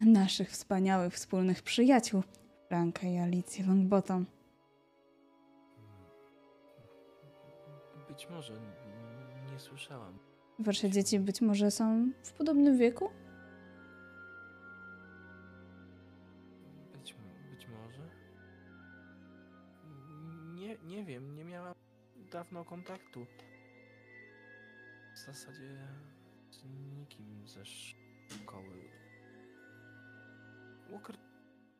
[0.00, 2.22] naszych wspaniałych wspólnych przyjaciół,
[2.68, 4.26] Franka i Alicję Longbottom?
[8.08, 8.54] Być może
[9.52, 10.18] nie słyszałam.
[10.58, 13.10] Wasze dzieci być może są w podobnym wieku?
[16.92, 17.14] Być,
[17.50, 18.08] być może.
[20.54, 21.74] Nie, nie wiem, nie miałam
[22.30, 23.26] dawno kontaktu.
[25.14, 25.78] W zasadzie
[26.50, 28.90] z nikim ze szkoły.
[30.90, 31.16] Walker,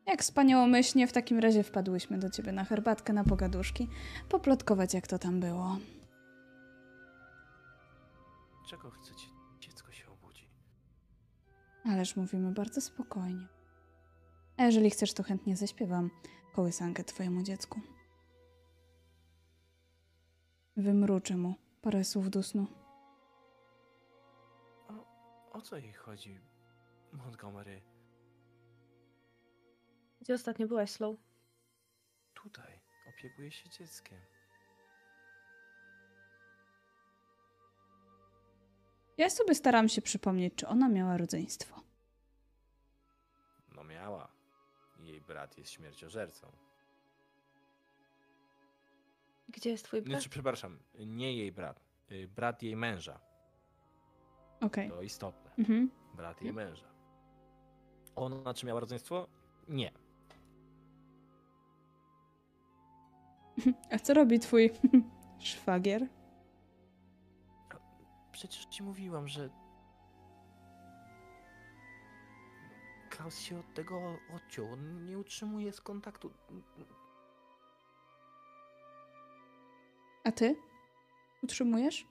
[0.05, 3.87] Jak wspaniałomyślnie w takim razie wpadłyśmy do ciebie na herbatkę, na pogaduszki,
[4.29, 5.77] poplotkować jak to tam było.
[8.69, 9.25] czego chcecie?
[9.59, 10.49] Dziecko się obudzi.
[11.85, 13.47] Ależ mówimy bardzo spokojnie.
[14.57, 16.09] A jeżeli chcesz, to chętnie zaśpiewam
[16.53, 17.79] kołysankę twojemu dziecku.
[20.77, 22.67] Wymruczę mu parę słów do snu.
[25.51, 26.39] O co jej chodzi,
[27.11, 27.81] Montgomery?
[30.21, 31.15] Gdzie ostatnio byłaś, Slow?
[32.33, 32.79] Tutaj
[33.09, 34.19] opiekuje się dzieckiem.
[39.17, 41.81] Ja sobie staram się przypomnieć, czy ona miała rodzeństwo.
[43.75, 44.31] No miała.
[44.99, 46.51] Jej brat jest śmierciożercą.
[49.51, 50.11] Gdzie jest twój brat?
[50.13, 51.83] Znaczy, przepraszam, nie jej brat.
[52.11, 53.19] y, Brat jej męża.
[54.61, 54.89] Okej.
[54.89, 55.51] To istotne.
[55.57, 55.91] Mhm.
[56.13, 56.85] Brat jej męża.
[58.15, 59.27] Ona czy miała rodzeństwo?
[59.67, 59.91] Nie.
[63.91, 64.69] A co robi twój
[65.39, 66.07] szwagier?
[68.31, 69.49] Przecież ci mówiłam, że.
[73.09, 74.01] Klaus się od tego
[74.35, 74.65] odciął.
[74.73, 76.31] On nie utrzymuje z kontaktu.
[80.23, 80.55] A ty?
[81.43, 82.07] Utrzymujesz?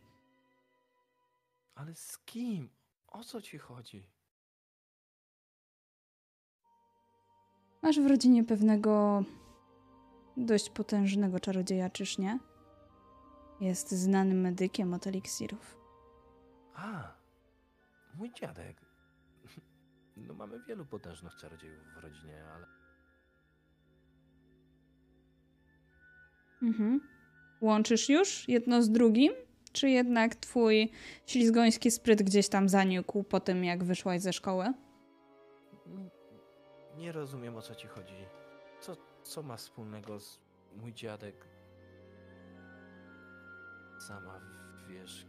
[1.74, 2.68] Ale z kim?
[3.08, 4.06] O co ci chodzi?
[7.82, 9.24] Masz w rodzinie pewnego
[10.36, 12.38] dość potężnego czarodzieja, czyż nie?
[13.60, 15.76] Jest znanym medykiem od eliksirów.
[16.74, 17.12] A,
[18.14, 18.80] mój dziadek.
[20.16, 22.66] No mamy wielu potężnych czarodziejów w rodzinie, ale
[26.62, 27.00] Mhm.
[27.60, 29.32] Łączysz już jedno z drugim?
[29.72, 30.90] Czy jednak twój
[31.26, 34.72] ślizgoński spryt gdzieś tam zanikł po tym, jak wyszłaś ze szkoły?
[37.00, 38.14] nie rozumiem o co ci chodzi.
[38.80, 40.40] Co, co ma wspólnego z
[40.76, 41.34] mój dziadek?
[44.08, 44.40] Sama
[44.88, 45.26] wiesz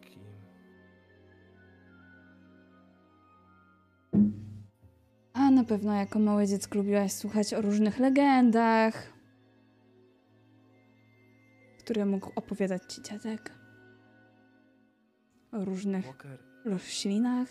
[0.00, 0.22] kim.
[5.32, 9.12] A na pewno jako małe dziecko lubiłaś słuchać o różnych legendach,
[11.90, 13.52] które mógł opowiadać ci dziadek.
[15.52, 17.48] O różnych Walker, roślinach.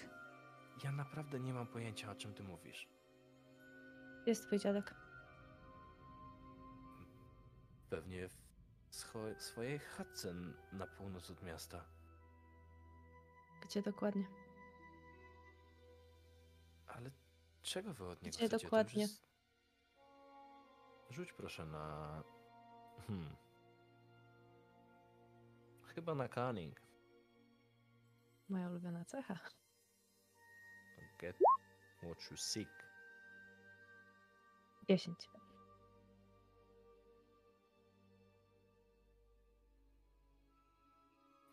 [0.84, 2.90] ja naprawdę nie mam pojęcia o czym ty mówisz.
[4.22, 4.96] Gdzie jest twój dziadek?
[7.90, 8.34] Pewnie w
[8.92, 10.34] scho- swojej chatce
[10.74, 11.86] na północ od miasta.
[13.64, 14.26] Gdzie dokładnie?
[16.88, 17.12] Ale
[17.62, 19.02] czego wy od niego Gdzie dokładnie?
[19.02, 19.24] jest-
[21.10, 22.24] Rzuć proszę na...
[23.08, 23.36] Hmm.
[26.00, 26.80] Chyba na cunning.
[28.50, 29.40] Moja ulubiona cecha.
[31.20, 31.36] Get
[32.04, 32.70] what you seek.
[34.88, 35.30] 10.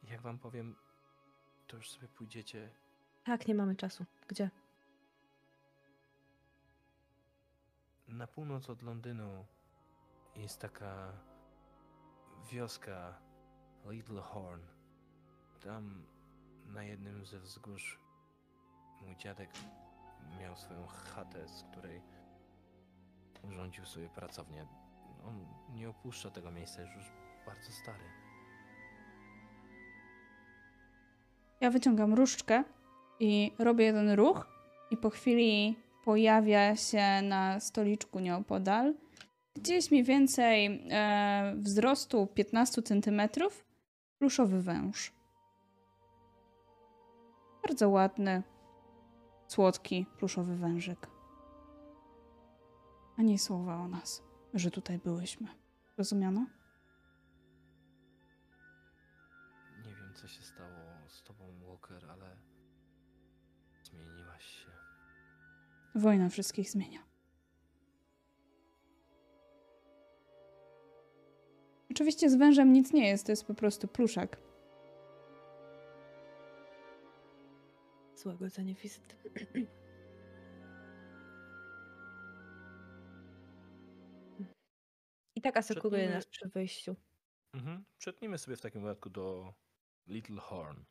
[0.03, 0.77] Jak wam powiem,
[1.67, 2.71] to już sobie pójdziecie.
[3.25, 4.07] Tak, nie mamy czasu.
[4.29, 4.51] Gdzie?
[8.09, 9.47] Na północ od Londynu
[10.37, 11.13] jest taka
[12.51, 13.26] wioska
[13.91, 14.61] Little Horn.
[15.65, 16.07] Tam
[16.67, 18.01] na jednym ze wzgórz
[19.03, 19.51] mój dziadek
[20.41, 22.03] miał swoją chatę, z której
[23.43, 24.67] urządził sobie pracownię.
[25.25, 27.05] On nie opuszcza tego miejsca, jest już
[27.47, 28.05] bardzo stary.
[31.61, 32.65] Ja wyciągam różdżkę
[33.21, 34.47] i robię jeden ruch
[34.91, 38.95] i po chwili pojawia się na stoliczku nieopodal
[39.57, 43.21] gdzieś mniej więcej e, wzrostu 15 cm
[44.19, 45.13] pluszowy węż.
[47.63, 48.43] Bardzo ładny,
[49.47, 51.11] słodki pluszowy wężyk.
[53.19, 54.23] Ani słowa o nas,
[54.55, 55.49] że tutaj byłyśmy.
[55.99, 56.47] Rozumiano?
[59.85, 62.37] Nie wiem, co się stało z tobą, Walker, ale
[63.83, 64.71] zmieniłaś się.
[65.95, 67.06] Wojna wszystkich zmienia.
[71.97, 74.37] Oczywiście z wężem nic nie jest, to jest po prostu pluszak.
[78.15, 79.17] Złagodzenie wizyty.
[85.35, 86.97] I tak asekuje Przednimy- nas przy wyjściu.
[87.55, 87.85] Mhm.
[87.99, 89.55] Przetnijmy sobie w takim wypadku do
[90.07, 90.85] Little Horn,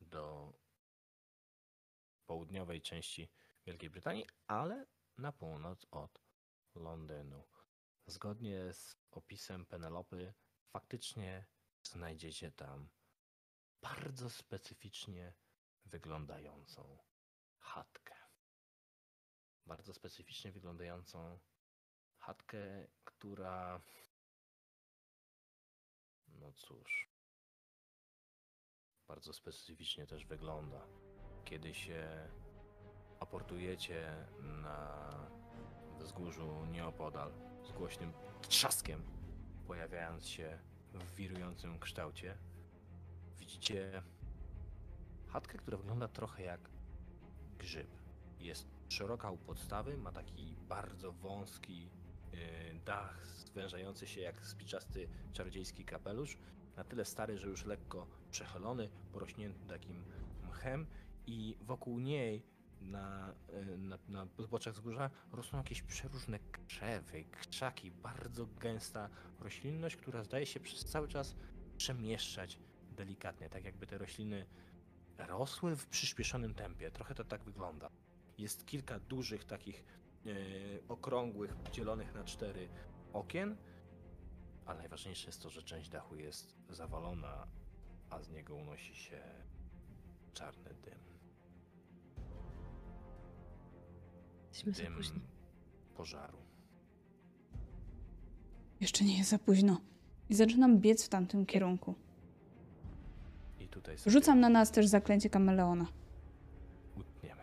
[0.00, 0.52] do
[2.26, 3.28] południowej części
[3.66, 4.86] Wielkiej Brytanii, ale
[5.18, 6.22] na północ od
[6.74, 7.44] Londynu.
[8.06, 10.34] Zgodnie z opisem Penelopy,
[10.70, 11.46] faktycznie
[11.82, 12.88] znajdziecie tam
[13.80, 15.34] bardzo specyficznie
[15.84, 16.98] wyglądającą
[17.58, 18.14] chatkę.
[19.66, 21.38] Bardzo specyficznie wyglądającą
[22.18, 23.80] chatkę, która.
[26.28, 27.12] No cóż.
[29.08, 30.86] Bardzo specyficznie też wygląda.
[31.44, 32.30] Kiedy się
[33.20, 35.10] aportujecie na
[35.98, 38.12] wzgórzu nieopodal z głośnym
[38.48, 39.02] trzaskiem,
[39.66, 40.58] pojawiając się
[40.94, 42.38] w wirującym kształcie,
[43.38, 44.02] widzicie
[45.28, 46.70] chatkę, która wygląda trochę jak
[47.58, 47.88] grzyb.
[48.38, 51.90] Jest szeroka u podstawy, ma taki bardzo wąski
[52.32, 52.40] yy,
[52.84, 56.38] dach zwężający się jak spiczasty czarodziejski kapelusz,
[56.76, 60.04] na tyle stary, że już lekko przechylony, porośnięty takim
[60.48, 60.86] mchem
[61.26, 62.46] i wokół niej
[62.82, 63.34] na,
[63.78, 69.08] na, na zboczach wzgórza rosną jakieś przeróżne krzewy, krzaki, bardzo gęsta
[69.40, 71.36] roślinność, która zdaje się przez cały czas
[71.76, 72.58] przemieszczać
[72.96, 74.46] delikatnie, tak jakby te rośliny
[75.18, 76.90] rosły w przyspieszonym tempie.
[76.90, 77.90] Trochę to tak wygląda.
[78.38, 79.84] Jest kilka dużych takich
[80.26, 80.28] e,
[80.88, 82.68] okrągłych, dzielonych na cztery
[83.12, 83.56] okien,
[84.66, 87.46] ale najważniejsze jest to, że część dachu jest zawalona,
[88.10, 89.22] a z niego unosi się
[90.32, 91.11] czarny dym.
[94.52, 95.20] Jesteśmy za Dym późno.
[95.96, 96.38] pożaru.
[98.80, 99.80] Jeszcze nie jest za późno.
[100.30, 101.94] I zaczynam biec w tamtym kierunku.
[103.60, 105.86] I tutaj sobie Rzucam na nas też zaklęcie kameleona.
[106.96, 107.42] utniemy.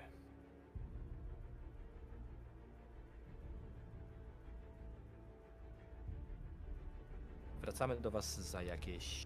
[7.61, 9.25] Wracamy do Was za jakieś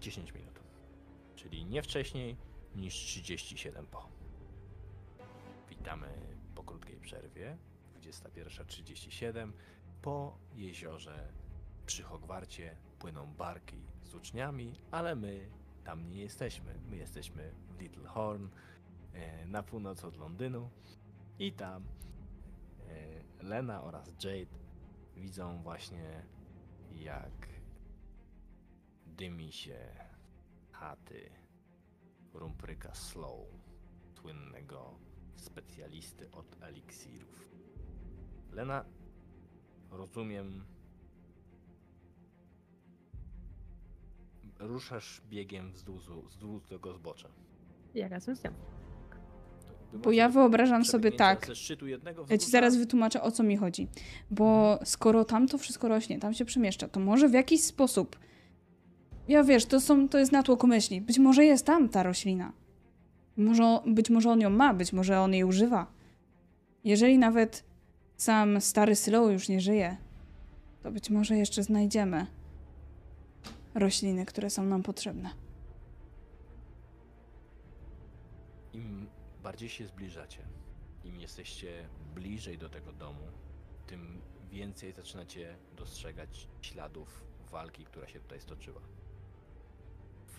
[0.00, 0.60] 10 minut.
[1.36, 2.36] Czyli nie wcześniej
[2.76, 4.08] niż 37 po.
[5.70, 6.08] Witamy
[6.90, 7.56] krótkiej przerwie.
[8.00, 9.52] 21.37.
[10.02, 11.32] Po jeziorze
[11.86, 15.50] przy Hogwarcie płyną barki z uczniami, ale my
[15.84, 16.74] tam nie jesteśmy.
[16.90, 18.48] My jesteśmy w Little Horn,
[19.12, 20.70] e, na północ od Londynu
[21.38, 21.84] i tam
[22.88, 24.58] e, Lena oraz Jade
[25.16, 26.22] widzą właśnie
[26.92, 27.48] jak
[29.06, 29.78] dymi się
[30.72, 31.30] chaty
[32.34, 33.38] Rumpryka Slow,
[34.14, 35.09] słynnego
[35.40, 37.48] specjalisty od eliksirów.
[38.52, 38.84] Lena,
[39.90, 40.64] rozumiem,
[44.58, 47.28] ruszasz biegiem wzdłuż, wzdłuż tego zbocza.
[47.94, 48.50] Ja razem z nią.
[49.92, 51.48] Bo ja wyobrażam sobie tak.
[52.30, 53.88] Ja ci zaraz wytłumaczę o co mi chodzi.
[54.30, 58.18] Bo skoro tam to wszystko rośnie, tam się przemieszcza, to może w jakiś sposób.
[59.28, 61.00] Ja wiesz, to, są, to jest natłok myśli.
[61.00, 62.52] Być może jest tam ta roślina.
[63.40, 65.86] Może, być może on ją ma, być może on jej używa.
[66.84, 67.64] Jeżeli nawet
[68.16, 69.96] sam stary Slow już nie żyje,
[70.82, 72.26] to być może jeszcze znajdziemy
[73.74, 75.30] rośliny, które są nam potrzebne.
[78.72, 79.06] Im
[79.42, 80.42] bardziej się zbliżacie,
[81.04, 83.26] im jesteście bliżej do tego domu,
[83.86, 88.80] tym więcej zaczynacie dostrzegać śladów walki, która się tutaj stoczyła.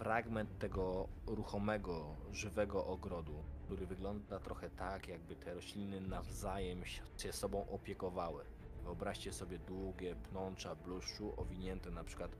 [0.01, 6.81] Fragment tego ruchomego, żywego ogrodu, który wygląda trochę tak, jakby te rośliny nawzajem
[7.17, 8.43] się sobą opiekowały.
[8.83, 12.31] Wyobraźcie sobie długie pnącza bluszczu owinięte na przykład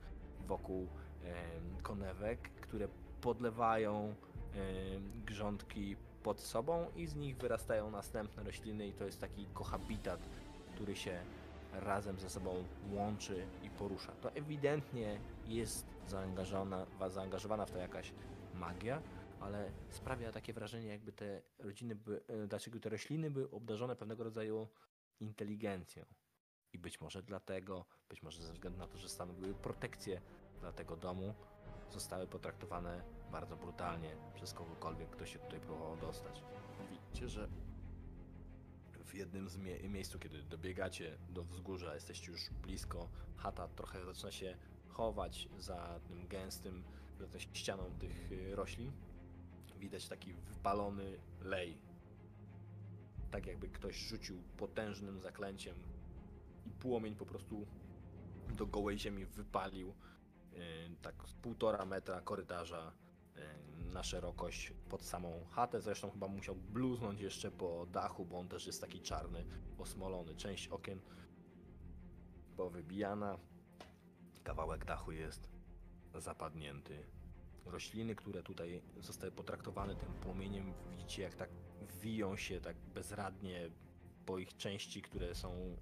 [0.46, 0.88] wokół
[1.24, 2.88] em, konewek, które
[3.20, 4.14] podlewają
[4.54, 10.20] em, grządki pod sobą i z nich wyrastają następne rośliny i to jest taki kohabitat,
[10.74, 11.24] który się
[11.72, 14.12] razem ze sobą łączy i porusza.
[14.12, 18.12] To ewidentnie jest zaangażowana, wa- zaangażowana w to jakaś
[18.54, 19.02] magia,
[19.40, 24.24] ale sprawia takie wrażenie, jakby te rodziny, by, e, dlaczego te rośliny były obdarzone pewnego
[24.24, 24.68] rodzaju
[25.20, 26.04] inteligencją.
[26.72, 30.20] I być może dlatego, być może ze względu na to, że stanowiły protekcję
[30.60, 31.34] dla tego domu,
[31.90, 36.42] zostały potraktowane bardzo brutalnie przez kogokolwiek, kto się tutaj próbował dostać.
[36.90, 37.48] Widzicie, że
[39.12, 44.32] w jednym z mie- miejscu, kiedy dobiegacie do wzgórza, jesteście już blisko, chata trochę zaczyna
[44.32, 44.56] się
[44.88, 46.84] chować za tym gęstym,
[47.20, 48.92] za tą ścianą tych y, roślin.
[49.78, 51.78] Widać taki wypalony lej.
[53.30, 55.76] Tak jakby ktoś rzucił potężnym zaklęciem
[56.66, 57.66] i płomień po prostu
[58.56, 60.56] do gołej ziemi wypalił y,
[61.02, 62.92] tak z półtora metra korytarza
[63.36, 63.40] y,
[63.92, 65.80] na szerokość pod samą chatę.
[65.80, 69.44] Zresztą chyba musiał bluznąć jeszcze po dachu, bo on też jest taki czarny,
[69.78, 70.34] osmolony.
[70.34, 71.00] Część okien
[72.56, 73.38] powybijana.
[74.44, 75.50] Kawałek dachu jest
[76.14, 77.06] zapadnięty.
[77.66, 81.50] Rośliny, które tutaj zostały potraktowane tym płomieniem, widzicie jak tak
[82.00, 83.70] wiją się tak bezradnie
[84.26, 85.76] po ich części, które są,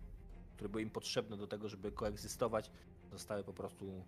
[0.54, 2.70] które były im potrzebne do tego, żeby koegzystować,
[3.12, 4.04] zostały po prostu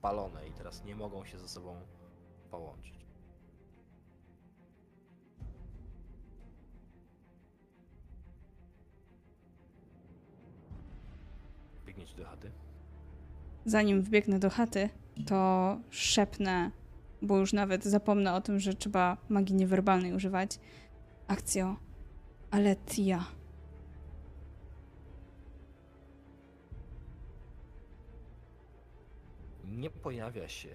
[0.00, 1.86] palone i teraz nie mogą się ze sobą
[2.50, 3.09] połączyć.
[12.16, 12.50] Do chaty?
[13.64, 14.88] Zanim wbiegnę do chaty,
[15.26, 16.70] to szepnę,
[17.22, 20.58] bo już nawet zapomnę o tym, że trzeba magii niewerbalnej używać.
[21.28, 21.76] Akcjo,
[22.50, 23.24] ale Tia.
[29.64, 30.68] Nie pojawia się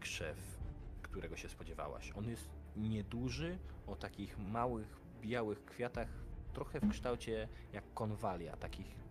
[0.00, 0.58] krzew,
[1.02, 2.12] którego się spodziewałaś.
[2.16, 6.08] On jest nieduży, o takich małych, białych kwiatach,
[6.52, 9.05] trochę w kształcie jak konwalia, takich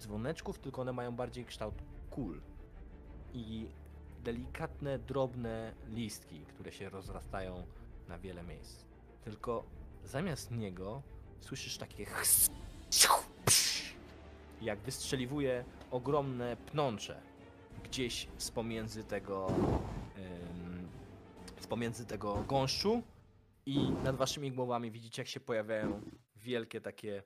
[0.00, 1.74] dzwoneczków, tylko one mają bardziej kształt
[2.10, 2.40] kul.
[3.34, 3.68] I
[4.24, 7.66] delikatne, drobne listki, które się rozrastają
[8.08, 8.84] na wiele miejsc.
[9.24, 9.64] Tylko
[10.04, 11.02] zamiast niego
[11.40, 12.06] słyszysz takie
[14.62, 17.22] jak wystrzeliwuje ogromne pnącze
[17.84, 19.46] gdzieś z pomiędzy tego
[21.60, 23.02] z pomiędzy tego gąszczu
[23.66, 26.00] i nad waszymi głowami widzicie jak się pojawiają
[26.36, 27.22] wielkie takie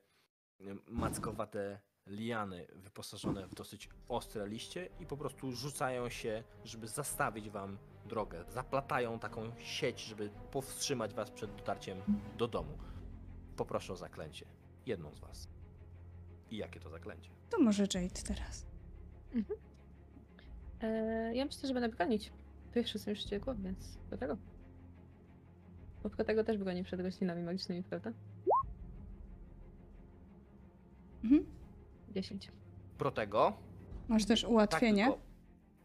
[0.87, 7.77] mackowate liany wyposażone w dosyć ostre liście i po prostu rzucają się, żeby zastawić wam
[8.05, 8.45] drogę.
[8.49, 11.97] Zaplatają taką sieć, żeby powstrzymać was przed dotarciem
[12.37, 12.77] do domu.
[13.55, 14.45] Poproszę o zaklęcie.
[14.85, 15.47] Jedną z was.
[16.51, 17.29] I jakie to zaklęcie?
[17.49, 18.65] To może Jade teraz.
[20.81, 22.31] E, ja myślę, że będę bronić.
[22.73, 24.37] Pierwszy są już wściekło, więc do tego.
[26.03, 28.11] Bo tego też broni przed roślinami magicznymi, prawda?
[31.23, 31.45] Mhm.
[32.15, 32.51] 10.
[32.97, 33.53] Protego.
[34.07, 35.05] Masz też Tak, ułatwienie.
[35.05, 35.19] tylko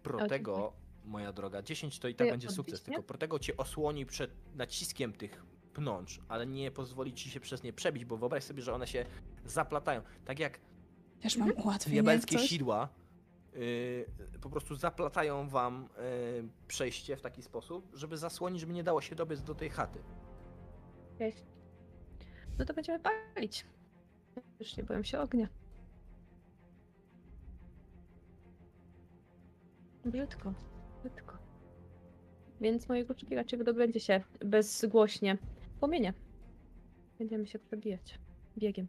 [0.03, 0.73] Protego,
[1.05, 5.13] moja droga, 10 to i tak ja będzie sukces, tylko Protego cię osłoni przed naciskiem
[5.13, 5.45] tych
[5.75, 9.07] pnącz, ale nie pozwoli ci się przez nie przebić, bo wyobraź sobie, że one się
[9.45, 10.03] zaplatają.
[10.25, 10.61] Tak jak
[11.21, 11.95] Też mam ułatwienie.
[11.95, 12.89] diabelskie sidła
[13.53, 14.07] yy,
[14.41, 15.89] po prostu zaplatają wam
[16.43, 19.99] yy, przejście w taki sposób, żeby zasłonić, żeby nie dało się dobiec do tej chaty.
[22.59, 23.67] No to będziemy palić.
[24.61, 25.49] Już nie boję się ognia.
[30.05, 30.55] Brzydko,
[31.01, 31.39] brzydko.
[32.61, 35.39] Więc moje kluczyki raczej wydobędzie się bezgłośnie.
[35.81, 36.15] Płomienie.
[37.19, 38.19] Będziemy się przebijać.
[38.59, 38.89] Biegiem.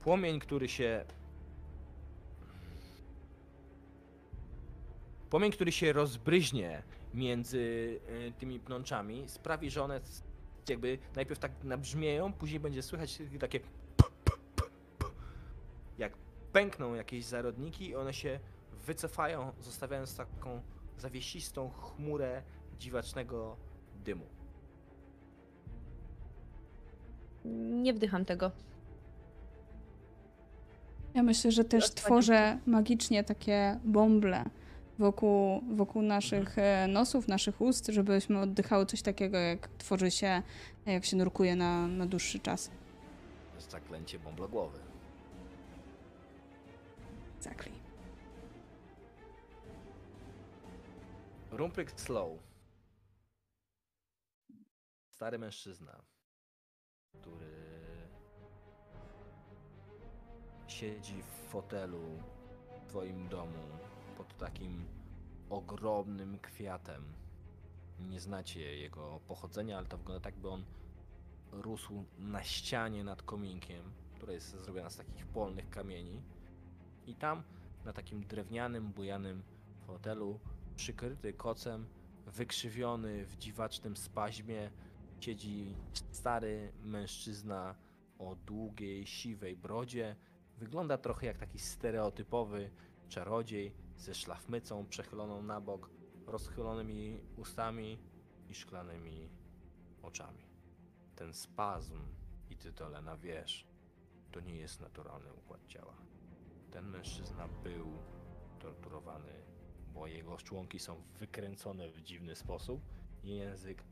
[0.00, 1.04] Płomień, który się.
[5.30, 6.82] Płomień, który się rozbryźnie
[7.14, 10.00] między y, tymi pnączami, sprawi, że one
[10.68, 13.60] jakby najpierw tak nabrzmieją, później będzie słychać takie.
[16.56, 18.40] Pękną jakieś zarodniki, i one się
[18.86, 20.60] wycofają, zostawiając taką
[20.98, 22.42] zawiesistą chmurę
[22.78, 23.56] dziwacznego
[24.04, 24.26] dymu.
[27.84, 28.50] Nie wdycham tego.
[31.14, 34.44] Ja myślę, że też tworzę magicznie takie bąble
[34.98, 36.90] wokół, wokół naszych Mhm.
[36.90, 40.42] e, nosów, naszych ust, żebyśmy oddychały coś takiego, jak tworzy się,
[40.86, 42.70] jak się nurkuje na, na dłuższy czas.
[43.50, 44.78] To jest zaklęcie bąblogłowy.
[47.46, 47.72] Exactly.
[51.50, 52.38] Rumpryk Slow.
[55.10, 56.02] Stary mężczyzna,
[57.12, 57.66] który
[60.66, 62.22] siedzi w fotelu
[62.76, 63.78] w twoim domu
[64.16, 64.86] pod takim
[65.50, 67.14] ogromnym kwiatem.
[68.00, 70.64] Nie znacie jego pochodzenia, ale to wygląda tak, by on
[71.52, 76.22] rósł na ścianie nad kominkiem, która jest zrobiona z takich polnych kamieni.
[77.06, 77.42] I tam
[77.84, 79.42] na takim drewnianym, bujanym
[79.86, 80.40] fotelu
[80.76, 81.86] przykryty kocem,
[82.26, 84.70] wykrzywiony w dziwacznym spaźmie,
[85.20, 85.76] siedzi
[86.10, 87.74] stary mężczyzna
[88.18, 90.16] o długiej, siwej brodzie.
[90.58, 92.70] Wygląda trochę jak taki stereotypowy
[93.08, 95.90] czarodziej ze szlafmycą przechyloną na bok,
[96.26, 97.98] rozchylonymi ustami
[98.48, 99.28] i szklanymi
[100.02, 100.46] oczami.
[101.16, 101.98] Ten spazm
[102.50, 103.66] i tytolena wiesz,
[104.32, 105.96] to nie jest naturalny układ ciała.
[106.76, 107.86] Ten mężczyzna był
[108.58, 109.32] torturowany
[109.94, 112.80] bo jego członki są wykręcone w dziwny sposób
[113.24, 113.82] język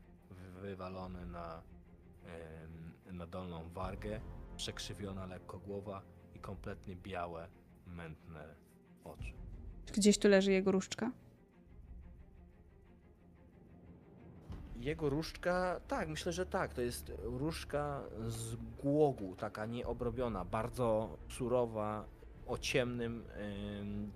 [0.61, 1.63] wywalony na,
[3.11, 4.21] na dolną wargę,
[4.57, 6.01] przekrzywiona lekko głowa
[6.35, 7.47] i kompletnie białe,
[7.87, 8.55] mętne
[9.03, 9.33] oczy.
[9.85, 11.11] Czy Gdzieś tu leży jego różdżka?
[14.75, 16.73] Jego różdżka, tak, myślę, że tak.
[16.73, 22.14] To jest różdżka z głogu, taka nieobrobiona, bardzo surowa
[22.47, 23.23] o ciemnym,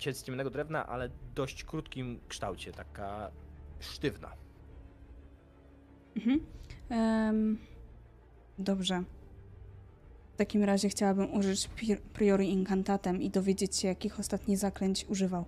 [0.05, 3.31] yy, z ciemnego drewna, ale dość krótkim kształcie, taka
[3.79, 4.31] sztywna.
[6.15, 6.39] Mhm.
[8.59, 9.03] Dobrze.
[10.33, 11.69] W takim razie chciałabym użyć
[12.13, 15.45] priori incantatem i dowiedzieć się, jakich ostatnich zaklęć używał.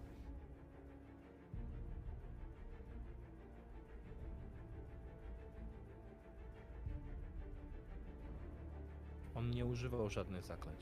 [9.36, 10.80] On nie używał żadnych zaklęć.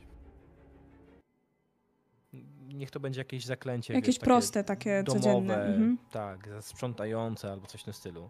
[2.67, 3.93] Niech to będzie jakieś zaklęcie.
[3.93, 5.65] Jakieś wiesz, takie proste, takie domowe, codzienne.
[5.65, 5.97] Mhm.
[6.11, 8.29] Tak, sprzątające albo coś w tym stylu.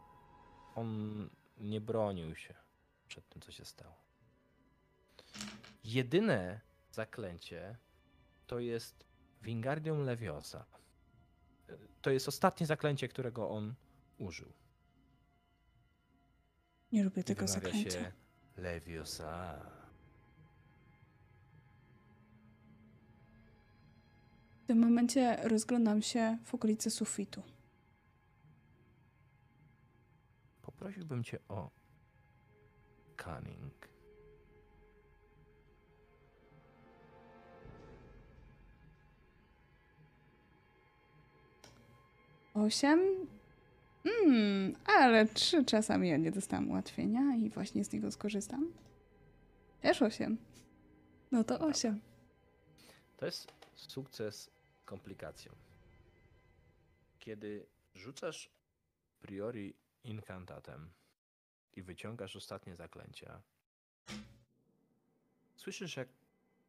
[0.75, 2.53] On nie bronił się
[3.07, 3.95] przed tym, co się stało.
[5.83, 6.61] Jedyne
[6.91, 7.77] zaklęcie
[8.47, 9.05] to jest
[9.41, 10.65] Wingardium Leviosa.
[12.01, 13.73] To jest ostatnie zaklęcie, którego on
[14.17, 14.53] użył.
[16.91, 18.11] Nie lubię tego wymawia zaklęcia.
[18.57, 19.59] Leviosa.
[24.69, 27.41] Tym momencie rozglądam się w okolicy sufitu.
[30.61, 31.69] Poprosiłbym cię o
[33.23, 33.89] cunning.
[42.53, 42.99] Osiem?
[44.25, 48.71] Mm, ale trzy czasami ja nie dostałam ułatwienia i właśnie z niego skorzystam.
[49.81, 50.37] Też osiem.
[51.31, 51.99] No to osiem.
[53.17, 54.58] To jest sukces
[54.89, 55.55] komplikacją.
[57.19, 58.49] Kiedy rzucasz
[59.19, 60.91] priori incantatem
[61.73, 63.41] i wyciągasz ostatnie zaklęcia,
[65.55, 66.09] słyszysz jak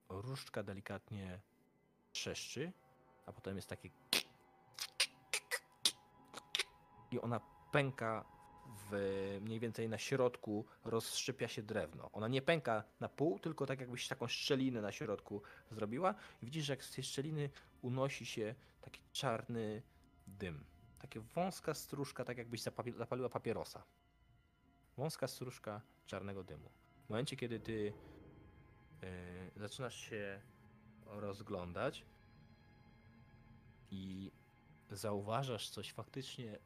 [0.08, 1.40] różdżka delikatnie
[2.12, 2.72] trzeszczy,
[3.26, 3.90] a potem jest takie
[7.10, 7.40] i ona
[7.72, 8.24] pęka
[8.90, 12.10] w mniej więcej na środku rozszczepia się drewno.
[12.12, 16.64] Ona nie pęka na pół, tylko tak jakbyś taką szczelinę na środku zrobiła i widzisz,
[16.64, 17.50] że jak z tej szczeliny
[17.82, 19.82] unosi się taki czarny
[20.26, 20.64] dym.
[20.98, 22.62] Takie wąska stróżka, tak jakbyś
[22.96, 23.82] zapaliła papierosa.
[24.96, 26.70] Wąska stróżka czarnego dymu.
[27.06, 27.92] W momencie, kiedy ty
[29.02, 29.08] yy,
[29.56, 30.40] zaczynasz się
[31.06, 32.04] rozglądać
[33.90, 34.32] i
[34.90, 36.58] zauważasz coś faktycznie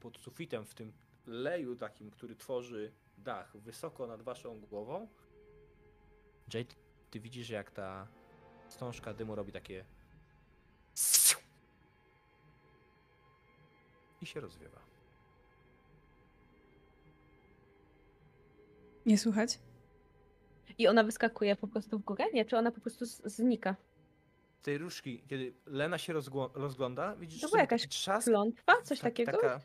[0.00, 0.92] pod sufitem, w tym
[1.26, 5.08] leju takim, który tworzy dach wysoko nad waszą głową,
[6.54, 6.74] Jade,
[7.10, 8.08] ty widzisz, jak ta
[8.68, 9.84] wstążka dymu robi takie
[14.22, 14.80] i się rozwiewa.
[19.06, 19.58] Nie słychać?
[20.78, 22.24] I ona wyskakuje po prostu w górę?
[22.32, 23.76] Nie, czy ona po prostu znika?
[24.60, 26.12] Z tej różki, kiedy Lena się
[26.54, 28.72] rozgląda, widzisz, To że była jakaś trzask, Klątwa?
[28.82, 29.32] Coś tak- takiego?
[29.32, 29.60] Taka,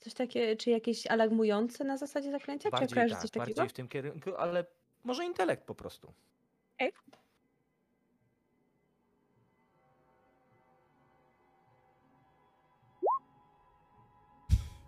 [0.00, 2.68] Coś takie, czy jakieś alarmujące na zasadzie zaklęcia?
[2.68, 3.56] Czy bardziej, kojarzysz tak, coś takiego?
[3.56, 4.66] bardziej w tym kierunku, ale
[5.04, 6.12] może intelekt po prostu.
[6.76, 6.92] Okej.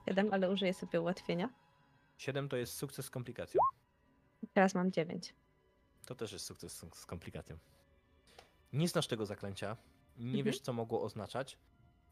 [0.09, 1.49] Siedem, ale użyję sobie ułatwienia.
[2.19, 3.61] 7 to jest sukces z komplikacją.
[4.53, 5.35] Teraz mam dziewięć.
[6.07, 7.59] To też jest sukces z- z komplikacją.
[8.73, 9.77] Nie znasz tego zaklęcia,
[10.17, 10.45] nie Mhm.
[10.45, 11.59] wiesz co mogło oznaczać,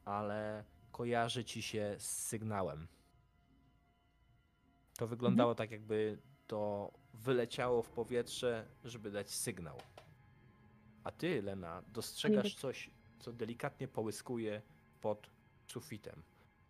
[0.04, 0.64] ale
[0.98, 2.88] kojarzy ci się z sygnałem.
[4.98, 9.78] To wyglądało tak, jakby to wyleciało w powietrze, żeby dać sygnał.
[11.04, 14.62] A ty, Lena, dostrzegasz coś, co delikatnie połyskuje
[15.00, 15.30] pod
[15.66, 16.22] sufitem.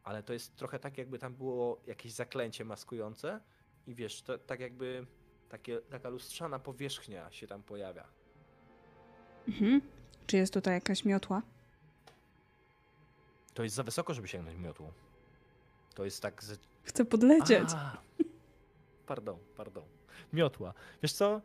[0.05, 3.41] Ale to jest trochę tak, jakby tam było jakieś zaklęcie maskujące
[3.87, 5.07] i wiesz, to, tak jakby
[5.49, 8.09] takie, taka lustrzana powierzchnia się tam pojawia.
[9.49, 9.81] Mhm.
[10.27, 11.43] Czy jest tutaj jakaś miotła?
[13.59, 14.93] To jest za wysoko, żeby sięgnąć miotłą.
[15.95, 16.61] To jest tak z...
[16.83, 17.69] Chcę podlecieć.
[17.75, 17.99] A,
[19.07, 19.85] pardon, pardon.
[20.33, 20.75] Miotła.
[21.03, 21.41] Wiesz co?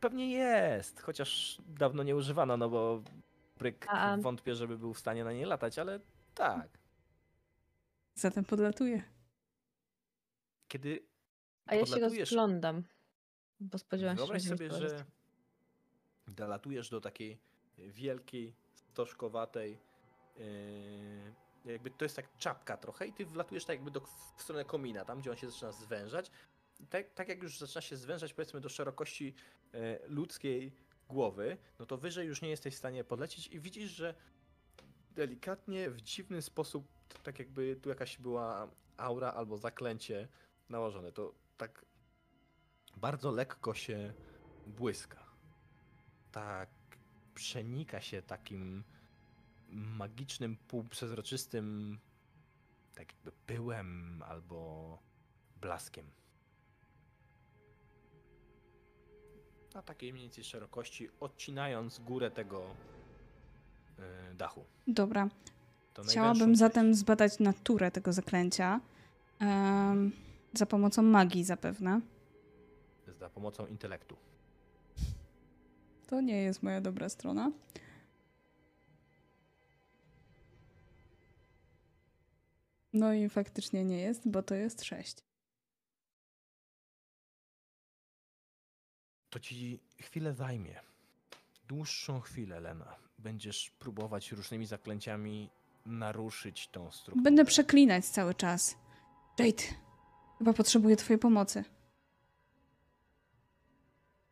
[0.00, 3.02] Pewnie jest, chociaż dawno nie używano, no bo
[3.56, 6.00] Bryk A- wątpię, żeby był w stanie na niej latać, ale
[6.34, 6.68] tak.
[8.14, 9.02] Zatem podlatuję.
[10.68, 11.06] Kiedy
[11.66, 12.82] A ja się rozglądam.
[13.60, 15.04] Bo spodziewałam się, Wyobraź że sobie, że
[16.28, 17.38] dolatujesz do takiej
[17.78, 19.78] wielkiej, stożkowatej,
[20.36, 24.00] yy, jakby to jest tak czapka trochę i ty wlatujesz tak jakby do,
[24.36, 26.30] w stronę komina, tam gdzie on się zaczyna zwężać.
[26.90, 29.34] Tak, tak jak już zaczyna się zwężać powiedzmy do szerokości
[29.74, 30.72] e, ludzkiej
[31.08, 34.14] głowy, no to wyżej już nie jesteś w stanie podlecieć i widzisz, że
[35.14, 36.88] delikatnie, w dziwny sposób,
[37.22, 40.28] tak jakby tu jakaś była aura albo zaklęcie
[40.68, 41.12] nałożone.
[41.12, 41.84] To tak
[42.96, 44.12] bardzo lekko się
[44.66, 45.24] błyska.
[46.32, 46.70] Tak
[47.34, 48.84] przenika się takim
[49.68, 51.98] magicznym, półprzezroczystym
[52.94, 54.98] tak jakby pyłem albo
[55.60, 56.06] blaskiem.
[59.74, 62.62] Na takiej mniej więcej szerokości, odcinając górę tego
[63.98, 64.64] y, dachu.
[64.86, 65.28] Dobra.
[65.94, 68.80] To Chciałabym zatem zbadać naturę tego zaklęcia.
[69.40, 70.12] em,
[70.52, 72.00] za pomocą magii zapewne.
[73.18, 74.16] Za pomocą intelektu.
[76.06, 77.50] To nie jest moja dobra strona.
[82.92, 85.16] No i faktycznie nie jest, bo to jest 6.
[89.30, 90.80] To ci chwilę zajmie.
[91.68, 92.96] Dłuższą chwilę, Lena.
[93.18, 95.50] Będziesz próbować różnymi zaklęciami
[95.86, 97.24] naruszyć tą strukturę.
[97.24, 98.76] Będę przeklinać cały czas.
[99.38, 99.62] Jade,
[100.38, 101.64] chyba potrzebuję twojej pomocy.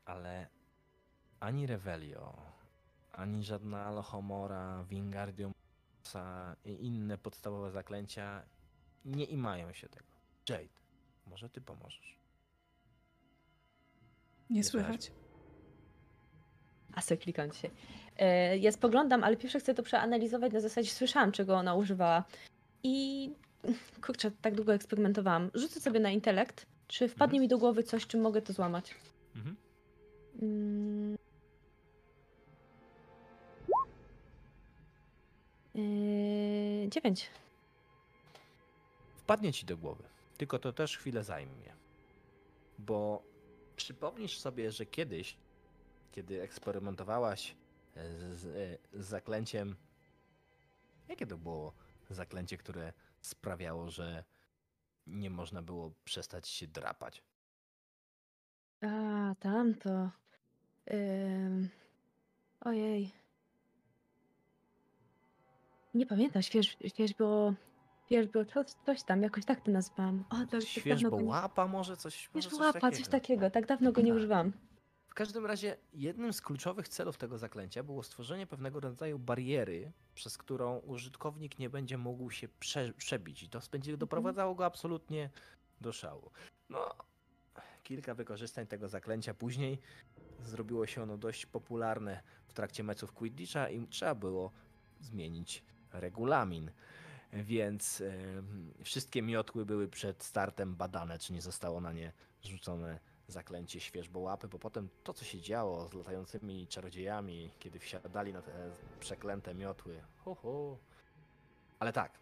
[0.05, 0.49] Ale
[1.41, 2.37] ani Revelio,
[3.13, 5.53] ani żadna Alohomora, Wingardium
[6.15, 8.43] Leviosa i inne podstawowe zaklęcia
[9.05, 10.07] nie imają się tego.
[10.49, 10.69] Jade,
[11.27, 12.19] może ty pomożesz?
[14.51, 15.13] Nie Nie słychać.
[16.95, 17.71] A se klikam dzisiaj.
[18.19, 22.25] E, Ja spoglądam, ale pierwsze chcę to przeanalizować na zasadzie słyszałam, czego ona używała.
[22.83, 23.31] I
[24.07, 25.51] kurczę, tak długo eksperymentowałam.
[25.55, 26.67] Rzucę sobie na intelekt.
[26.89, 27.43] Czy wpadnie Mhm.
[27.43, 28.95] mi do głowy coś, czym mogę to złamać?
[29.37, 29.57] Mhm.
[30.43, 31.19] Mm.
[35.77, 37.31] Yy, Dziewięć.
[39.17, 40.05] Wpadnie ci do głowy,
[40.37, 41.77] tylko to też chwilę zajmie.
[42.79, 43.23] Bo
[43.77, 45.37] przypomnisz sobie, że kiedyś,
[46.13, 47.57] kiedy eksperymentowałaś
[47.97, 49.77] z, z, z zaklęciem.
[51.09, 51.73] Jakie to było
[52.11, 54.25] zaklęcie, które sprawiało, że
[55.07, 57.23] nie można było przestać się drapać?
[58.81, 60.11] A, tamto.
[60.93, 61.69] Ym...
[62.61, 63.26] Ojej.
[65.97, 67.55] Nie pamiętam, śwież, świeżbo...
[68.07, 70.25] Świeżbo, coś, coś tam, jakoś tak to nazwałam.
[70.31, 72.31] O, tak Świeżbo go łapa, może coś.
[72.35, 73.51] Może Świeżbo coś łapa, coś takiego.
[73.51, 74.17] Tak dawno go nie Tak.
[74.17, 74.53] używałam.
[75.09, 80.39] W każdym razie jednym z kluczowych celów tego zaklęcia było stworzenie pewnego rodzaju bariery, przez
[80.39, 83.43] którą użytkownik nie będzie mógł się prze, przebić.
[83.43, 85.31] I to będzie doprowadzało go absolutnie
[85.81, 86.31] do szału.
[86.71, 86.95] No,
[87.83, 89.79] kilka wykorzystań tego zaklęcia później
[90.41, 94.53] zrobiło się ono dość popularne w trakcie meczów Quidditcha i trzeba było
[95.01, 96.71] zmienić regulamin.
[97.33, 103.81] Więc em, wszystkie miotły były przed startem badane, czy nie zostało na nie rzucone zaklęcie
[103.81, 109.55] świeżbołapy, bo potem to, co się działo z latającymi czarodziejami, kiedy wsiadali na te przeklęte
[109.55, 110.03] miotły.
[110.17, 110.79] Ho, ho.
[111.79, 112.19] Ale tak,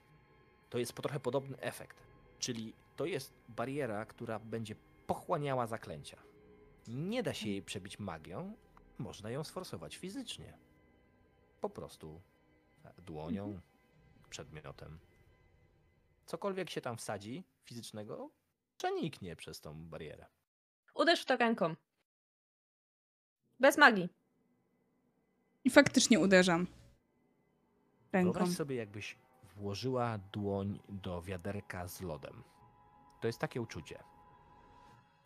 [0.71, 1.97] to jest po trochę podobny efekt.
[2.39, 4.75] Czyli to jest bariera, która będzie
[5.07, 6.19] pochłaniała zaklęcia.
[6.89, 8.55] Nie da się jej przebić magią,
[8.99, 10.59] można ją sforsować fizycznie.
[11.61, 12.21] Po prostu
[12.93, 13.61] dłonią,
[14.31, 14.99] przedmiotem.
[16.27, 18.31] Cokolwiek się tam wsadzi fizycznego,
[18.77, 20.27] przeniknie przez tą barierę.
[20.95, 21.75] Uderz w to ręką.
[23.61, 24.09] Bez magii.
[25.65, 26.67] I faktycznie uderzam.
[28.13, 28.33] Ręką.
[28.33, 29.17] Wyobraź sobie, jakbyś
[29.57, 32.43] włożyła dłoń do wiaderka z lodem.
[33.21, 34.03] To jest takie uczucie.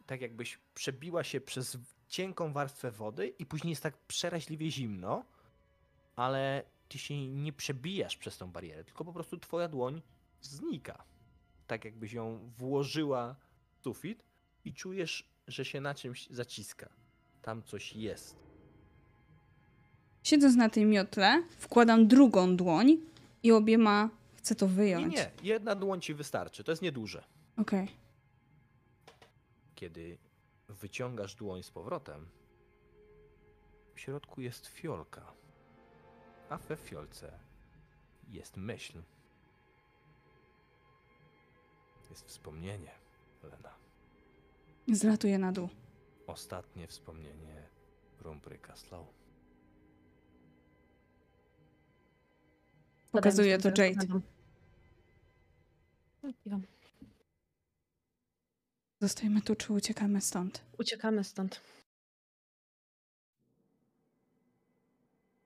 [0.07, 1.79] Tak jakbyś przebiła się przez
[2.09, 5.25] cienką warstwę wody i później jest tak przeraźliwie zimno,
[6.17, 10.03] ale ty się nie przebijasz przez tą barierę, tylko po prostu twoja dłoń
[10.41, 11.05] znika.
[11.67, 13.37] Tak jakbyś ją włożyła
[13.79, 14.25] w sufit
[14.65, 16.89] i czujesz, że się na czymś zaciska.
[17.43, 18.37] Tam coś jest.
[20.23, 22.97] Siedząc na tej miotle, wkładam drugą dłoń
[23.43, 25.15] i obiema chcę to Nie, wyjąć.
[25.15, 27.25] nie, jedna dłoń ci wystarczy, to jest nieduże.
[27.57, 27.89] Okej.
[29.75, 30.19] Kiedy
[30.69, 32.29] wyciągasz dłoń z powrotem,
[33.95, 35.33] w środku jest fiolka,
[36.51, 37.39] a we fiolce
[38.29, 39.03] jest myśl.
[42.11, 42.91] Jest wspomnienie,
[43.43, 43.75] Lena.
[44.93, 45.69] Zlatuję na dół.
[46.27, 47.69] Ostatnie wspomnienie
[48.21, 49.07] Rumbryka Slow.
[53.13, 54.21] Pokazuję to Jade.
[59.01, 60.65] Zostajemy tu, czy uciekamy stąd?
[60.79, 61.61] Uciekamy stąd.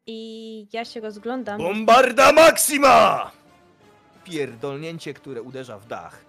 [0.07, 1.59] I ja się rozglądam.
[1.59, 3.31] Bombarda Maxima!
[4.25, 6.25] Pierdolnięcie, które uderza w dach,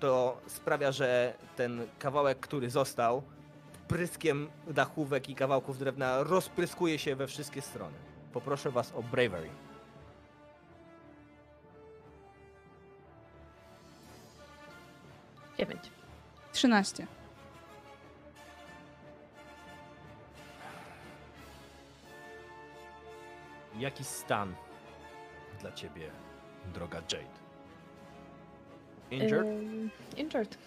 [0.00, 3.22] to sprawia, że ten kawałek, który został,
[3.88, 7.96] pryskiem dachówek i kawałków drewna rozpryskuje się we wszystkie strony.
[8.32, 9.50] Poproszę was o bravery.
[15.58, 15.82] Dziewięć.
[16.52, 17.06] 13.
[23.78, 24.54] Jaki stan
[25.60, 26.10] dla ciebie,
[26.74, 27.38] droga Jade?
[29.10, 29.46] Injured?
[30.16, 30.58] Injured.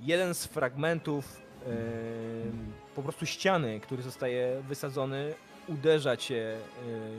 [0.00, 5.34] jeden z fragmentów em, po prostu ściany, który zostaje wysadzony,
[5.68, 6.60] uderza cię y,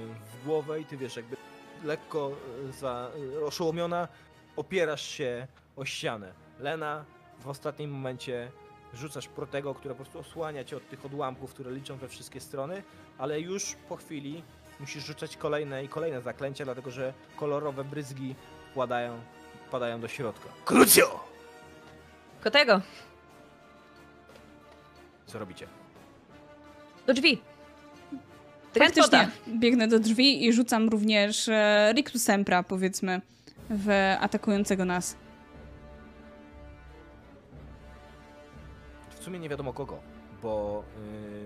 [0.08, 1.38] w głowę i ty wiesz, jakby
[1.84, 2.32] lekko
[2.70, 4.08] y, za, y, oszołomiona
[4.56, 6.34] opierasz się o ścianę.
[6.60, 7.06] Lena
[7.40, 8.52] w ostatnim momencie
[8.94, 12.84] rzucasz protego, które po prostu osłania cię od tych odłamków, które liczą we wszystkie strony,
[13.18, 14.44] ale już po chwili
[14.80, 18.36] musisz rzucać kolejne i kolejne zaklęcia, dlatego że kolorowe bryzgi
[18.72, 19.20] wpadają,
[19.68, 20.50] wpadają do środka.
[20.66, 21.20] Krucjo!
[22.42, 22.82] Kotego,
[25.26, 25.68] Co robicie?
[27.08, 27.42] do drzwi.
[28.74, 29.32] Trend Faktycznie woda.
[29.60, 33.22] biegnę do drzwi i rzucam również e, Rictus Sempra, powiedzmy,
[33.70, 35.16] w atakującego nas.
[39.28, 40.00] Sumie nie wiadomo kogo,
[40.42, 40.84] bo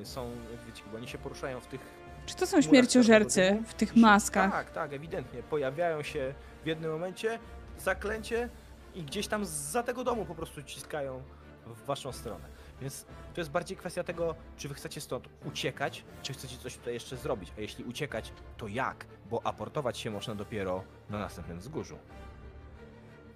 [0.02, 0.32] y, są,
[0.68, 1.82] wiecie, bo oni się poruszają w tych
[2.26, 4.52] Czy to są śmierciożercy w tych maskach?
[4.52, 5.44] Tak, tak, ewidentnie.
[5.44, 6.34] Pojawiają się
[6.64, 7.40] w jednym momencie,
[7.78, 8.50] zaklęcie
[8.96, 11.22] i gdzieś tam za tego domu po prostu ciskają
[11.66, 12.46] w waszą stronę.
[12.82, 16.94] Więc to jest bardziej kwestia tego, czy wy chcecie stąd uciekać, czy chcecie coś tutaj
[16.94, 17.54] jeszcze zrobić.
[17.58, 19.06] A jeśli uciekać, to jak?
[19.30, 21.98] Bo aportować się można dopiero na następnym wzgórzu.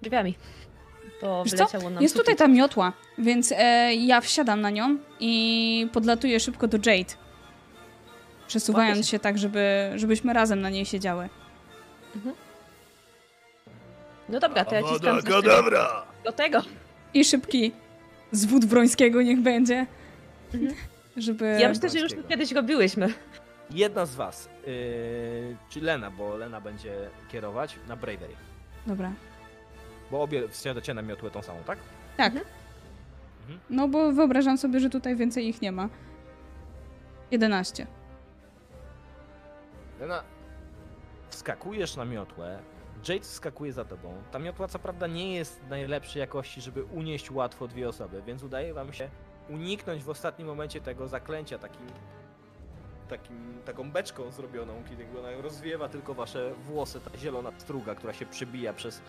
[0.02, 0.36] Drzwiami.
[1.22, 1.56] Bo Wiesz co?
[1.56, 2.26] wyleciało nam Jest sufit.
[2.26, 7.14] tutaj ta miotła, więc e, ja wsiadam na nią i podlatuję szybko do Jade.
[8.46, 9.10] Przesuwając Łapię się.
[9.10, 11.28] się tak, żeby, żebyśmy razem na niej siedziały.
[14.28, 15.86] No dobra, to ja ciskam za szybę.
[16.24, 16.62] Do tego.
[17.14, 17.72] I szybki
[18.32, 19.86] zwód Wrońskiego niech będzie.
[20.54, 20.74] Mhm.
[21.16, 21.58] Żeby...
[21.60, 23.12] Ja myślę, że już to kiedyś robiłyśmy.
[23.70, 28.34] Jedna z was, yy, czy Lena, bo Lena będzie kierować na Bravery.
[28.86, 29.12] Dobra.
[30.10, 31.78] Bo obie wsiadacie na miotłę tą samą, tak?
[32.16, 32.26] Tak.
[32.32, 32.46] Mhm.
[33.40, 33.60] Mhm.
[33.70, 35.88] No bo wyobrażam sobie, że tutaj więcej ich nie ma.
[37.30, 37.86] 11.
[40.00, 40.22] Lena,
[41.28, 42.58] wskakujesz na miotłę,
[43.08, 44.14] Jade wskakuje za tobą.
[44.32, 48.74] Ta miotła co prawda nie jest najlepszej jakości, żeby unieść łatwo dwie osoby, więc udaje
[48.74, 49.08] wam się
[49.48, 51.86] uniknąć w ostatnim momencie tego zaklęcia takim,
[53.08, 58.26] takim taką beczką zrobioną, kiedy ona rozwiewa tylko wasze włosy, ta zielona struga, która się
[58.26, 59.02] przebija przez,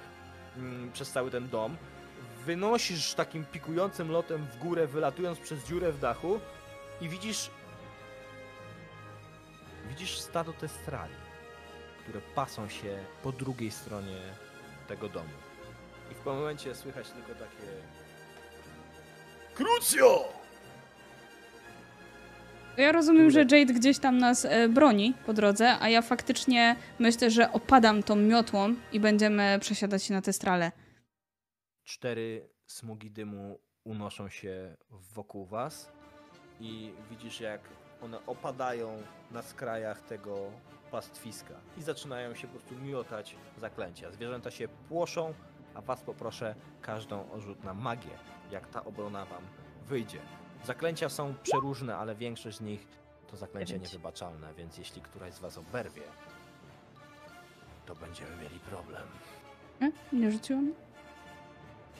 [0.93, 1.77] przez cały ten dom.
[2.45, 6.39] Wynosisz takim pikującym lotem w górę, wylatując przez dziurę w dachu
[7.01, 7.49] i widzisz
[9.89, 11.13] Widzisz stado testrali,
[12.03, 14.21] które pasą się po drugiej stronie
[14.87, 15.29] tego domu.
[16.11, 17.67] I w pewnym momencie słychać tylko takie...
[19.55, 20.33] Krucjo!
[22.77, 27.31] Ja rozumiem, że Jade gdzieś tam nas e, broni po drodze, a ja faktycznie myślę,
[27.31, 30.71] że opadam tą miotłą i będziemy przesiadać się na te strale.
[31.83, 35.91] Cztery smugi dymu unoszą się wokół was
[36.59, 37.61] i widzisz jak
[38.01, 40.51] one opadają na skrajach tego
[40.91, 44.11] pastwiska i zaczynają się po prostu miotać zaklęcia.
[44.11, 45.33] Zwierzęta się płoszą,
[45.73, 48.17] a was poproszę każdą o rzut na magię,
[48.51, 49.43] jak ta obrona wam
[49.87, 50.19] wyjdzie.
[50.65, 52.87] Zaklęcia są przeróżne, ale większość z nich
[53.31, 53.91] to zaklęcia Dziewięć.
[53.93, 56.01] niewybaczalne, więc jeśli któraś z was oberwie,
[57.85, 59.03] to będziemy mieli problem.
[59.81, 59.91] E?
[60.15, 60.73] Nie rzuciłam?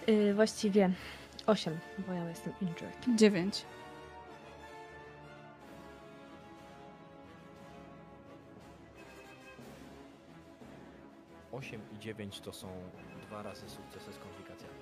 [0.07, 0.91] Yy, właściwie
[1.45, 3.05] 8, bo ja jestem injured.
[3.15, 3.65] 9.
[11.51, 12.67] Osiem i 9 to są
[13.27, 14.73] dwa razy sukcesy z komplikacjami.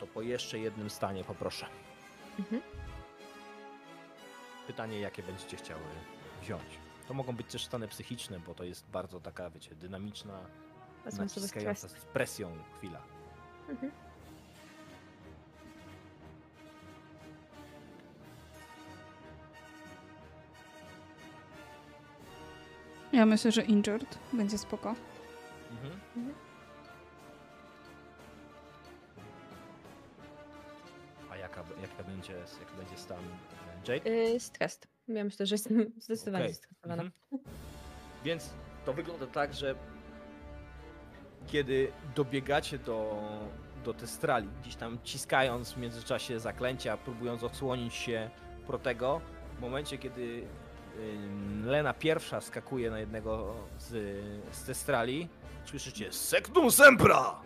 [0.00, 1.66] To po jeszcze jednym stanie poproszę.
[2.38, 2.62] Mhm.
[4.66, 5.82] Pytanie, jakie będziecie chciały
[6.42, 6.78] wziąć.
[7.08, 10.40] To mogą być też stany psychiczne, bo to jest bardzo taka, wiecie, dynamiczna,
[11.04, 13.02] Wezmę naciskająca z presją chwila.
[13.68, 13.92] Mhm.
[23.12, 24.94] Ja myślę, że injured będzie spoko.
[25.70, 26.00] Mhm.
[26.16, 26.45] Mhm.
[32.26, 34.10] Będzie, jaki będzie stan e, Jade?
[34.10, 34.80] Yy, stres.
[35.08, 36.54] Ja myślę, że jestem zdecydowanie Okej.
[36.54, 37.02] zestresowana.
[37.02, 37.54] Mhm.
[38.24, 38.50] Więc
[38.84, 39.74] to wygląda tak, że
[41.46, 43.22] kiedy dobiegacie do,
[43.84, 48.30] do testrali, gdzieś tam ciskając w międzyczasie zaklęcia, próbując odsłonić się
[48.66, 49.20] protego,
[49.58, 50.42] w momencie kiedy
[51.64, 53.88] Lena pierwsza skakuje na jednego z,
[54.50, 55.28] z testrali,
[55.64, 57.40] słyszycie Sectum Sempra!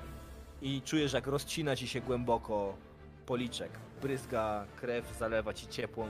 [0.62, 2.76] I czujesz, jak rozcina ci się głęboko
[3.26, 3.70] policzek.
[4.02, 6.06] Bryzga krew, zalewa ci ciepłą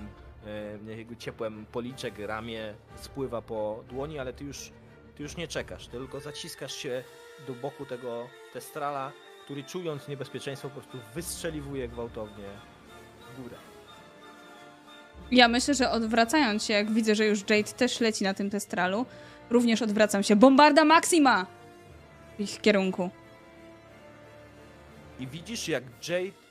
[1.10, 4.72] e, ciepłem policzek, ramię spływa po dłoni, ale ty już,
[5.14, 7.04] ty już nie czekasz, tylko zaciskasz się
[7.46, 9.12] do boku tego testrala,
[9.44, 12.48] który czując niebezpieczeństwo po prostu wystrzeliwuje gwałtownie
[13.32, 13.56] w górę.
[15.30, 19.06] Ja myślę, że odwracając się, jak widzę, że już Jade też leci na tym testralu,
[19.50, 20.36] również odwracam się.
[20.36, 21.46] Bombarda Maxima!
[22.38, 23.10] W ich kierunku.
[25.20, 26.49] I widzisz, jak Jade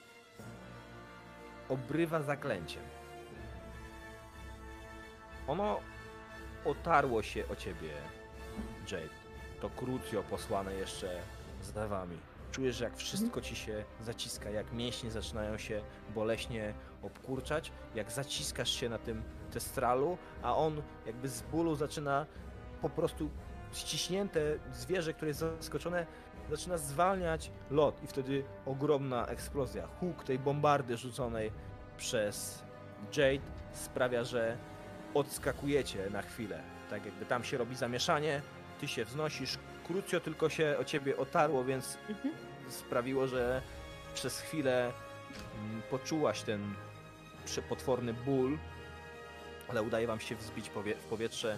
[1.69, 2.83] obrywa zaklęciem.
[5.47, 5.79] Ono
[6.65, 7.89] otarło się o ciebie,
[8.91, 9.09] Jade,
[9.61, 11.21] to krucjo posłane jeszcze
[11.61, 12.17] z wami.
[12.51, 15.81] Czujesz, jak wszystko ci się zaciska, jak mięśnie zaczynają się
[16.15, 16.73] boleśnie
[17.03, 22.25] obkurczać, jak zaciskasz się na tym testralu, a on jakby z bólu zaczyna
[22.81, 23.29] po prostu
[23.73, 24.39] ściśnięte
[24.73, 26.05] zwierzę, które jest zaskoczone,
[26.49, 29.87] zaczyna zwalniać lot i wtedy ogromna eksplozja.
[29.99, 31.51] Huk tej bombardy rzuconej
[31.97, 32.63] przez
[33.17, 34.57] Jade sprawia, że
[35.13, 36.61] odskakujecie na chwilę.
[36.89, 38.41] Tak jakby tam się robi zamieszanie,
[38.79, 39.57] ty się wznosisz,
[39.87, 42.33] krótko tylko się o ciebie otarło, więc Mhm.
[42.69, 43.61] sprawiło, że
[44.13, 44.91] przez chwilę
[45.55, 46.73] mm, poczułaś ten
[47.45, 48.57] przepotworny ból,
[49.69, 51.57] ale udaje wam się wzbić powie- w powietrze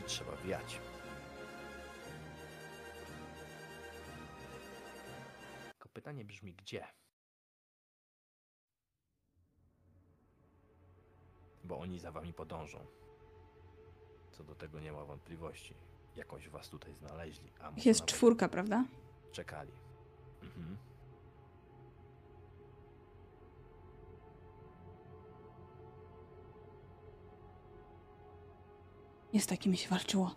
[0.00, 0.78] i trzeba wiać.
[6.00, 6.86] Pytanie brzmi gdzie?
[11.64, 12.86] Bo oni za wami podążą.
[14.32, 15.74] Co do tego nie ma wątpliwości.
[16.16, 17.52] Jakoś was tutaj znaleźli.
[17.60, 18.84] A może Jest nawet czwórka, prawda?
[19.32, 19.72] czekali.
[20.42, 20.76] Mhm.
[29.32, 30.34] Nie z takimi się walczyło.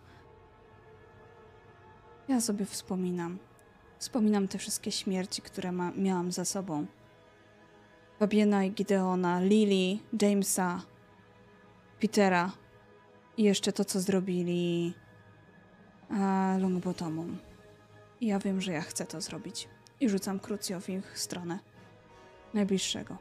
[2.28, 3.38] Ja sobie wspominam.
[4.04, 6.86] Wspominam te wszystkie śmierci, które ma, miałam za sobą.
[8.18, 10.82] Fabiena i Gideona, Lily, Jamesa,
[12.00, 12.52] Petera
[13.36, 14.94] i jeszcze to, co zrobili
[16.10, 17.38] e, Longbottomom.
[18.20, 19.68] Ja wiem, że ja chcę to zrobić.
[20.00, 21.58] I rzucam krucjo w ich stronę.
[22.54, 23.16] Najbliższego.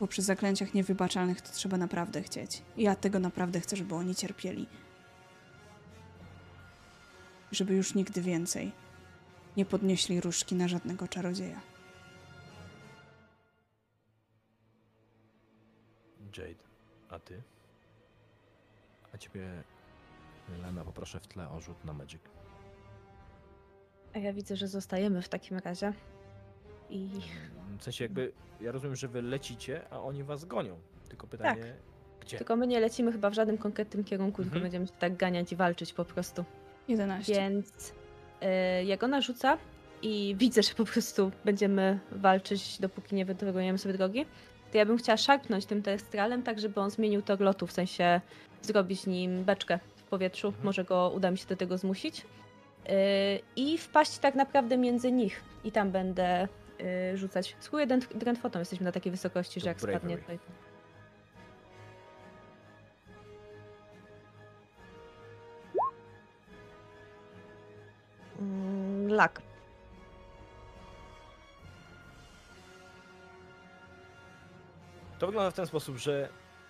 [0.00, 2.62] Bo przy zaklęciach niewybaczalnych to trzeba naprawdę chcieć.
[2.76, 4.66] Ja tego naprawdę chcę, żeby oni cierpieli.
[7.52, 8.72] Żeby już nigdy więcej
[9.56, 11.60] nie podnieśli różki na żadnego czarodzieja.
[16.38, 16.64] Jade,
[17.10, 17.42] a ty?
[19.14, 19.62] A ciebie,
[20.62, 22.20] Lena, poproszę w tle o rzut na Magic.
[24.14, 25.92] A ja widzę, że zostajemy w takim razie.
[26.90, 27.08] I
[27.78, 30.78] W sensie jakby, ja rozumiem, że wy lecicie, a oni was gonią.
[31.08, 31.74] Tylko pytanie,
[32.20, 32.38] gdzie?
[32.38, 34.62] tylko my nie lecimy chyba w żadnym konkretnym kierunku, tylko Mhm.
[34.62, 36.44] będziemy się tak ganiać i walczyć po prostu.
[36.88, 37.32] 11.
[37.34, 37.92] Więc
[38.80, 39.58] y, jak ona rzuca
[40.02, 44.26] i widzę, że po prostu będziemy walczyć, dopóki nie wydrogujemy sobie drogi,
[44.72, 48.20] to ja bym chciała szarpnąć tym testralem, tak żeby on zmienił tor lotu, w sensie
[48.62, 50.46] zrobić nim beczkę w powietrzu.
[50.46, 50.64] Mhm.
[50.64, 52.20] Może go uda mi się do tego zmusić.
[52.20, 52.22] Y,
[53.56, 55.42] I wpaść tak naprawdę między nich.
[55.64, 56.48] I tam będę
[57.12, 57.56] y, rzucać.
[57.60, 60.38] Skóry drętwotą jesteśmy na takiej wysokości, że jak spadnie tutaj.
[69.12, 69.42] Lak.
[75.18, 76.28] To wygląda w ten sposób, że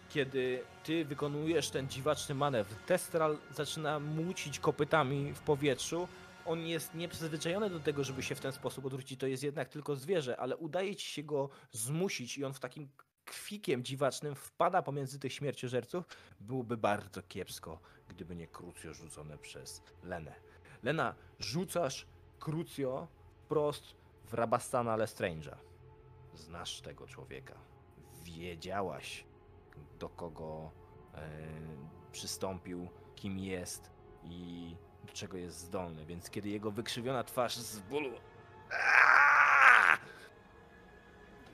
[0.09, 6.09] kiedy ty wykonujesz ten dziwaczny manewr, Testral zaczyna młócić kopytami w powietrzu.
[6.45, 9.21] On jest nieprzyzwyczajony do tego, żeby się w ten sposób odwrócić.
[9.21, 12.89] To jest jednak tylko zwierzę, ale udaje ci się go zmusić i on w takim
[13.25, 16.05] kwikiem dziwacznym wpada pomiędzy tych śmierciożerców.
[16.41, 20.35] Byłoby bardzo kiepsko, gdyby nie krucjo rzucone przez Lenę.
[20.83, 22.07] Lena, rzucasz
[22.43, 23.07] krucjo
[23.49, 23.95] prost
[24.27, 25.57] w Rabastana Lestrange'a.
[26.35, 27.55] Znasz tego człowieka
[28.25, 29.25] wiedziałaś,
[29.99, 30.71] do kogo
[31.15, 31.29] e,
[32.13, 33.91] przystąpił, kim jest
[34.25, 36.07] i do czego jest zdolny.
[36.07, 38.11] Więc kiedy jego wykrzywiona twarz z bólu.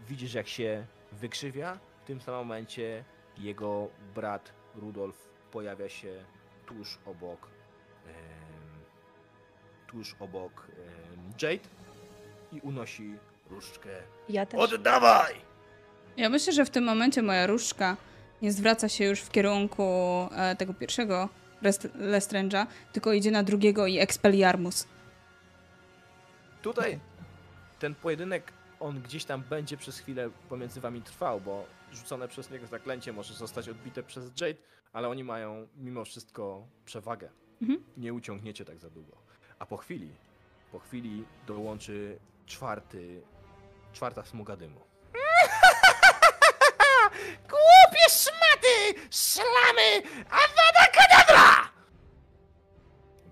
[0.09, 1.79] Widzisz, jak się wykrzywia.
[2.03, 3.05] W tym samym momencie
[3.39, 6.25] jego brat Rudolf pojawia się
[6.67, 7.49] tuż obok.
[8.07, 8.38] em,
[9.89, 10.67] tuż obok
[11.43, 11.69] Jade
[12.53, 13.15] i unosi
[13.51, 13.89] różdżkę.
[14.29, 14.61] Ja też.
[14.61, 15.35] Oddawaj!
[16.17, 17.97] Ja myślę, że w tym momencie moja różdżka
[18.43, 19.83] nie zwraca się już w kierunku
[20.33, 21.29] e, tego pierwszego
[21.99, 24.87] Lestrange'a, tylko idzie na drugiego i Expelliarmus.
[26.63, 26.99] Tutaj
[27.79, 32.67] ten pojedynek, on gdzieś tam będzie przez chwilę pomiędzy wami trwał, bo rzucone przez niego
[32.67, 34.59] zaklęcie może zostać odbite przez Jade,
[34.93, 37.29] ale oni mają mimo wszystko przewagę.
[37.63, 37.85] Mhm.
[37.97, 39.28] Nie uciągniecie tak za długo.
[39.59, 40.09] A po chwili,
[40.73, 43.23] po chwili dołączy czwarty,
[43.93, 44.81] czwarta smuga dymu.
[47.51, 49.01] Głupie szmaty!
[49.11, 50.03] Szlamy!
[50.31, 51.69] Avada Kedavra!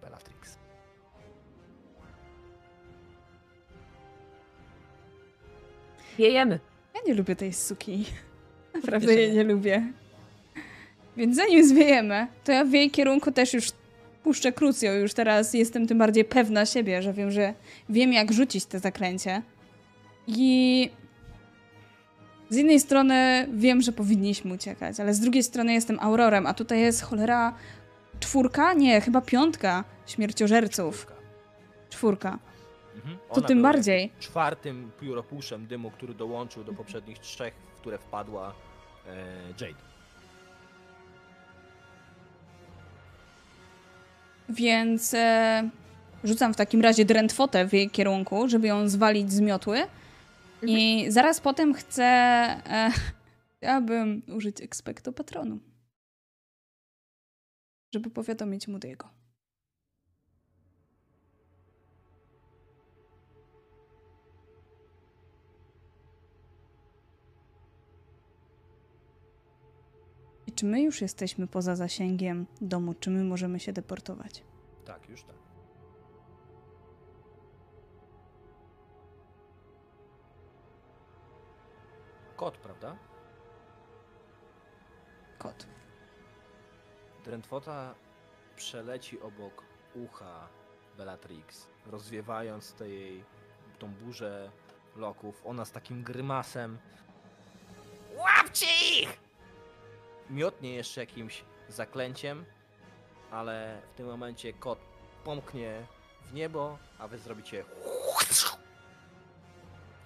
[0.00, 0.58] Bellatrix.
[6.18, 6.60] Wiejemy.
[6.94, 8.04] Ja nie lubię tej suki.
[8.74, 9.34] Naprawdę jej nie.
[9.34, 9.92] nie lubię.
[11.16, 13.66] Więc zanim zwiejemy, to ja w jej kierunku też już
[14.26, 14.92] puszczę krucjo.
[14.92, 17.54] Już teraz jestem tym bardziej pewna siebie, że wiem, że
[17.88, 19.42] wiem jak rzucić te zaklęcie.
[20.26, 20.90] I
[22.50, 26.80] Z jednej strony wiem, że powinniśmy uciekać, ale z drugiej strony jestem Aurorem, a tutaj
[26.80, 27.54] jest cholera
[28.20, 28.74] czwórka?
[28.74, 31.06] Nie, chyba piątka śmierciożerców.
[31.90, 32.38] Czwórka.
[32.96, 33.18] Mhm.
[33.28, 34.12] To Ona tym bardziej.
[34.20, 38.54] Czwartym pióropuszem dymu, który dołączył do poprzednich trzech, w które wpadła
[39.06, 39.14] e,
[39.60, 39.95] Jade.
[44.48, 45.70] Więc e,
[46.24, 49.78] rzucam w takim razie drętwotę w jej kierunku, żeby ją zwalić z miotły.
[50.62, 52.04] I zaraz potem chcę.
[52.04, 52.90] E,
[53.56, 55.60] chciałabym użyć expecto patronum.
[57.94, 59.15] Żeby powiadomić Moody'ego.
[70.56, 72.94] Czy my już jesteśmy poza zasięgiem domu?
[72.94, 74.42] Czy my możemy się deportować?
[74.84, 75.36] Tak, już tak.
[82.36, 82.96] Kot, prawda?
[85.38, 85.66] Kot.
[87.24, 87.94] Drętwota
[88.56, 89.62] przeleci obok
[89.94, 90.48] ucha
[90.96, 93.24] Bellatrix, rozwiewając tę jej,
[93.78, 94.50] tą burzę
[94.96, 95.42] loków.
[95.44, 96.78] Ona z takim grymasem
[98.16, 99.25] Łapcie ich!
[100.30, 102.44] Miotnie jeszcze jakimś zaklęciem,
[103.30, 104.78] ale w tym momencie kot
[105.24, 105.86] pomknie
[106.24, 107.64] w niebo, a wy zrobicie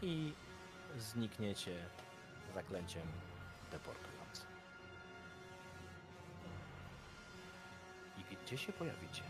[0.02, 0.32] i
[0.98, 1.88] znikniecie
[2.54, 3.06] zaklęciem
[3.70, 4.46] deportującym.
[8.18, 9.22] I gdzie się pojawicie?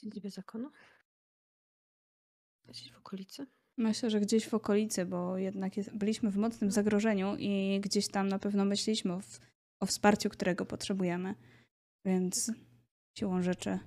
[0.00, 0.70] Siedzibie zakonu?
[2.66, 3.46] Gdzieś w okolicy?
[3.76, 8.28] Myślę, że gdzieś w okolicy, bo jednak jest, byliśmy w mocnym zagrożeniu i gdzieś tam
[8.28, 9.40] na pewno myśleliśmy o, w-
[9.80, 11.34] o wsparciu, którego potrzebujemy.
[12.04, 12.52] Więc
[13.18, 13.78] siłą rzeczy.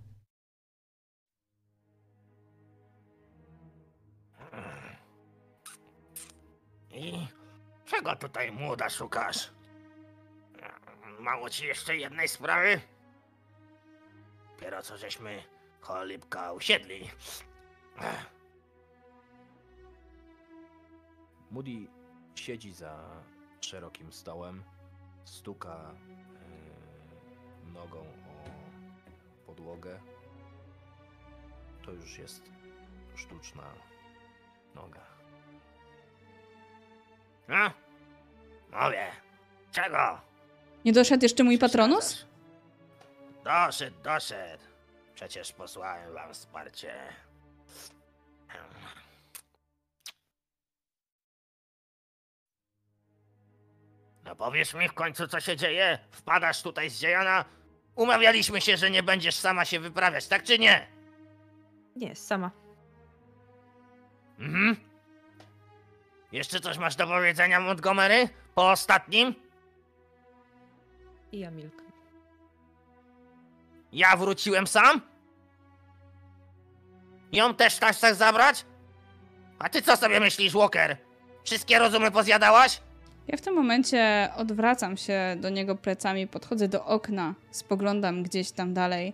[6.91, 7.27] I
[7.85, 9.51] czego tutaj młoda szukasz?
[11.19, 12.81] Mało ci jeszcze jednej sprawy?
[14.51, 15.43] Dopiero co żeśmy
[15.81, 17.09] cholipka usiedli.
[18.01, 18.26] Ech,
[21.52, 21.88] Moody
[22.36, 23.24] siedzi za
[23.61, 24.64] szerokim stołem,
[25.26, 29.99] stuka e, nogą o podłogę.
[31.86, 32.41] To już jest
[33.15, 33.64] sztuczna
[34.76, 35.02] noga.
[37.48, 37.72] No?
[38.72, 39.11] Mówię.
[39.72, 40.22] Czego?
[40.86, 42.26] Nie doszedł jeszcze mój patronus?
[43.44, 44.64] Doszedł, doszedł.
[45.15, 46.94] Przecież posłałem wam wsparcie.
[54.28, 55.99] No powiesz mi w końcu, co się dzieje?
[56.12, 57.45] Wpadasz tutaj z dziejana?
[57.95, 60.88] Umawialiśmy się, że nie będziesz sama się wyprawiać, tak czy nie?
[61.95, 62.52] Nie, sama.
[64.40, 64.76] Mhm.
[66.32, 68.30] Jeszcze coś masz do powiedzenia, Montgomery?
[68.56, 69.36] Po ostatnim?
[71.32, 71.88] I ja milknę.
[73.91, 75.02] Ja wróciłem sam?
[77.32, 78.66] Ją też tak chcesz zabrać?
[79.60, 80.98] A ty co sobie myślisz, Walker?
[81.44, 82.82] Wszystkie rozumy pozjadałaś?
[83.28, 88.74] Ja w tym momencie odwracam się do niego plecami, podchodzę do okna, spoglądam gdzieś tam
[88.74, 89.14] dalej.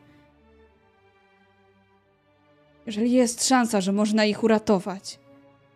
[2.85, 5.19] Jeżeli jest szansa, że można ich uratować,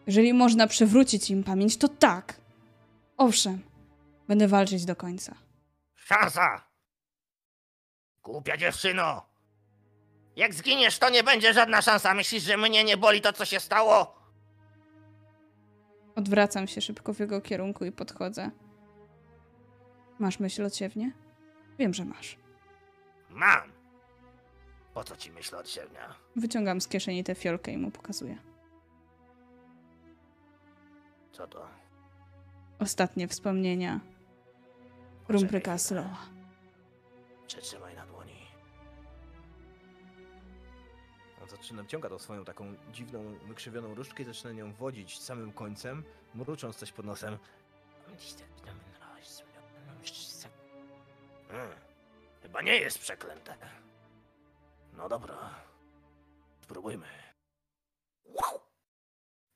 [0.07, 2.33] jeżeli można przywrócić im pamięć, to tak.
[3.17, 3.63] Owszem,
[4.27, 5.35] będę walczyć do końca.
[5.95, 6.61] Szansa!
[8.23, 9.25] Głupia dziewczyno!
[10.35, 12.13] Jak zginiesz, to nie będzie żadna szansa.
[12.13, 14.16] Myślisz, że mnie nie boli to, co się stało?
[16.17, 18.51] Odwracam się szybko w jego kierunku i podchodzę.
[20.19, 21.11] Masz myśl odsiewnie?
[21.79, 22.37] Wiem, że masz.
[23.29, 23.71] Mam.
[24.93, 25.99] Po co ci myśl od siebie?
[26.35, 28.37] Wyciągam z kieszeni tę fiolkę i mu pokazuję.
[31.31, 31.67] Co to?
[32.79, 33.99] Ostatnie wspomnienia
[35.27, 36.09] Rumpryka chwilę.
[41.47, 46.03] On zaczyna, wciąga tą swoją taką dziwną, wykrzywioną różdżkę i zaczyna nią wodzić samym końcem,
[46.35, 47.37] mrucząc coś pod nosem.
[51.49, 51.75] Hmm,
[52.41, 53.55] chyba nie jest przeklęte.
[54.93, 55.35] No dobra.
[56.61, 57.07] Spróbujmy.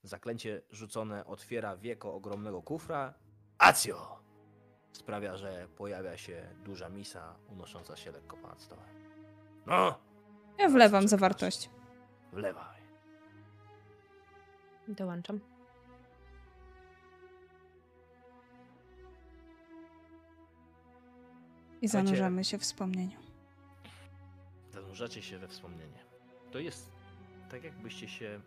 [0.03, 3.13] Zaklęcie rzucone otwiera wieko ogromnego kufra,
[3.57, 4.19] Acio!
[4.91, 8.85] sprawia, że pojawia się duża misa unosząca się lekko ponad stołem.
[9.65, 9.99] No,
[10.57, 11.69] Ja wlewam zawartość.
[12.31, 12.81] Wlewaj.
[14.87, 15.39] Dołączam.
[21.81, 23.19] I Słuchajcie- zanurzamy się w wspomnieniu.
[24.73, 26.05] Zanurzacie się we wspomnienie.
[26.51, 26.91] To jest
[27.51, 28.41] tak, jakbyście się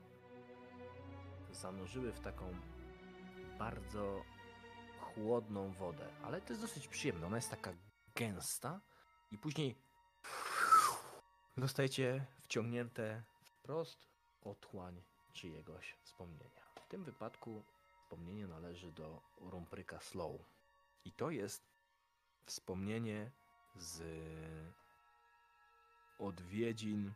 [1.53, 2.55] zanurzyły w taką
[3.59, 4.23] bardzo
[5.01, 7.27] chłodną wodę, ale to jest dosyć przyjemne.
[7.27, 7.73] Ona jest taka
[8.17, 8.81] gęsta
[9.33, 9.75] i później
[11.57, 13.23] zostajecie wciągnięte
[13.65, 14.07] wprost
[14.43, 16.65] otchłań czyjegoś wspomnienia.
[16.85, 17.63] W tym wypadku
[18.03, 20.41] wspomnienie należy do Rumpryka Slow.
[21.05, 21.63] I to jest
[22.47, 23.31] wspomnienie
[23.77, 24.03] z
[26.19, 27.13] odwiedzin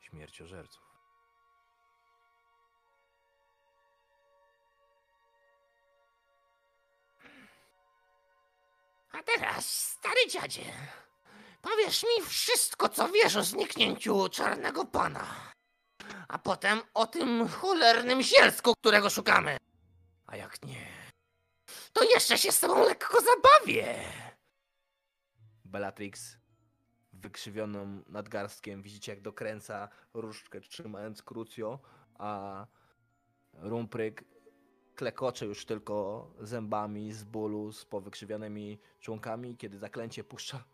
[0.00, 0.84] śmierciożerców.
[9.12, 10.64] A teraz, stary dziadzie,
[11.64, 15.26] powiesz mi wszystko, co wiesz o zniknięciu czarnego pana.
[16.28, 19.56] A potem o tym cholernym zielsku, którego szukamy.
[20.26, 20.86] A jak nie,
[21.92, 24.04] to jeszcze się z tobą lekko zabawię.
[25.64, 26.36] Bellatrix
[27.12, 31.78] wykrzywioną nadgarstkiem widzicie jak dokręca różdżkę trzymając krucjo,
[32.18, 32.66] a
[33.52, 34.24] Rumpryk
[34.94, 40.64] klekocze już tylko zębami z bólu, z powykrzywionymi członkami, kiedy zaklęcie puszcza.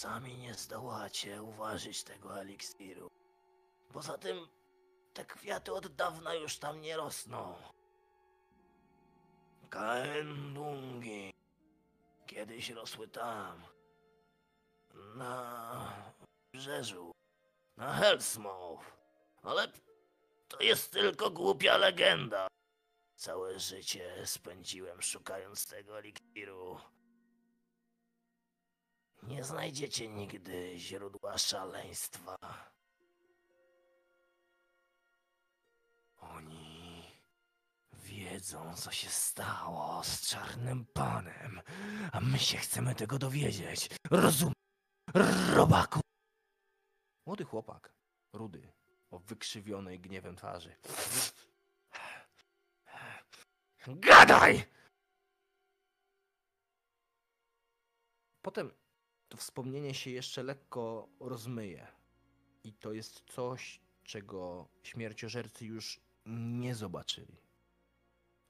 [0.00, 3.10] Sami nie zdołacie uważać tego eliksiru.
[3.92, 4.48] Poza tym,
[5.14, 7.54] te kwiaty od dawna już tam nie rosną.
[9.70, 11.32] Kaendungi
[12.26, 13.62] kiedyś rosły tam,
[15.14, 16.02] na
[16.52, 17.12] wybrzeżu,
[17.76, 18.84] na Hellsmouth,
[19.42, 19.68] ale
[20.48, 22.48] to jest tylko głupia legenda.
[23.16, 26.80] Całe życie spędziłem szukając tego eliksiru.
[29.22, 32.36] Nie znajdziecie nigdy źródła szaleństwa.
[36.16, 37.02] Oni
[37.92, 41.60] wiedzą, co się stało z czarnym panem,
[42.12, 43.88] a my się chcemy tego dowiedzieć.
[44.10, 44.52] Rozum,
[45.54, 46.00] robaku.
[47.26, 47.92] Młody chłopak,
[48.32, 48.72] rudy,
[49.10, 50.76] o wykrzywionej gniewem twarzy.
[53.86, 54.64] Gadaj!
[58.42, 58.79] Potem
[59.30, 61.86] to wspomnienie się jeszcze lekko rozmyje.
[62.64, 67.36] I to jest coś, czego śmierciożercy już nie zobaczyli.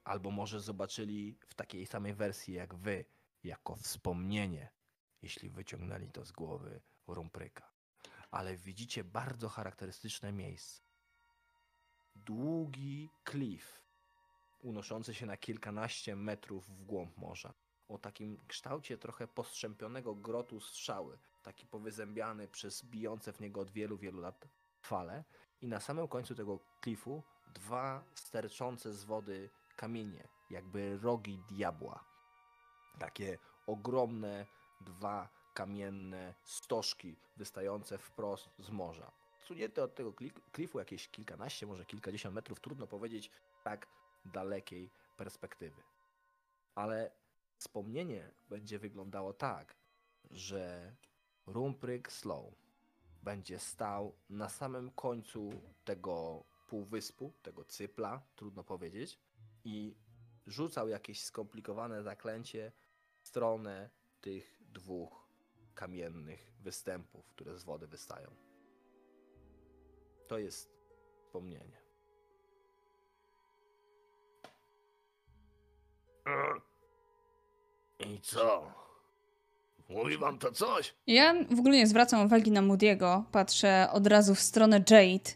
[0.03, 3.05] Albo może zobaczyli w takiej samej wersji jak wy,
[3.43, 4.69] jako wspomnienie,
[5.21, 7.71] jeśli wyciągnęli to z głowy Rumpryka.
[8.31, 10.81] Ale widzicie bardzo charakterystyczne miejsce.
[12.15, 13.81] Długi klif,
[14.61, 17.53] unoszący się na kilkanaście metrów w głąb morza
[17.93, 23.97] o takim kształcie trochę postrzępionego grotu strzały, taki powyzębiany przez bijące w niego od wielu,
[23.97, 24.47] wielu lat
[24.81, 25.23] fale.
[25.61, 27.23] I na samym końcu tego klifu
[27.53, 32.03] dwa sterczące z wody kamienie, jakby rogi diabła.
[32.99, 33.37] Takie
[33.67, 34.45] ogromne
[34.81, 39.11] dwa kamienne stożki wystające wprost z morza.
[39.39, 43.31] Sunięte od tego kli- klifu jakieś kilkanaście, może kilkadziesiąt metrów, trudno powiedzieć
[43.63, 43.87] tak
[44.25, 45.81] dalekiej perspektywy.
[46.75, 47.11] Ale
[47.61, 49.75] wspomnienie będzie wyglądało tak,
[50.31, 50.95] że
[51.47, 52.53] Rumpryk Slow
[53.23, 55.49] będzie stał na samym końcu
[55.85, 59.19] tego półwyspu, tego cypla, trudno powiedzieć,
[59.63, 59.95] i
[60.47, 62.71] rzucał jakieś skomplikowane zaklęcie
[63.21, 63.89] w stronę
[64.21, 65.27] tych dwóch
[65.75, 68.35] kamiennych występów, które z wody wystają.
[70.27, 70.71] To jest
[71.25, 71.81] wspomnienie.
[78.11, 78.71] I co?
[79.89, 80.95] Mówi wam to coś?
[81.07, 83.23] Ja w ogóle nie zwracam uwagi na Moody'ego.
[83.31, 85.31] Patrzę od razu w stronę Jade.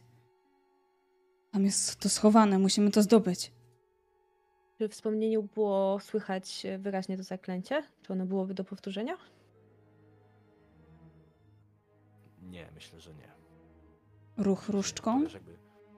[1.51, 3.51] Tam jest to schowane, musimy to zdobyć.
[4.77, 7.83] Czy w wspomnieniu było słychać wyraźnie to zaklęcie?
[8.01, 9.17] Czy ono byłoby do powtórzenia?
[12.41, 13.31] Nie, myślę, że nie.
[14.37, 15.21] Ruch różdżką.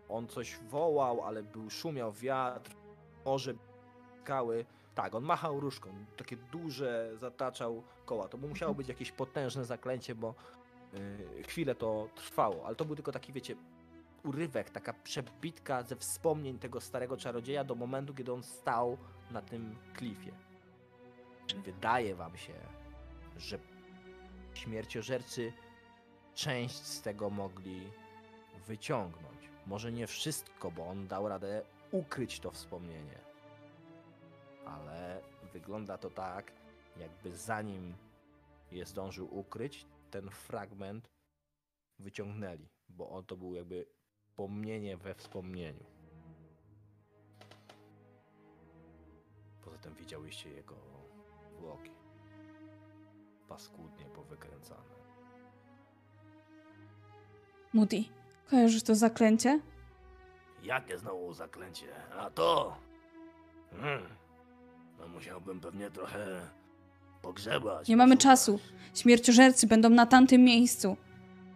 [0.09, 2.71] On coś wołał, ale był szumiał wiatr,
[3.25, 3.53] morze,
[4.23, 4.65] skały.
[4.97, 8.27] Tak, on machał różką, takie duże zataczał koła.
[8.27, 10.35] To by musiało być jakieś potężne zaklęcie, bo
[10.93, 13.55] yy, chwilę to trwało, ale to był tylko taki, wiecie,
[14.23, 18.97] urywek, taka przebitka ze wspomnień tego starego czarodzieja do momentu, kiedy on stał
[19.31, 20.31] na tym klifie.
[21.65, 22.53] Wydaje wam się,
[23.37, 23.59] że
[24.53, 25.53] śmierciożercy
[26.33, 27.91] część z tego mogli
[28.67, 29.49] wyciągnąć.
[29.67, 31.61] Może nie wszystko, bo on dał radę
[31.91, 33.26] ukryć to wspomnienie.
[34.67, 35.21] Ale
[35.53, 36.51] wygląda to tak,
[36.97, 37.95] jakby zanim
[38.71, 41.09] je zdążył ukryć, ten fragment
[41.99, 43.85] wyciągnęli, bo on to był jakby
[44.35, 45.85] pomnienie we wspomnieniu.
[49.61, 50.75] Poza tym widziałyście jego
[51.57, 51.91] zwłoki.
[53.47, 54.95] paskudnie powykręcane.
[57.73, 58.03] Moody,
[58.49, 59.59] kojarzysz to zaklęcie?
[60.63, 61.87] Jakie znowu zaklęcie?
[62.11, 62.77] A to?
[63.71, 64.26] Hmm.
[64.99, 66.41] No musiałbym pewnie trochę
[67.21, 67.87] pogrzebać.
[67.87, 68.59] Nie mamy czasu.
[68.95, 70.97] Śmierciożercy będą na tamtym miejscu.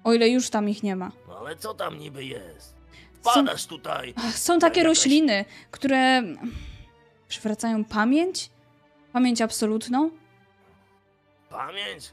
[0.04, 1.12] O ile już tam ich nie ma.
[1.28, 2.76] No ale co tam niby jest?
[3.22, 4.14] Są, Wpadasz tutaj.
[4.18, 6.24] Ach, są takie jakaś- rośliny, które
[7.28, 8.50] przywracają pamięć?
[9.14, 10.10] Pamięć absolutną?
[11.50, 12.12] Pamięć?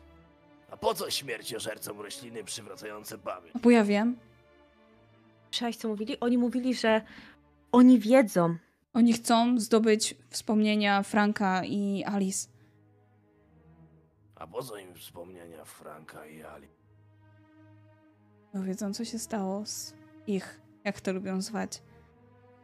[0.71, 3.53] A po co śmierciożercom rośliny przywracające pamięć?
[3.63, 4.17] Bo ja wiem.
[5.51, 6.21] Słyszałeś, co mówili?
[6.21, 7.01] Oni mówili, że
[7.73, 8.57] oni wiedzą.
[8.99, 12.49] Oni chcą zdobyć wspomnienia Franka i Alice.
[14.37, 16.69] A po co im wspomnienia Franka i Ali?
[18.55, 19.95] Bo wiedzą, co się stało z
[20.27, 21.83] ich, jak to lubią zwać,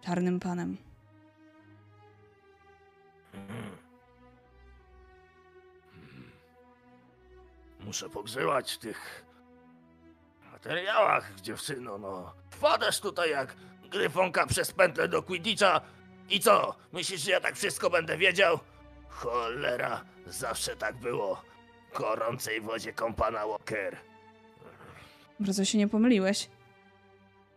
[0.00, 0.76] czarnym panem.
[3.32, 3.76] Hmm.
[5.92, 6.30] Hmm.
[7.80, 9.24] Muszę pogrzebać w tych
[10.52, 12.34] materiałach, dziewczyno, no.
[12.50, 13.56] Wpadasz tutaj jak
[13.90, 15.93] gryfonka przez pętlę do Quidditcha
[16.30, 16.74] i co?
[16.92, 18.58] Myślisz, że ja tak wszystko będę wiedział?
[19.08, 21.42] Cholera, zawsze tak było.
[21.98, 23.96] Gorącej wodzie kąpana Walker.
[25.40, 26.48] Bardzo się nie pomyliłeś.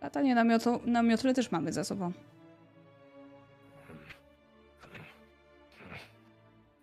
[0.02, 2.12] Latanie na, miotło, na miotle też mamy za sobą.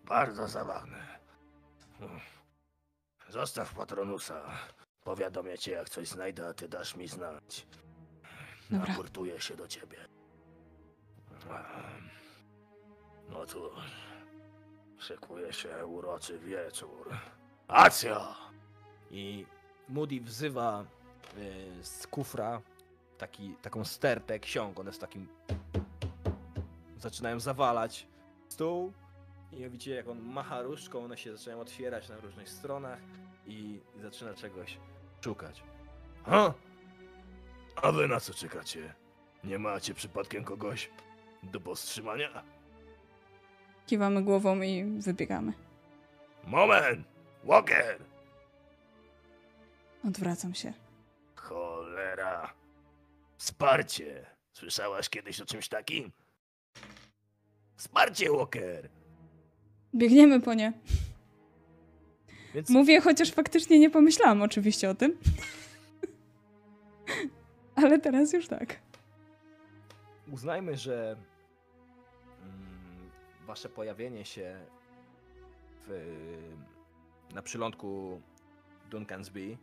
[0.05, 1.05] Bardzo zabawne.
[3.29, 4.41] Zostaw patronusa.
[5.03, 7.67] Powiadomię cię, jak coś znajdę, a ty dasz mi znać.
[8.69, 8.87] Dobra.
[8.87, 9.97] Raportuję się do ciebie.
[13.29, 13.73] No cóż.
[14.97, 17.09] Szykuje się uroczy wieczór.
[17.67, 18.35] Acja!
[19.11, 19.45] I
[19.89, 20.85] Moody wzywa
[21.37, 22.61] y, z kufra
[23.17, 24.79] taki, taką stertę ksiąg.
[24.79, 25.27] One z takim.
[26.97, 28.07] zaczynają zawalać
[28.49, 28.93] stół.
[29.51, 32.99] I widzicie, jak on macha różdżką, one się zaczynają otwierać na różnych stronach
[33.47, 34.77] i zaczyna czegoś
[35.21, 35.63] szukać.
[36.25, 36.53] Ha?
[37.75, 38.93] A wy na co czekacie?
[39.43, 40.89] Nie macie przypadkiem kogoś
[41.51, 42.43] do powstrzymania?
[43.85, 45.53] Kiwamy głową i wybiegamy.
[46.47, 47.07] Moment!
[47.43, 47.99] Walker!
[50.07, 50.73] Odwracam się.
[51.35, 52.53] Cholera.
[53.37, 54.25] Wsparcie.
[54.53, 56.11] Słyszałaś kiedyś o czymś takim?
[57.75, 58.89] Wsparcie, Walker!
[59.95, 60.73] Biegniemy po nie.
[62.53, 65.17] Więc Mówię, chociaż faktycznie nie pomyślałam oczywiście o tym.
[67.75, 68.79] Ale teraz już tak.
[70.31, 71.15] uznajmy, że
[73.45, 74.65] wasze pojawienie się
[75.87, 76.17] w,
[77.33, 78.21] na przylądku
[78.89, 79.57] Duncansby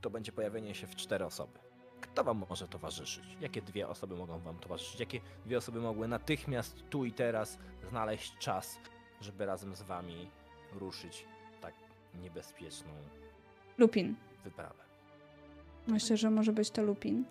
[0.00, 1.58] to będzie pojawienie się w cztery osoby.
[2.00, 3.24] Kto wam może towarzyszyć?
[3.40, 5.00] Jakie dwie osoby mogą wam towarzyszyć?
[5.00, 7.58] Jakie dwie osoby mogły natychmiast, tu i teraz
[7.88, 8.78] znaleźć czas,
[9.20, 10.28] żeby razem z wami
[10.74, 11.24] ruszyć
[11.60, 11.74] tak
[12.22, 12.92] niebezpieczną
[13.78, 14.14] Lupin.
[14.44, 14.84] wyprawę?
[15.86, 17.24] Myślę, że może być to Lupin.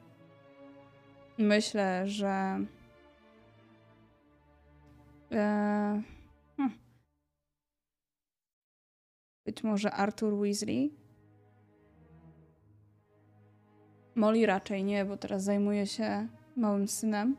[1.37, 2.59] Myślę, że.
[5.31, 6.01] E...
[6.57, 6.69] hm.
[9.45, 10.93] Być może Arthur Weasley.
[14.15, 17.37] Molly raczej nie, bo teraz zajmuje się małym synem.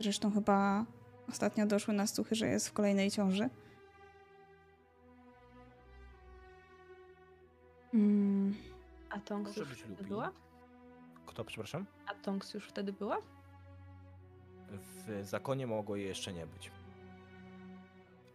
[0.00, 0.84] Zresztą chyba
[1.28, 3.50] ostatnio doszły na słuchy, że jest w kolejnej ciąży.
[7.94, 8.54] Mm.
[9.10, 10.32] A Tonks już wtedy była?
[11.26, 11.86] Kto, przepraszam?
[12.06, 13.18] A Tonks już wtedy była?
[14.72, 16.70] W zakonie mogło jej jeszcze nie być.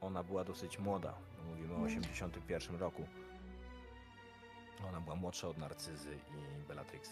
[0.02, 1.14] Ona była dosyć młoda.
[1.50, 3.06] Mówimy o 81 roku.
[4.90, 7.12] Ona była młodsza od Narcyzy i Bellatrix.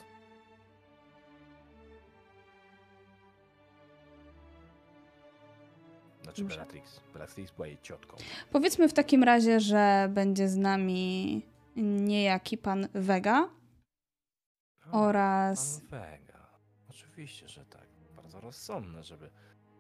[6.24, 7.00] Znaczy Muszę- Bellatrix.
[7.14, 8.18] Bellatrix była jej ciotką.
[8.52, 11.42] Powiedzmy w takim razie, że będzie z nami
[11.76, 13.50] niejaki pan Vega
[14.92, 15.82] O, oraz.
[15.90, 16.48] Pan Vega.
[16.90, 17.86] Oczywiście, że tak.
[18.26, 19.30] Bardzo rozsądne, żeby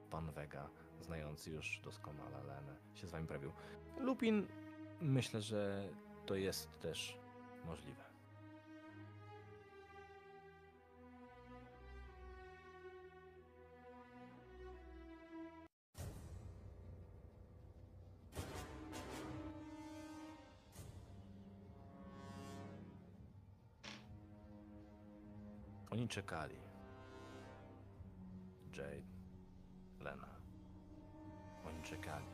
[0.09, 0.69] pan Vega,
[1.01, 3.51] znający już doskonale Lenę, się z wami prawił.
[3.99, 4.47] Lupin,
[5.01, 5.89] myślę, że
[6.25, 7.17] to jest też
[7.65, 8.03] możliwe.
[25.91, 26.74] Oni czekali.
[28.75, 29.01] Jade,
[29.99, 30.27] Lena.
[31.65, 32.25] Oni czekali.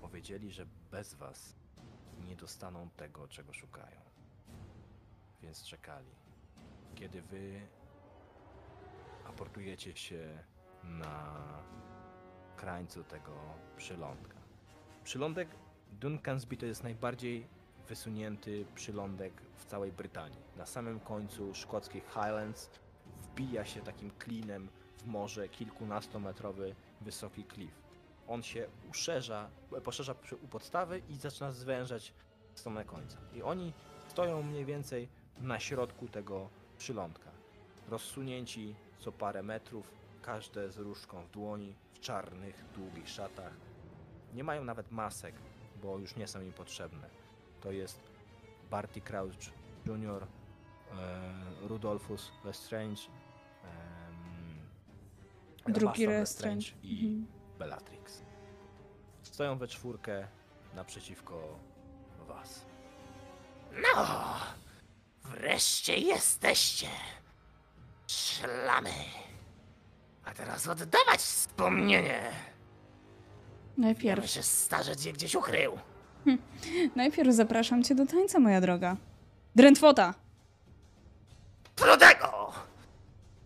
[0.00, 1.56] Powiedzieli, że bez was
[2.26, 4.00] nie dostaną tego, czego szukają.
[5.42, 6.10] Więc czekali.
[6.94, 7.60] Kiedy wy
[9.24, 10.44] aportujecie się
[10.84, 11.34] na
[12.56, 13.32] krańcu tego
[13.76, 14.36] przylądka.
[15.04, 15.48] Przylądek
[15.92, 17.46] Duncansby to jest najbardziej
[17.88, 20.42] wysunięty przylądek w całej Brytanii.
[20.56, 22.70] Na samym końcu szkockich Highlands
[23.22, 24.68] wbija się takim klinem
[25.08, 27.70] w morze kilkunastometrowy wysoki klif.
[28.28, 29.48] On się uszerza,
[29.84, 32.12] poszerza u podstawy i zaczyna zwężać
[32.54, 33.18] w stronę końca.
[33.34, 33.72] I oni
[34.08, 35.08] stoją mniej więcej
[35.40, 36.48] na środku tego
[36.78, 37.30] przylądka.
[37.88, 39.90] Rozsunięci co parę metrów,
[40.22, 43.52] każde z różdżką w dłoni, w czarnych, długich szatach.
[44.34, 45.34] Nie mają nawet masek,
[45.82, 47.08] bo już nie są im potrzebne.
[47.60, 48.00] To jest
[48.70, 49.32] Barty Crouch
[49.86, 53.02] Jr., e, Rudolphus Lestrange,
[55.68, 56.66] Drugi Lestrange.
[56.82, 57.26] i Mhm.
[57.58, 58.22] Bellatrix.
[59.22, 60.26] Stoją we czwórkę
[60.74, 61.58] naprzeciwko
[62.28, 62.66] was.
[63.72, 64.06] No,
[65.24, 66.86] wreszcie jesteście.
[68.06, 68.90] Szlamy.
[70.24, 72.30] A teraz oddawać wspomnienie.
[73.76, 75.78] Najpierw, że starzec je gdzieś ukrył.
[76.96, 78.96] najpierw zapraszam cię do tańca, moja droga.
[79.56, 80.14] Drętwota!
[81.76, 82.52] Prudego!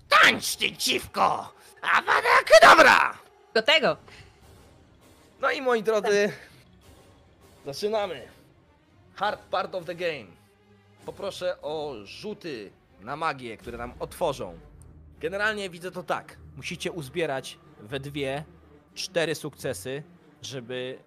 [0.09, 1.55] Tańcz, ty dziwko!
[1.83, 2.29] Awada
[2.63, 3.15] dobra!
[3.55, 3.97] Do tego!
[5.41, 6.33] No i moi drodzy,
[7.67, 8.23] zaczynamy.
[9.15, 10.27] Hard part of the game.
[11.07, 14.59] Poproszę o rzuty na magię, które nam otworzą.
[15.21, 16.37] Generalnie widzę to tak.
[16.57, 18.45] Musicie uzbierać we dwie
[18.95, 20.03] cztery sukcesy,
[20.43, 20.99] żeby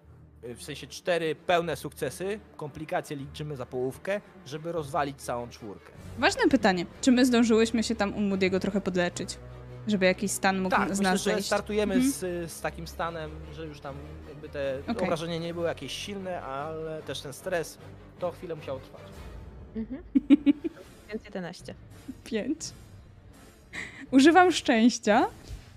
[0.42, 5.92] w sensie cztery pełne sukcesy, komplikacje liczymy za połówkę, żeby rozwalić całą czwórkę.
[6.18, 6.86] Ważne pytanie.
[7.00, 9.38] Czy my zdążyłyśmy się tam u Moody'ego trochę podleczyć?
[9.86, 12.12] Żeby jakiś stan mógł Tak, z myślę, że startujemy Mhm.
[12.12, 13.94] z, z takim stanem, że już tam
[14.28, 17.78] jakby te obrażenia nie były jakieś silne, ale też ten stres
[18.18, 19.02] to chwilę musiał trwać.
[19.76, 20.02] Mhm.
[21.08, 21.74] Więc 11.
[22.24, 22.60] Pięć.
[24.10, 25.26] Używam szczęścia,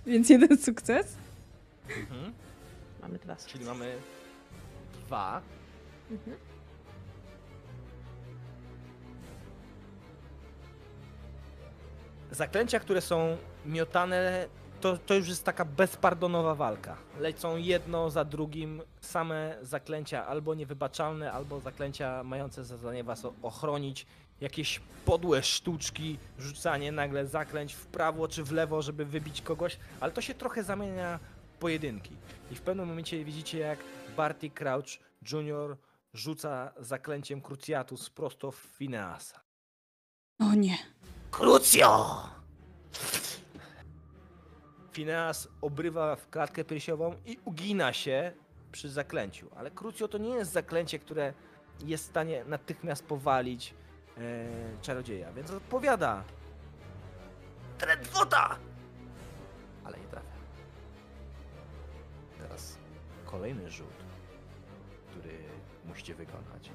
[0.05, 1.15] więc jeden sukces.
[1.99, 2.33] Mhm.
[3.01, 3.65] Mamy dwa Czyli sukcesy.
[3.65, 3.95] mamy
[5.07, 5.41] dwa.
[6.11, 6.37] Mhm.
[12.31, 14.47] Zaklęcia, które są miotane,
[14.81, 16.97] to, to już jest taka bezpardonowa walka.
[17.19, 24.05] Lecą jedno za drugim same zaklęcia albo niewybaczalne, albo zaklęcia mające za zadanie was ochronić.
[24.41, 30.11] Jakieś podłe sztuczki, rzucanie nagle zaklęć w prawo czy w lewo, żeby wybić kogoś, ale
[30.11, 31.19] to się trochę zamienia
[31.55, 32.15] w pojedynki.
[32.51, 33.79] I w pewnym momencie widzicie, jak
[34.17, 34.85] Barty Crouch
[35.31, 35.77] Jr.
[36.13, 39.39] rzuca zaklęciem Cruciatus prosto w Phineasa.
[40.39, 40.77] O nie.
[41.31, 42.23] Krucjo!
[44.91, 48.31] Phineas obrywa w klatkę piersiową i ugina się
[48.71, 49.47] przy zaklęciu.
[49.55, 51.33] Ale Crucio to nie jest zaklęcie, które
[51.85, 53.73] jest w stanie natychmiast powalić
[54.17, 54.21] e,
[54.81, 56.23] czarodzieja, więc odpowiada,
[57.79, 58.55] Drętwota!
[59.83, 60.27] ale nie trafia.
[62.37, 62.77] Teraz
[63.25, 63.93] kolejny rzut,
[65.11, 65.37] który
[65.85, 66.69] musicie wykonać,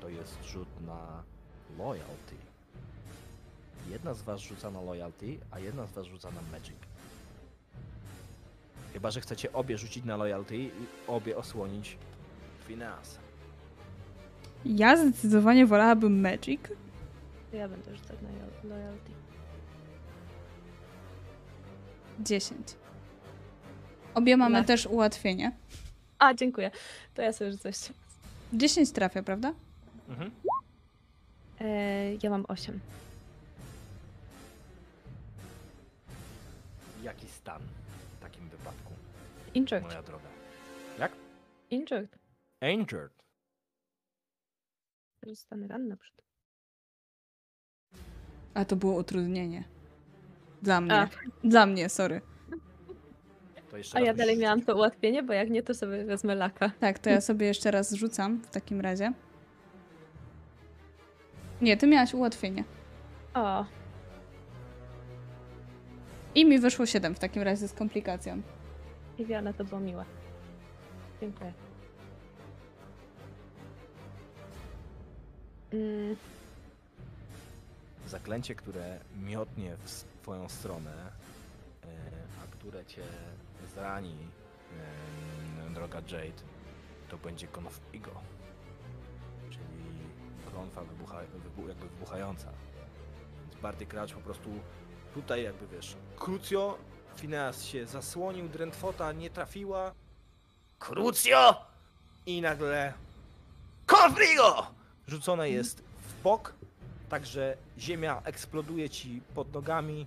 [0.00, 1.22] to jest rzut na
[1.78, 2.36] loyalty.
[3.88, 6.76] Jedna z was rzuca na loyalty, a jedna z was rzuca na magic.
[8.96, 10.70] Chyba, że chcecie obie rzucić na loyalty i
[11.06, 11.96] obie osłonić
[12.66, 13.18] Phineasa.
[14.64, 16.60] Ja zdecydowanie wolałabym Magic.
[17.50, 19.10] To ja będę rzucać na lo- loyalty.
[22.20, 22.74] 10.
[24.14, 24.66] Obie mamy Tak.
[24.66, 25.52] też ułatwienie.
[26.18, 26.70] A, dziękuję.
[27.14, 27.92] To ja sobie rzucę jeszcze.
[28.52, 29.52] 10 trafia, prawda?
[30.08, 30.30] Mhm.
[31.60, 32.80] E, ja mam 8.
[37.02, 37.62] Jaki stan
[39.56, 39.84] Injured.
[39.84, 40.28] moja droga?
[40.98, 41.12] Jak?
[41.70, 42.18] Injured.
[42.62, 43.12] Injured.
[45.26, 46.22] Zostanę ranna przed.
[48.54, 49.64] A to było utrudnienie.
[50.62, 50.94] Dla mnie.
[50.94, 51.08] A.
[51.44, 52.20] Dla mnie, sorry.
[53.94, 56.70] A ja dalej miałam to ułatwienie, bo jak nie, to sobie wezmę laka.
[56.80, 59.12] Tak, to ja sobie jeszcze raz rzucam w takim razie.
[61.60, 62.64] Nie, ty miałaś ułatwienie.
[63.34, 63.64] O,
[66.34, 68.42] I mi wyszło 7 w takim razie z komplikacją.
[69.18, 70.04] Iwiana, to było miłe.
[71.20, 71.52] Dziękuję.
[75.72, 76.16] Mm,
[78.06, 81.12] Zaklęcie, które miotnie w swoją stronę,
[81.84, 81.88] e,
[82.44, 83.02] a które cię
[83.74, 84.16] zrani,
[85.70, 86.42] e, droga Jade,
[87.08, 88.10] to będzie konfigo.
[89.50, 89.84] Czyli
[90.50, 92.48] klątwa wybucha, wybu, jakby wybuchająca.
[93.42, 94.50] Więc Barty Crouch po prostu
[95.14, 96.78] tutaj jakby wiesz, Crucio,
[97.16, 99.94] Phineas się zasłonił, Drętwota nie trafiła
[100.78, 101.54] Krucjo!
[102.26, 102.92] i nagle
[103.86, 104.66] Konfligo!
[105.08, 106.54] rzucone jest w bok,
[107.08, 110.06] także ziemia eksploduje ci pod nogami,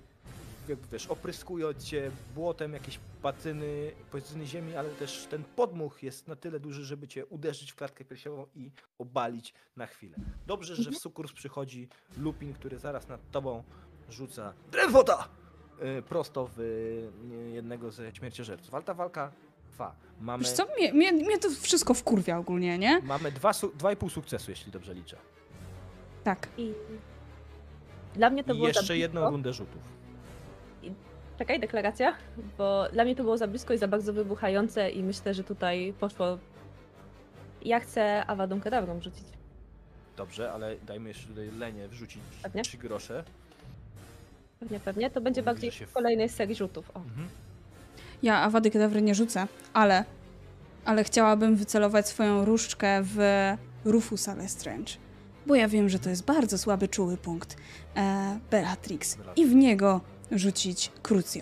[0.70, 6.36] jakby wiesz, opryskując cię błotem, jakieś patyny, patyny ziemi, ale też ten podmuch jest na
[6.36, 10.16] tyle duży, żeby cię uderzyć w klatkę piersiową i obalić na chwilę.
[10.48, 11.88] Dobrze, że w sukurs przychodzi
[12.18, 13.64] Lupin, który zaraz nad tobą
[14.10, 15.28] rzuca drewota
[16.10, 17.10] prosto w y,
[17.54, 18.74] jednego ze śmierciożerców.
[18.76, 19.32] Ale ta walka
[19.72, 19.96] trwa.
[20.22, 23.00] Mamy, Wiesz co, mnie, mnie, mnie to wszystko wkurwia ogólnie, nie?
[23.02, 25.18] mamy dwa, su- dwa i pół sukcesu, jeśli dobrze liczę.
[26.24, 26.48] Tak.
[26.58, 26.74] I
[28.16, 29.82] dla mnie to I było jeszcze jedną rundę rzutów.
[31.38, 32.16] Czekaj, deklaracja,
[32.58, 35.94] bo dla mnie to było za blisko i za bardzo wybuchające i myślę, że tutaj
[36.00, 36.38] poszło...
[37.62, 39.24] Ja chcę Awadą Kedawrą rzucić.
[40.18, 42.62] Dobrze, ale dajmy jeszcze tutaj Lenie wrzucić Pewnie.
[42.62, 43.24] trzy grosze.
[44.60, 45.10] Pewnie, pewnie.
[45.10, 46.92] To będzie bardziej w- kolejnej serii rzutów.
[46.94, 47.00] O.
[47.00, 47.30] Mhm.
[48.24, 50.06] Ja Awady Kedawry nie rzucę, ale,
[50.86, 53.18] ale chciałabym wycelować swoją różdżkę w
[53.86, 54.94] Rufusa Lestrange.
[55.48, 57.58] Bo ja wiem, że to jest bardzo słaby, czuły punkt
[57.96, 59.18] e, Bellatrix.
[59.36, 61.40] I w niego rzucić Crucio.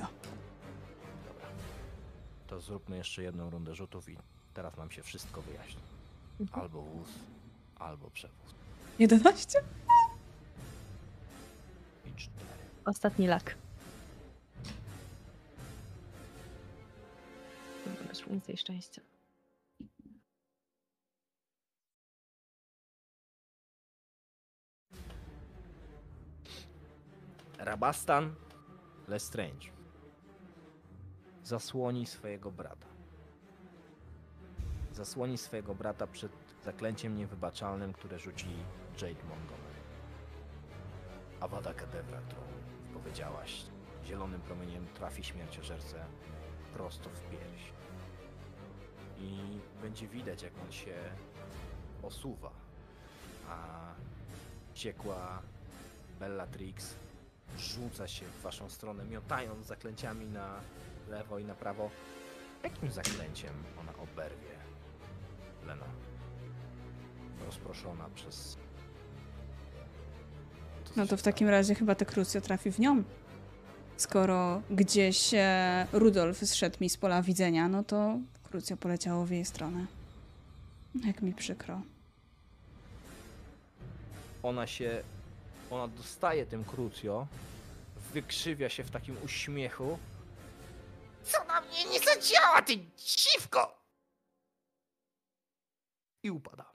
[1.27, 1.47] Dobra.
[2.47, 4.17] To zróbmy jeszcze jedną rundę rzutów i
[4.53, 5.81] teraz nam się wszystko wyjaśni.
[6.39, 6.61] Mhm.
[6.63, 7.07] Albo wóz,
[7.79, 8.53] albo przewóz.
[8.99, 9.59] 11?
[12.05, 12.46] I cztery.
[12.87, 13.55] Ostatni lak.
[18.07, 19.01] Masz więcej szczęścia.
[27.57, 28.35] Rabastan
[29.07, 29.67] Lestrange
[31.43, 32.87] zasłoni swojego brata.
[34.93, 36.31] Zasłoni swojego brata przed
[36.63, 38.49] zaklęciem niewybaczalnym, które rzuci
[38.93, 39.79] Jade Montgomery.
[41.39, 42.56] Awada Kedevra, którą
[43.07, 43.63] powiedziałaś,
[44.05, 46.05] zielonym promieniem trafi śmierciożercę
[46.73, 47.73] prosto w pierś.
[49.19, 50.95] I będzie widać, jak on się
[52.03, 52.51] osuwa,
[53.49, 53.57] a
[54.73, 55.41] ciekła
[56.19, 56.95] Bellatrix
[57.57, 60.59] rzuca się w waszą stronę, miotając zaklęciami na
[61.09, 61.89] lewo i na prawo.
[62.63, 64.55] Jakim zaklęciem ona oberwie
[65.67, 65.85] Lena?
[67.45, 68.57] Rozproszona przez.
[70.97, 73.03] No to w takim razie chyba te Crucio trafi w nią.
[73.97, 79.45] Skoro gdzieś e, Rudolf zszedł mi z pola widzenia, no to Crucio poleciało w jej
[79.45, 79.85] stronę.
[81.05, 81.81] Jak mi przykro.
[84.43, 85.03] ona się,
[85.71, 87.27] ona dostaje tym krucjo,
[88.13, 89.97] wykrzywia się w takim uśmiechu
[91.23, 93.77] Co na mnie nie zadziała, ty dziwko!
[96.23, 96.65] i upada.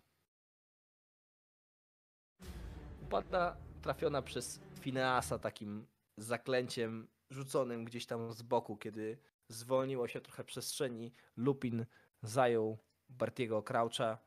[3.03, 5.87] Upada trafiona przez Fineasa takim
[6.17, 11.13] zaklęciem rzuconym gdzieś tam z boku, kiedy zwolniło się trochę przestrzeni.
[11.37, 11.87] Lupin
[12.23, 12.79] zajął
[13.09, 14.19] Bartiego Croucha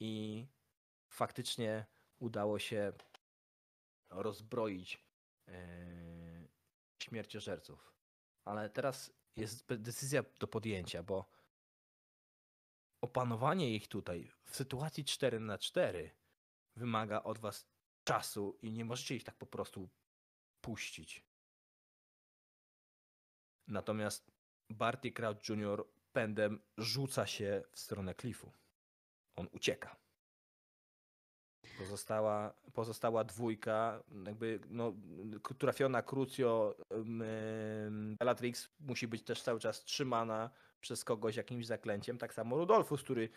[0.00, 0.46] i
[1.08, 1.86] faktycznie
[2.18, 2.92] udało się
[4.10, 5.04] rozbroić
[5.46, 5.54] yy,
[7.02, 7.94] śmierciożerców.
[8.44, 11.30] Ale teraz jest decyzja do podjęcia, bo
[13.00, 16.10] opanowanie ich tutaj w sytuacji 4 na 4
[16.76, 17.75] wymaga od was
[18.06, 19.88] czasu i nie możecie ich tak po prostu
[20.60, 21.24] puścić.
[23.68, 24.30] Natomiast
[24.70, 25.86] Barty Crouch Jr.
[26.12, 28.52] pędem rzuca się w stronę klifu.
[29.36, 29.96] On ucieka.
[31.78, 34.92] Pozostała, pozostała dwójka, jakby no,
[35.58, 36.76] trafiona Crucio,
[38.18, 42.18] Bellatrix musi być też cały czas trzymana przez kogoś jakimś zaklęciem.
[42.18, 43.28] Tak samo Rudolfus, który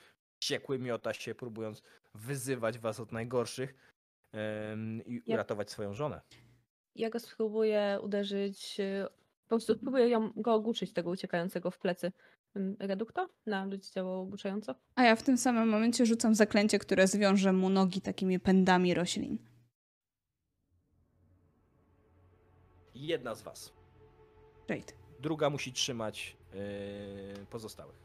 [0.41, 1.83] wściekły miota się, próbując
[2.13, 3.75] wyzywać was od najgorszych
[5.05, 6.21] i Ja- uratować swoją żonę.
[6.95, 8.79] Ja go spróbuję uderzyć.
[8.79, 9.05] y,
[9.43, 12.11] Po prostu spróbuję ją, go ogłuszyć, tego uciekającego w plecy.
[12.57, 13.29] Ym, Redukto?
[13.45, 14.75] Na ludzi działało ogłuszająco?
[14.95, 19.37] A ja w tym samym momencie rzucam zaklęcie, które zwiąże mu nogi takimi pędami roślin.
[22.95, 23.73] Jedna z was.
[24.69, 24.93] Jade.
[25.19, 27.95] Druga musi trzymać yy, pozostałych.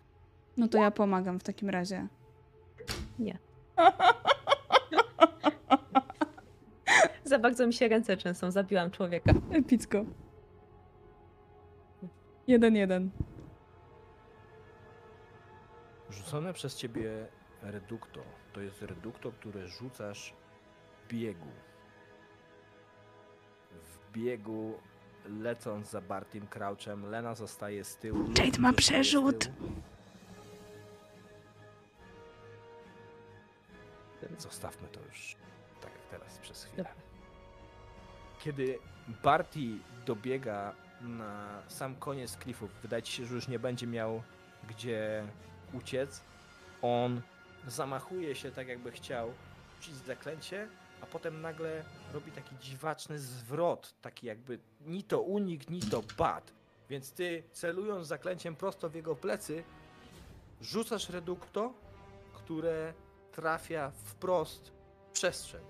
[0.57, 2.09] No to ja pomagam w takim razie.
[3.19, 3.39] Nie.
[7.25, 9.33] Za bardzo mi się ręce trzęsą, zabiłam człowieka.
[9.53, 10.05] Epicko.
[12.47, 13.11] Jeden, jeden.
[16.11, 17.29] Rzucone przez ciebie
[17.63, 18.21] redukto.
[18.53, 20.35] To jest redukto, które rzucasz
[21.05, 21.49] w biegu.
[23.73, 24.75] W biegu
[25.25, 28.25] lecąc za Bartim Crouchem, Lena zostaje z tyłu.
[28.39, 29.51] Jade ma przerzut.
[34.39, 35.37] Zostawmy to już
[35.81, 36.77] tak jak teraz przez chwilę.
[36.85, 37.14] Dobra.
[38.45, 38.79] Kiedy
[39.23, 44.23] Barty dobiega na sam koniec klifów, wydaje się, że już nie będzie miał
[44.69, 45.27] gdzie
[45.73, 46.21] uciec,
[46.83, 47.21] on
[47.67, 49.33] zamachuje się tak jakby chciał
[49.81, 50.69] rzucić zaklęcie,
[51.01, 56.53] a potem nagle robi taki dziwaczny zwrot, taki jakby ni to unik, ni to pad.
[56.91, 59.65] Więc ty celując zaklęciem prosto w jego plecy,
[60.61, 61.75] rzucasz redukto,
[62.35, 62.95] które
[63.33, 64.73] trafia wprost
[65.09, 65.65] w przestrzeń.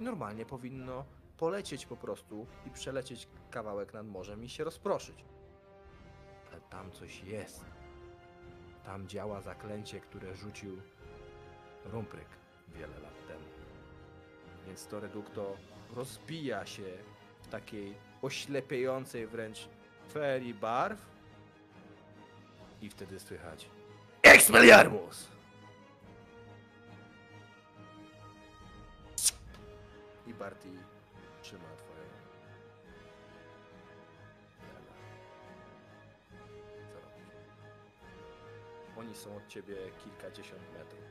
[0.00, 1.04] Normalnie powinno
[1.40, 5.24] polecieć po prostu i przelecieć kawałek nad morzem i się rozproszyć.
[6.50, 7.64] Ale tam coś jest.
[8.84, 10.80] Tam działa zaklęcie, które rzucił
[11.84, 12.28] Rumpryk
[12.68, 13.44] wiele lat temu.
[14.66, 15.56] Więc to redukto
[15.94, 16.98] rozbija się
[17.42, 19.68] w takiej oślepiającej wręcz
[20.12, 21.06] ferii barw
[22.82, 23.70] i wtedy słychać
[24.22, 25.28] Expelliarmus!
[30.26, 30.68] I Barty
[31.50, 31.64] trzyma
[34.74, 34.94] Jana.
[36.92, 37.34] Co robisz?
[38.98, 41.04] Oni są od ciebie kilkadziesiąt metrów.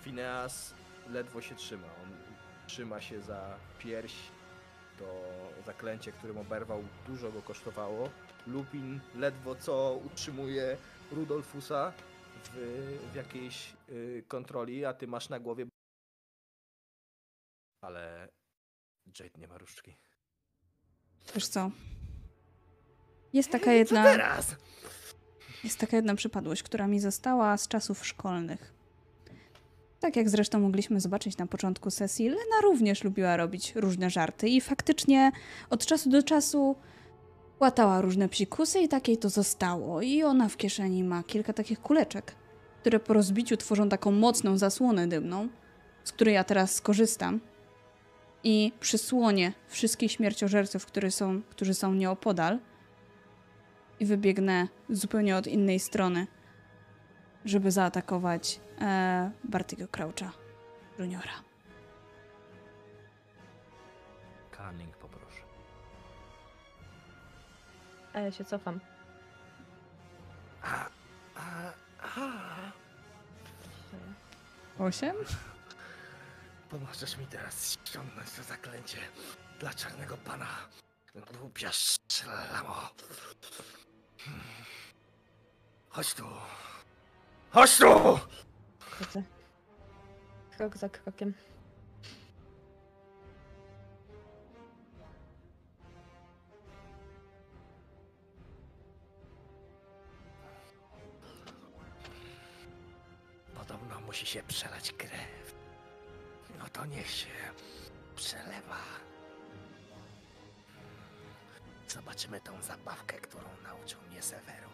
[0.00, 0.74] Phineas
[1.08, 1.86] ledwo się trzyma.
[2.02, 2.16] On
[2.66, 4.14] trzyma się za pierś.
[4.98, 5.04] To
[5.66, 8.10] zaklęcie, którym oberwał, dużo go kosztowało.
[8.46, 10.76] Lupin ledwo co utrzymuje
[11.12, 11.92] Rudolfusa
[12.44, 12.50] w,
[13.12, 15.66] w jakiejś y, kontroli, a ty masz na głowie.
[17.80, 18.28] Ale
[19.20, 19.96] Jade nie ma różdżki.
[21.34, 21.70] Wiesz co?
[23.32, 24.56] Jest taka Co jedna, teraz?
[25.64, 28.72] jest taka jedna przypadłość, która mi została z czasów szkolnych.
[30.00, 34.60] Tak jak zresztą mogliśmy zobaczyć na początku sesji, Lena również lubiła robić różne żarty i
[34.60, 35.32] faktycznie
[35.70, 36.76] od czasu do czasu
[37.60, 40.02] łatała różne psikusy i takiej to zostało.
[40.02, 42.34] I ona w kieszeni ma kilka takich kuleczek,
[42.80, 45.48] które po rozbiciu tworzą taką mocną zasłonę dymną,
[46.04, 47.40] z której ja teraz skorzystam.
[48.44, 52.58] I przysłonię wszystkich śmierciożerców, którzy są, którzy są nieopodal
[54.00, 56.26] i wybiegnę zupełnie od innej strony,
[57.44, 60.32] żeby zaatakować e, Bartiego Croucha
[60.98, 61.42] Juniora.
[64.56, 65.42] Cunning poproszę.
[68.12, 68.80] A ja się cofam.
[74.78, 75.16] Osiem?
[76.70, 78.98] Pomożesz mi teraz ściągnąć to zaklęcie
[79.60, 80.46] dla czarnego pana.
[81.40, 82.90] Głupia szlamo.
[84.18, 84.40] Hmm.
[85.88, 86.24] Chodź tu.
[87.50, 88.18] Chodź tu!
[88.80, 89.22] Chodzę.
[90.56, 91.34] Krok za krokiem.
[103.54, 105.37] Podobno musi się przelać krew.
[106.58, 107.28] No to niech się
[108.16, 108.76] przelewa.
[111.88, 114.68] Zobaczymy tą zabawkę, którą nauczył mnie Severu.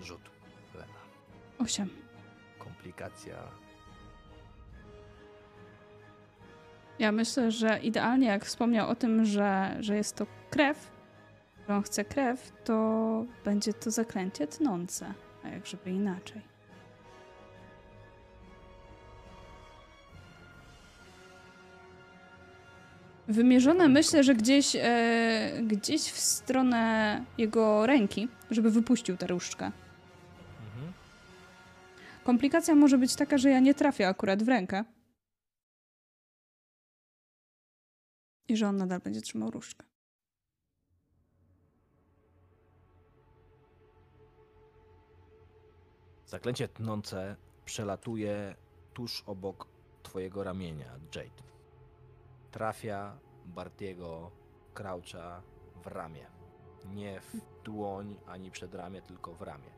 [0.00, 0.30] Rzut.
[0.74, 1.00] Lena.
[1.58, 1.90] Osiem.
[2.58, 3.36] Komplikacja.
[6.98, 10.90] Ja myślę, że idealnie jak wspomniał o tym, że, że jest to krew,
[11.68, 15.14] że on chce krew, to będzie to zaklęcie tnące.
[15.44, 16.53] A jak żeby inaczej.
[23.28, 29.64] Wymierzone myślę, że gdzieś, e, gdzieś w stronę jego ręki, żeby wypuścił tę różdżkę.
[29.64, 30.92] Mhm.
[32.24, 34.84] Komplikacja może być taka, że ja nie trafię akurat w rękę.
[38.48, 39.84] I że on nadal będzie trzymał różdżkę.
[46.26, 48.54] Zaklęcie tnące przelatuje
[48.94, 49.68] tuż obok
[50.02, 51.53] twojego ramienia, Jade.
[52.54, 54.30] Trafia Bartiego
[54.74, 55.42] Croucha
[55.82, 56.26] w ramię.
[56.84, 59.70] Nie w dłoń ani przed ramię, tylko w ramię.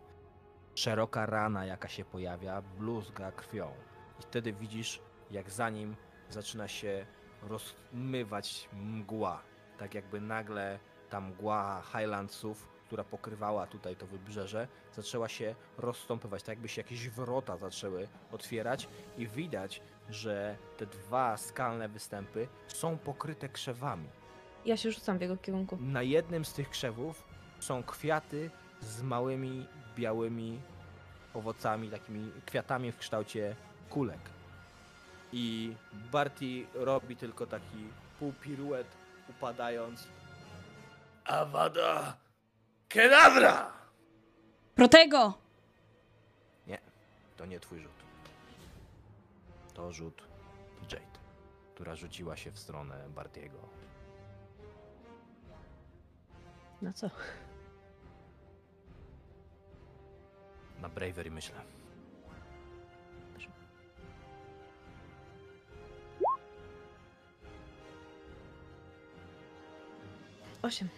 [0.75, 3.73] Szeroka rana, jaka się pojawia, bluzga krwią.
[4.21, 5.97] I wtedy widzisz, jak za nim
[6.31, 7.07] zaczyna się
[7.43, 9.43] rozmywać mgła.
[9.79, 10.79] Tak jakby nagle
[11.11, 17.09] ta mgła Highlandsów, która pokrywała tutaj to wybrzeże, zaczęła się rozstąpywać, tak jakby się jakieś
[17.09, 18.89] wrota zaczęły otwierać
[19.19, 24.09] i widać, że te dwa skalne występy są pokryte krzewami.
[24.65, 25.79] Ja się rzucam w jego kierunku.
[25.81, 27.25] Na jednym z tych krzewów
[27.61, 30.61] są kwiaty z małymi białymi
[31.35, 33.57] owocami, takimi kwiatami w kształcie
[33.91, 34.21] kulek.
[35.33, 38.87] I Barty robi tylko taki półpiruet,
[39.31, 40.09] upadając.
[41.25, 42.17] Avada
[42.89, 43.73] Kedavra!
[44.75, 45.35] Protego!
[46.67, 46.79] Nie,
[47.37, 47.96] to nie twój rzut.
[49.77, 50.23] To rzut
[50.93, 51.19] Jade,
[51.75, 53.59] która rzuciła się w stronę Bartiego.
[56.83, 57.11] Na co?
[60.81, 61.57] Na Bravery myślę.
[70.63, 70.89] Osiem.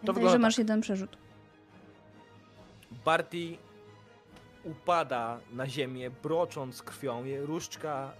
[0.00, 0.58] Pamiętaj, wygląda że masz tak.
[0.58, 1.16] jeden przerzut.
[3.04, 3.58] Barty
[4.64, 7.24] upada na ziemię, brocząc krwią.
[7.40, 8.12] Różdżka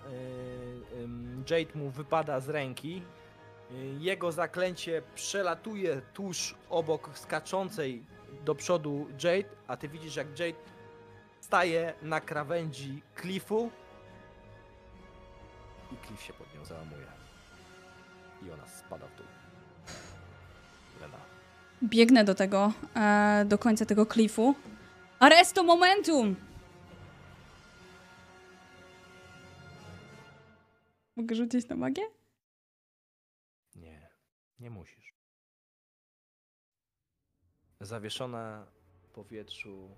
[1.02, 3.02] ym, Jade mu wypada z ręki.
[3.70, 8.04] Y, Jego zaklęcie przelatuje tuż obok skaczącej
[8.44, 10.58] do przodu Jade, a ty widzisz jak Jade
[11.40, 13.70] staje na krawędzi klifu
[15.92, 17.06] i klif się pod nią załamuje.
[18.46, 19.26] I ona spada w dół.
[21.00, 21.18] Lena.
[21.82, 24.54] Biegnę do tego, e, do końca tego klifu.
[25.20, 26.36] Arresto momentum!
[31.16, 32.02] Mogę rzucić na magię?
[33.74, 34.10] Nie,
[34.58, 35.14] nie musisz.
[37.80, 38.66] Zawieszona
[39.02, 39.96] w powietrzu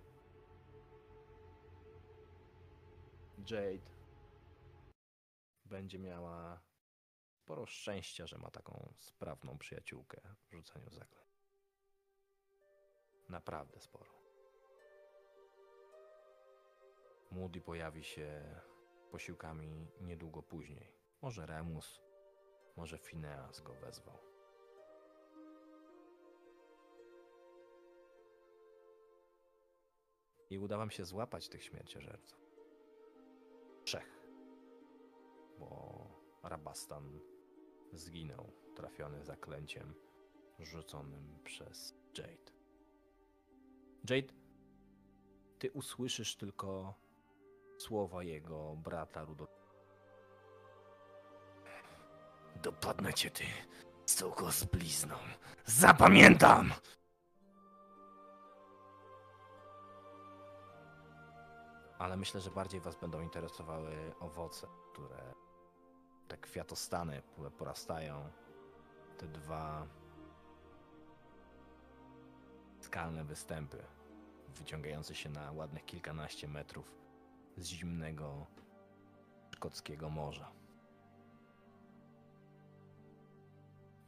[3.50, 3.90] Jade
[5.64, 6.60] będzie miała
[7.32, 11.26] sporo szczęścia, że ma taką sprawną przyjaciółkę w rzucaniu zaklęć.
[13.28, 14.15] Naprawdę sporo.
[17.30, 18.42] Moody pojawi się
[19.10, 20.92] posiłkami niedługo później.
[21.22, 22.00] Może Remus,
[22.76, 24.18] może Phineas go wezwał.
[30.50, 32.38] I uda wam się złapać tych śmierciożerców.
[33.84, 34.26] Trzech.
[35.58, 36.06] Bo
[36.42, 37.20] Rabastan
[37.92, 39.94] zginął, trafiony zaklęciem
[40.58, 42.52] rzuconym przez Jade.
[44.10, 44.34] Jade,
[45.58, 46.94] ty usłyszysz tylko
[47.78, 49.52] słowa jego brata Rudolfa.
[52.62, 53.44] Dopadnę cię, ty,
[54.06, 55.16] suko z blizną.
[55.64, 56.72] Zapamiętam!
[61.98, 65.34] ale myślę, że bardziej Was będą interesowały owoce, które
[66.28, 68.30] te kwiatostany, które porastają.
[69.18, 69.86] Te dwa
[72.80, 73.84] skalne występy,
[74.48, 76.92] wyciągające się na ładnych kilkanaście metrów
[77.56, 78.46] z zimnego
[79.54, 80.52] szkockiego morza.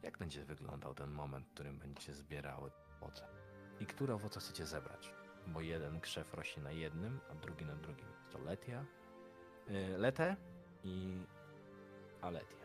[0.03, 2.71] Jak będzie wyglądał ten moment, w którym będziecie zbierały
[3.01, 3.27] owoce?
[3.79, 5.13] I które owoce chcecie zebrać?
[5.47, 8.07] Bo jeden krzew rośnie na jednym, a drugi na drugim.
[8.31, 8.85] To letia,
[9.69, 10.35] y, letę
[10.83, 11.23] i
[12.21, 12.57] aletia.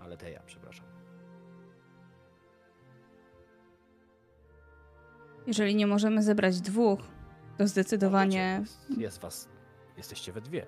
[0.00, 0.86] Aleteja, przepraszam.
[5.46, 7.00] Jeżeli nie możemy zebrać dwóch,
[7.58, 9.48] to zdecydowanie Jest, jest was,
[9.96, 10.66] jesteście we dwie.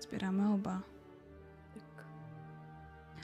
[0.00, 0.80] zbieramy oba.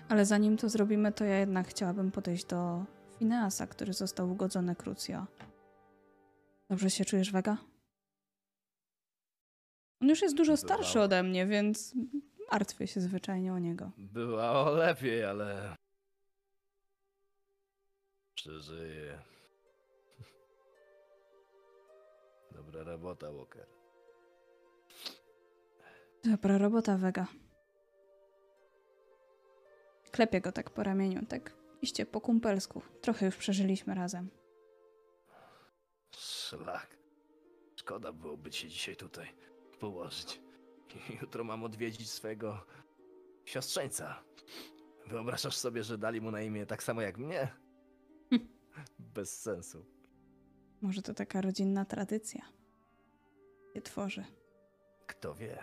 [0.09, 2.85] Ale zanim to zrobimy, to ja jednak chciałabym podejść do
[3.19, 5.27] Fineasa, który został ugodzony Crucio.
[6.71, 7.57] Dobrze się czujesz, Vega?
[10.03, 11.95] On już jest dużo starszy ode mnie, więc
[12.53, 13.91] martwię się zwyczajnie o niego.
[13.99, 15.77] Bywało lepiej, ale...
[18.35, 19.19] Przeżyję.
[22.73, 23.67] Dobra robota, Walker.
[26.25, 27.27] Dobra robota, Vega.
[30.11, 31.53] Klepię go tak po ramieniu, tak
[31.83, 32.83] iście po kumpelsku.
[33.01, 34.29] Trochę już przeżyliśmy razem.
[36.11, 36.97] Szlak.
[37.77, 39.29] Szkoda byłoby się dzisiaj tutaj
[39.81, 40.41] położyć.
[41.21, 42.67] Jutro mam odwiedzić swojego
[43.45, 44.23] siostrzeńca.
[45.07, 47.49] Wyobrażasz sobie, że dali mu na imię tak samo jak mnie?
[48.31, 48.49] Hm.
[48.99, 49.85] Bez sensu.
[50.83, 52.62] Może to taka rodzinna tradycja.
[53.75, 54.25] Się tworzy.
[55.07, 55.59] Kto wie?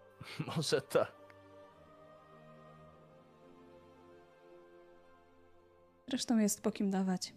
[0.56, 1.12] Może tak.
[6.08, 7.34] Zresztą jest po kim dawać.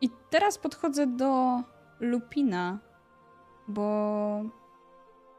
[0.00, 1.62] I teraz podchodzę do
[2.00, 2.78] Lupina,
[3.68, 4.42] bo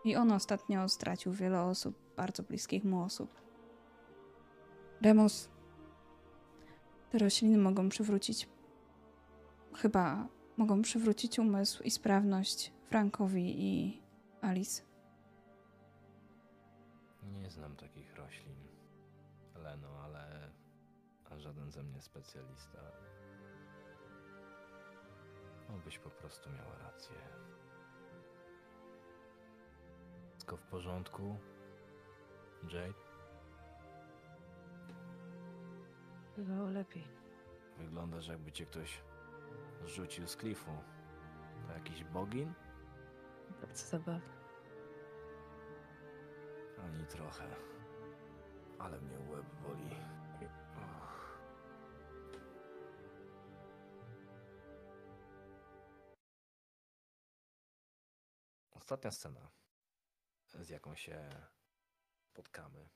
[0.03, 3.29] i on ostatnio stracił wiele osób, bardzo bliskich mu osób.
[5.01, 5.49] Remus,
[7.09, 8.49] te rośliny mogą przywrócić,
[9.75, 14.01] chyba mogą przywrócić umysł i sprawność Frankowi i
[14.41, 14.81] Alice.
[17.23, 18.67] Nie znam takich roślin,
[19.55, 20.51] Leno, ale
[21.31, 22.79] a żaden ze mnie specjalista.
[25.75, 27.15] Obyś po prostu miała rację.
[30.31, 31.37] Wszystko w porządku?
[32.63, 32.93] Jade?
[36.37, 37.07] Bywało lepiej.
[37.77, 39.01] Wyglądasz jakby cię ktoś
[39.85, 40.71] rzucił z klifu.
[41.67, 42.53] To jakiś bogin?
[43.61, 44.37] Bardzo zabawne.
[46.83, 47.55] Ani trochę.
[48.79, 49.95] Ale mnie łeb boli.
[50.75, 51.39] Och.
[58.71, 59.51] Ostatnia scena,
[60.45, 61.29] z jaką się
[62.21, 62.89] spotkamy,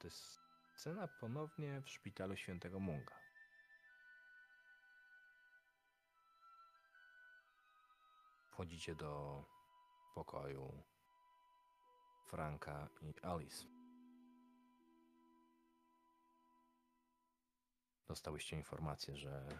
[0.00, 0.40] to jest
[0.74, 3.21] scena ponownie w szpitalu świętego Munga.
[8.52, 9.44] Wchodzicie do
[10.14, 10.82] pokoju
[12.26, 13.66] Franka i Alice.
[18.08, 19.58] Dostałyście informację, że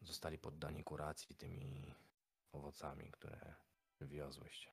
[0.00, 1.94] zostali poddani kuracji tymi
[2.52, 3.54] owocami, które
[4.00, 4.72] wywiozłyście.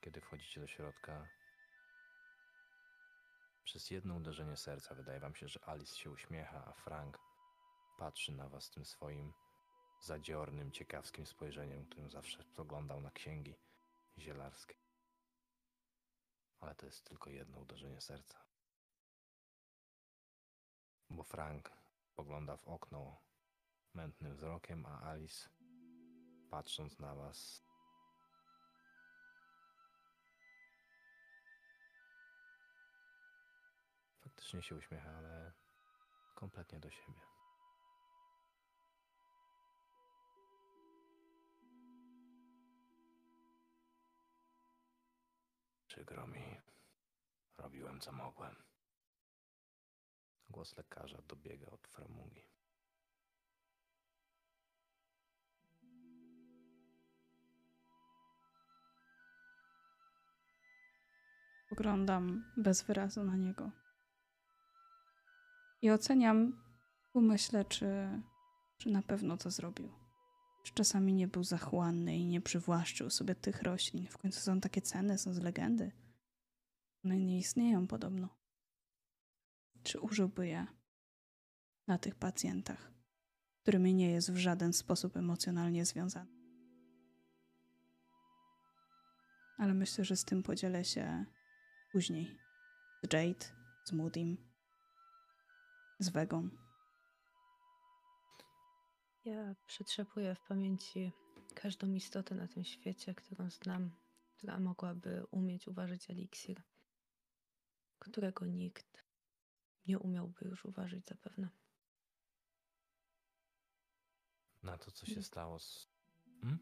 [0.00, 1.28] Kiedy wchodzicie do środka,
[3.68, 7.18] przez jedno uderzenie serca wydaje wam się, że Alice się uśmiecha, a Frank
[7.98, 9.32] patrzy na was tym swoim
[10.00, 13.54] zadziornym, ciekawskim spojrzeniem, którym zawsze spoglądał na księgi
[14.18, 14.74] zielarskie.
[16.60, 18.44] Ale to jest tylko jedno uderzenie serca.
[21.10, 21.72] Bo Frank
[22.16, 23.16] pogląda w okno
[23.94, 25.48] mętnym wzrokiem, a Alice,
[26.50, 27.67] patrząc na was,
[34.38, 35.52] faktycznie się uśmiecha, ale
[36.34, 37.20] kompletnie do siebie.
[45.86, 46.60] Przykro mi.
[47.58, 48.56] Robiłem co mogłem.
[50.50, 52.42] Głos lekarza dobiega od framugi.
[61.68, 63.87] Poglądam bez wyrazu na niego.
[65.82, 66.62] I oceniam,
[67.12, 67.86] pomyślę, czy,
[68.78, 69.92] czy na pewno to zrobił.
[70.64, 74.06] Czy czasami nie był zachłanny i nie przywłaszczył sobie tych roślin.
[74.06, 75.92] W końcu są takie cenne, są z legendy.
[77.04, 78.28] One nie istnieją podobno.
[79.82, 80.66] Czy użyłby je
[81.86, 82.92] na tych pacjentach,
[83.62, 86.38] którymi nie jest w żaden sposób emocjonalnie związany?
[89.58, 91.24] Ale myślę, że z tym podzielę się
[91.92, 92.38] później.
[93.02, 93.46] Z Jade,
[93.84, 94.47] z Moodim,
[95.98, 96.48] z Wegą.
[99.24, 101.12] Ja przetrzepuję w pamięci
[101.54, 103.90] każdą istotę na tym świecie, którą znam,
[104.36, 106.62] która mogłaby umieć uważać eliksir,
[107.98, 109.04] którego nikt
[109.86, 111.48] nie umiałby już uważać zapewne.
[114.62, 115.22] Na to, co się Nie.
[115.22, 115.88] stało z.
[116.42, 116.58] Hmm?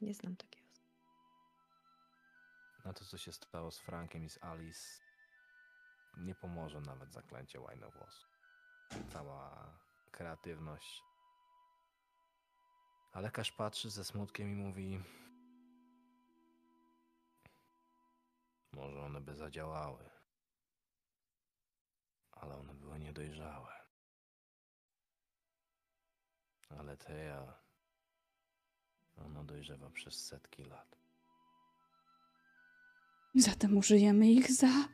[0.00, 0.70] Nie znam takiego.
[2.84, 5.02] Na to, co się stało z Frankiem i z Alice,
[6.16, 8.29] nie pomoże nawet zaklęcie łajnowłosu.
[9.12, 9.72] Cała
[10.10, 11.02] kreatywność.
[13.12, 15.00] A lekarz patrzy ze smutkiem i mówi:
[18.72, 20.10] Może one by zadziałały,
[22.32, 23.72] ale one były niedojrzałe.
[26.78, 27.54] Ale Teja,
[29.16, 30.96] ona dojrzewa przez setki lat.
[33.34, 34.88] Zatem użyjemy ich za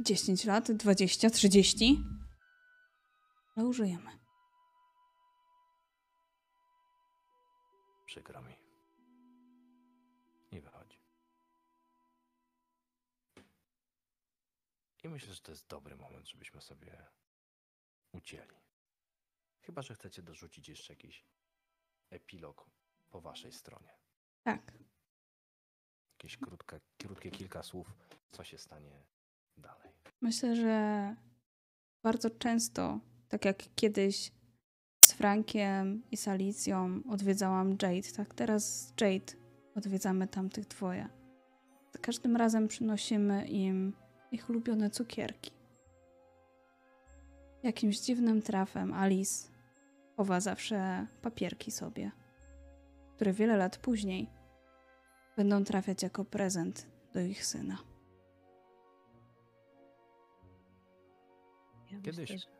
[0.00, 2.04] 10 lat, 20, 30?
[3.56, 4.18] Ale użyjemy.
[8.06, 8.54] Przykro mi.
[10.50, 10.98] I wychodzi.
[15.04, 17.06] I myślę, że to jest dobry moment, żebyśmy sobie
[18.12, 18.56] ucięli.
[19.60, 21.24] Chyba, że chcecie dorzucić jeszcze jakiś
[22.10, 22.70] epilog
[23.10, 23.96] po waszej stronie.
[24.42, 24.72] Tak.
[26.12, 27.92] Jakieś krótkie, krótkie kilka słów,
[28.30, 29.06] co się stanie
[29.56, 29.92] dalej.
[30.20, 31.16] Myślę, że
[32.02, 34.32] bardzo często, tak jak kiedyś
[35.00, 39.32] z Frankiem i z Alicją odwiedzałam Jade, tak teraz z Jade
[39.74, 41.08] odwiedzamy tamtych dwoje.
[41.92, 43.92] Za każdym razem przynosimy im
[44.32, 45.50] ich ulubione cukierki.
[47.62, 49.48] Jakimś dziwnym trafem Alice
[50.16, 52.10] chowa zawsze papierki sobie,
[53.14, 54.30] które wiele lat później
[55.36, 57.78] będą trafiać jako prezent do ich syna.
[61.90, 62.55] Ja Kiedyś- myślę,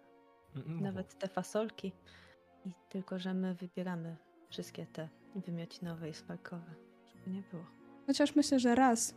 [0.66, 1.92] nawet te fasolki.
[2.64, 4.16] I tylko, że my wybieramy
[4.48, 6.74] wszystkie te wymiocinowe i smakowe,
[7.06, 7.64] żeby nie było.
[8.06, 9.14] Chociaż myślę, że raz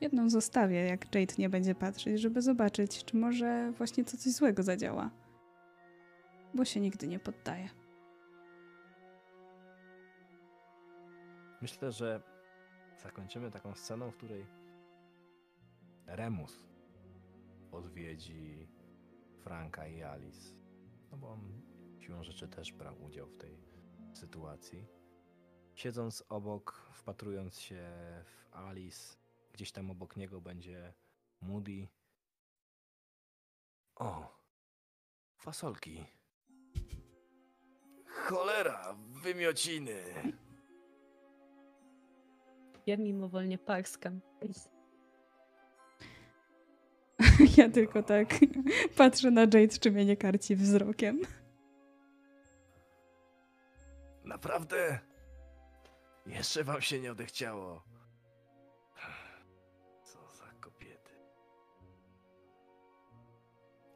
[0.00, 4.62] jedną zostawię, jak Jade nie będzie patrzeć, żeby zobaczyć, czy może właśnie to coś złego
[4.62, 5.10] zadziała.
[6.54, 7.68] Bo się nigdy nie poddaje.
[11.62, 12.22] Myślę, że
[13.02, 14.46] zakończymy taką sceną, w której
[16.06, 16.62] Remus
[17.72, 18.68] odwiedzi
[19.40, 20.54] Franka i Alice.
[21.10, 21.62] No bo on
[21.98, 23.58] siłą rzeczy też brał udział w tej
[24.12, 24.86] sytuacji.
[25.74, 27.90] Siedząc obok, wpatrując się
[28.24, 29.16] w Alice,
[29.52, 30.94] gdzieś tam obok niego będzie
[31.40, 31.88] Moody.
[33.96, 34.38] O,
[35.36, 36.04] fasolki.
[38.06, 40.02] Cholera, wymiociny.
[42.86, 44.20] Ja mimowolnie parskam.
[47.56, 48.34] Ja tylko tak
[48.96, 51.20] patrzę na Jade, czy mnie nie karci wzrokiem.
[54.24, 54.98] Naprawdę?
[56.26, 57.84] Jeszcze wam się nie odechciało.
[60.04, 61.14] Co za kobiety.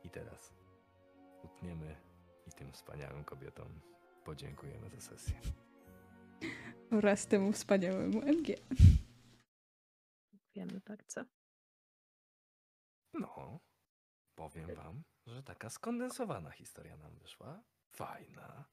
[0.04, 0.54] I teraz
[1.42, 1.96] utniemy
[2.46, 3.80] i tym wspaniałym kobietom
[4.24, 5.34] podziękujemy za sesję.
[6.90, 8.54] Oraz temu wspaniałemu MG.
[10.54, 11.24] Wiemy bardzo.
[13.20, 13.60] No,
[14.34, 17.62] powiem wam, że taka skondensowana historia nam wyszła.
[17.96, 18.64] Fajna.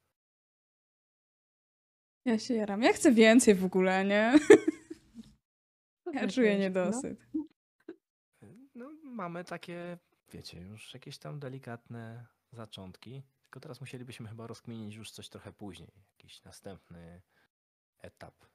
[2.26, 2.84] Ja się jaram.
[2.84, 4.34] Ja chcę więcej w ogóle, nie?
[6.14, 6.60] Ja czuję No.
[6.60, 7.28] niedosyt.
[8.76, 9.98] No, mamy takie,
[10.34, 13.24] wiecie, już jakieś tam delikatne zaczątki.
[13.42, 15.92] Tylko teraz musielibyśmy chyba rozkminić już coś trochę później.
[16.18, 17.22] Jakiś następny
[18.00, 18.46] etap.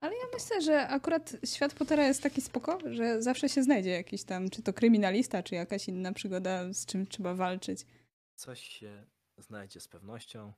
[0.00, 4.24] Ale ja myślę, że akurat świat Pottera jest taki spoko, że zawsze się znajdzie jakiś
[4.24, 7.86] tam, czy to kryminalista, czy jakaś inna przygoda, z czym trzeba walczyć.
[8.34, 9.06] Coś się
[9.38, 10.52] znajdzie z pewnością.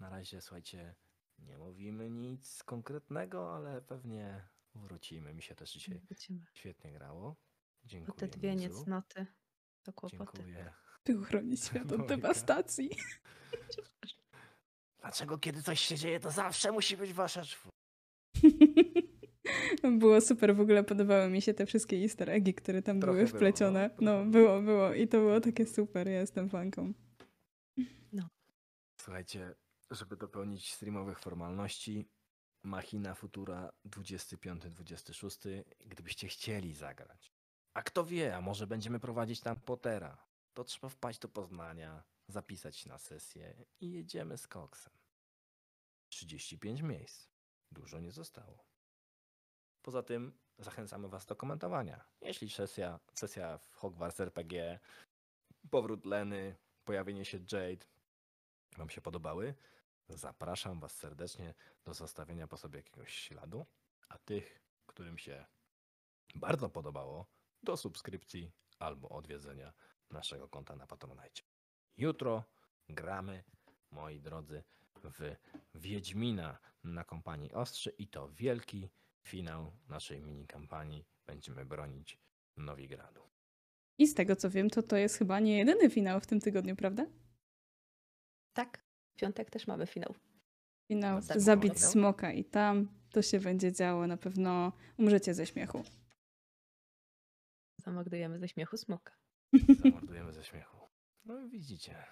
[0.00, 0.94] Na razie, słuchajcie,
[1.38, 5.34] nie mówimy nic konkretnego, ale pewnie wrócimy.
[5.34, 6.46] Mi się też dzisiaj Wrócimy.
[6.54, 7.36] świetnie grało.
[7.82, 8.18] Bo Dziękuję.
[8.18, 8.78] te dwie Mizu.
[8.78, 9.26] niecnoty
[9.82, 10.38] to kłopoty.
[10.38, 10.72] Dziękuję.
[11.04, 12.90] By uchronić świat od dewastacji.
[15.00, 17.77] Dlaczego kiedy coś się dzieje, to zawsze musi być wasza czwórka?
[19.98, 23.26] Było super, w ogóle podobały mi się te wszystkie easter eggi, które tam Trochę były
[23.26, 23.90] było, wplecione.
[24.00, 24.24] no.
[24.24, 26.92] No, było, było i to było takie super, ja jestem fanką.
[29.00, 29.54] Słuchajcie,
[29.90, 32.08] żeby dopełnić streamowych formalności,
[32.62, 37.32] Machina Futura 25-26, gdybyście chcieli zagrać.
[37.74, 42.76] A kto wie, a może będziemy prowadzić tam Pottera, to trzeba wpaść do Poznania, zapisać
[42.76, 44.92] się na sesję i jedziemy z koksem.
[46.08, 47.28] 35 miejsc.
[47.72, 48.67] Dużo nie zostało.
[49.88, 52.04] Poza tym zachęcamy Was do komentowania.
[52.20, 54.78] Jeśli sesja, sesja w Hogwarts RPG,
[55.70, 57.86] powrót Leny, pojawienie się Jade
[58.76, 59.54] Wam się podobały,
[60.08, 63.66] zapraszam Was serdecznie do zostawienia po sobie jakiegoś śladu,
[64.08, 65.46] a tych, którym się
[66.34, 67.26] bardzo podobało,
[67.62, 69.72] do subskrypcji albo odwiedzenia
[70.10, 71.42] naszego konta na Patronite.
[71.96, 72.44] Jutro
[72.88, 73.44] gramy,
[73.90, 74.64] moi drodzy,
[75.04, 75.36] w
[75.74, 78.90] Wiedźmina na kompanii Ostrzy i to wielki
[79.26, 81.04] finał naszej mini kampanii.
[81.26, 82.18] Będziemy bronić
[82.56, 83.22] Nowigradu.
[83.98, 86.76] I z tego co wiem, to to jest chyba nie jedyny finał w tym tygodniu,
[86.76, 87.06] prawda?
[88.52, 88.84] Tak,
[89.16, 90.14] w piątek też mamy finał.
[90.88, 91.90] Finał No tak, Zabić finał.
[91.90, 95.84] Smoka i tam to się będzie działo, na pewno umrzecie ze śmiechu.
[97.76, 99.12] Zamordujemy ze śmiechu smoka.
[99.82, 100.76] Zamordujemy ze śmiechu.
[101.24, 102.04] No i widzicie,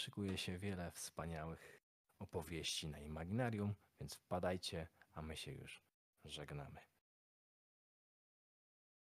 [0.00, 1.84] szykuje się wiele wspaniałych
[2.18, 5.83] opowieści na Imaginarium, więc wpadajcie, a my się już
[6.24, 6.80] żegnamy.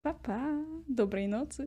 [0.02, 0.40] Pa, pa.
[0.88, 1.64] Dobrej nocy.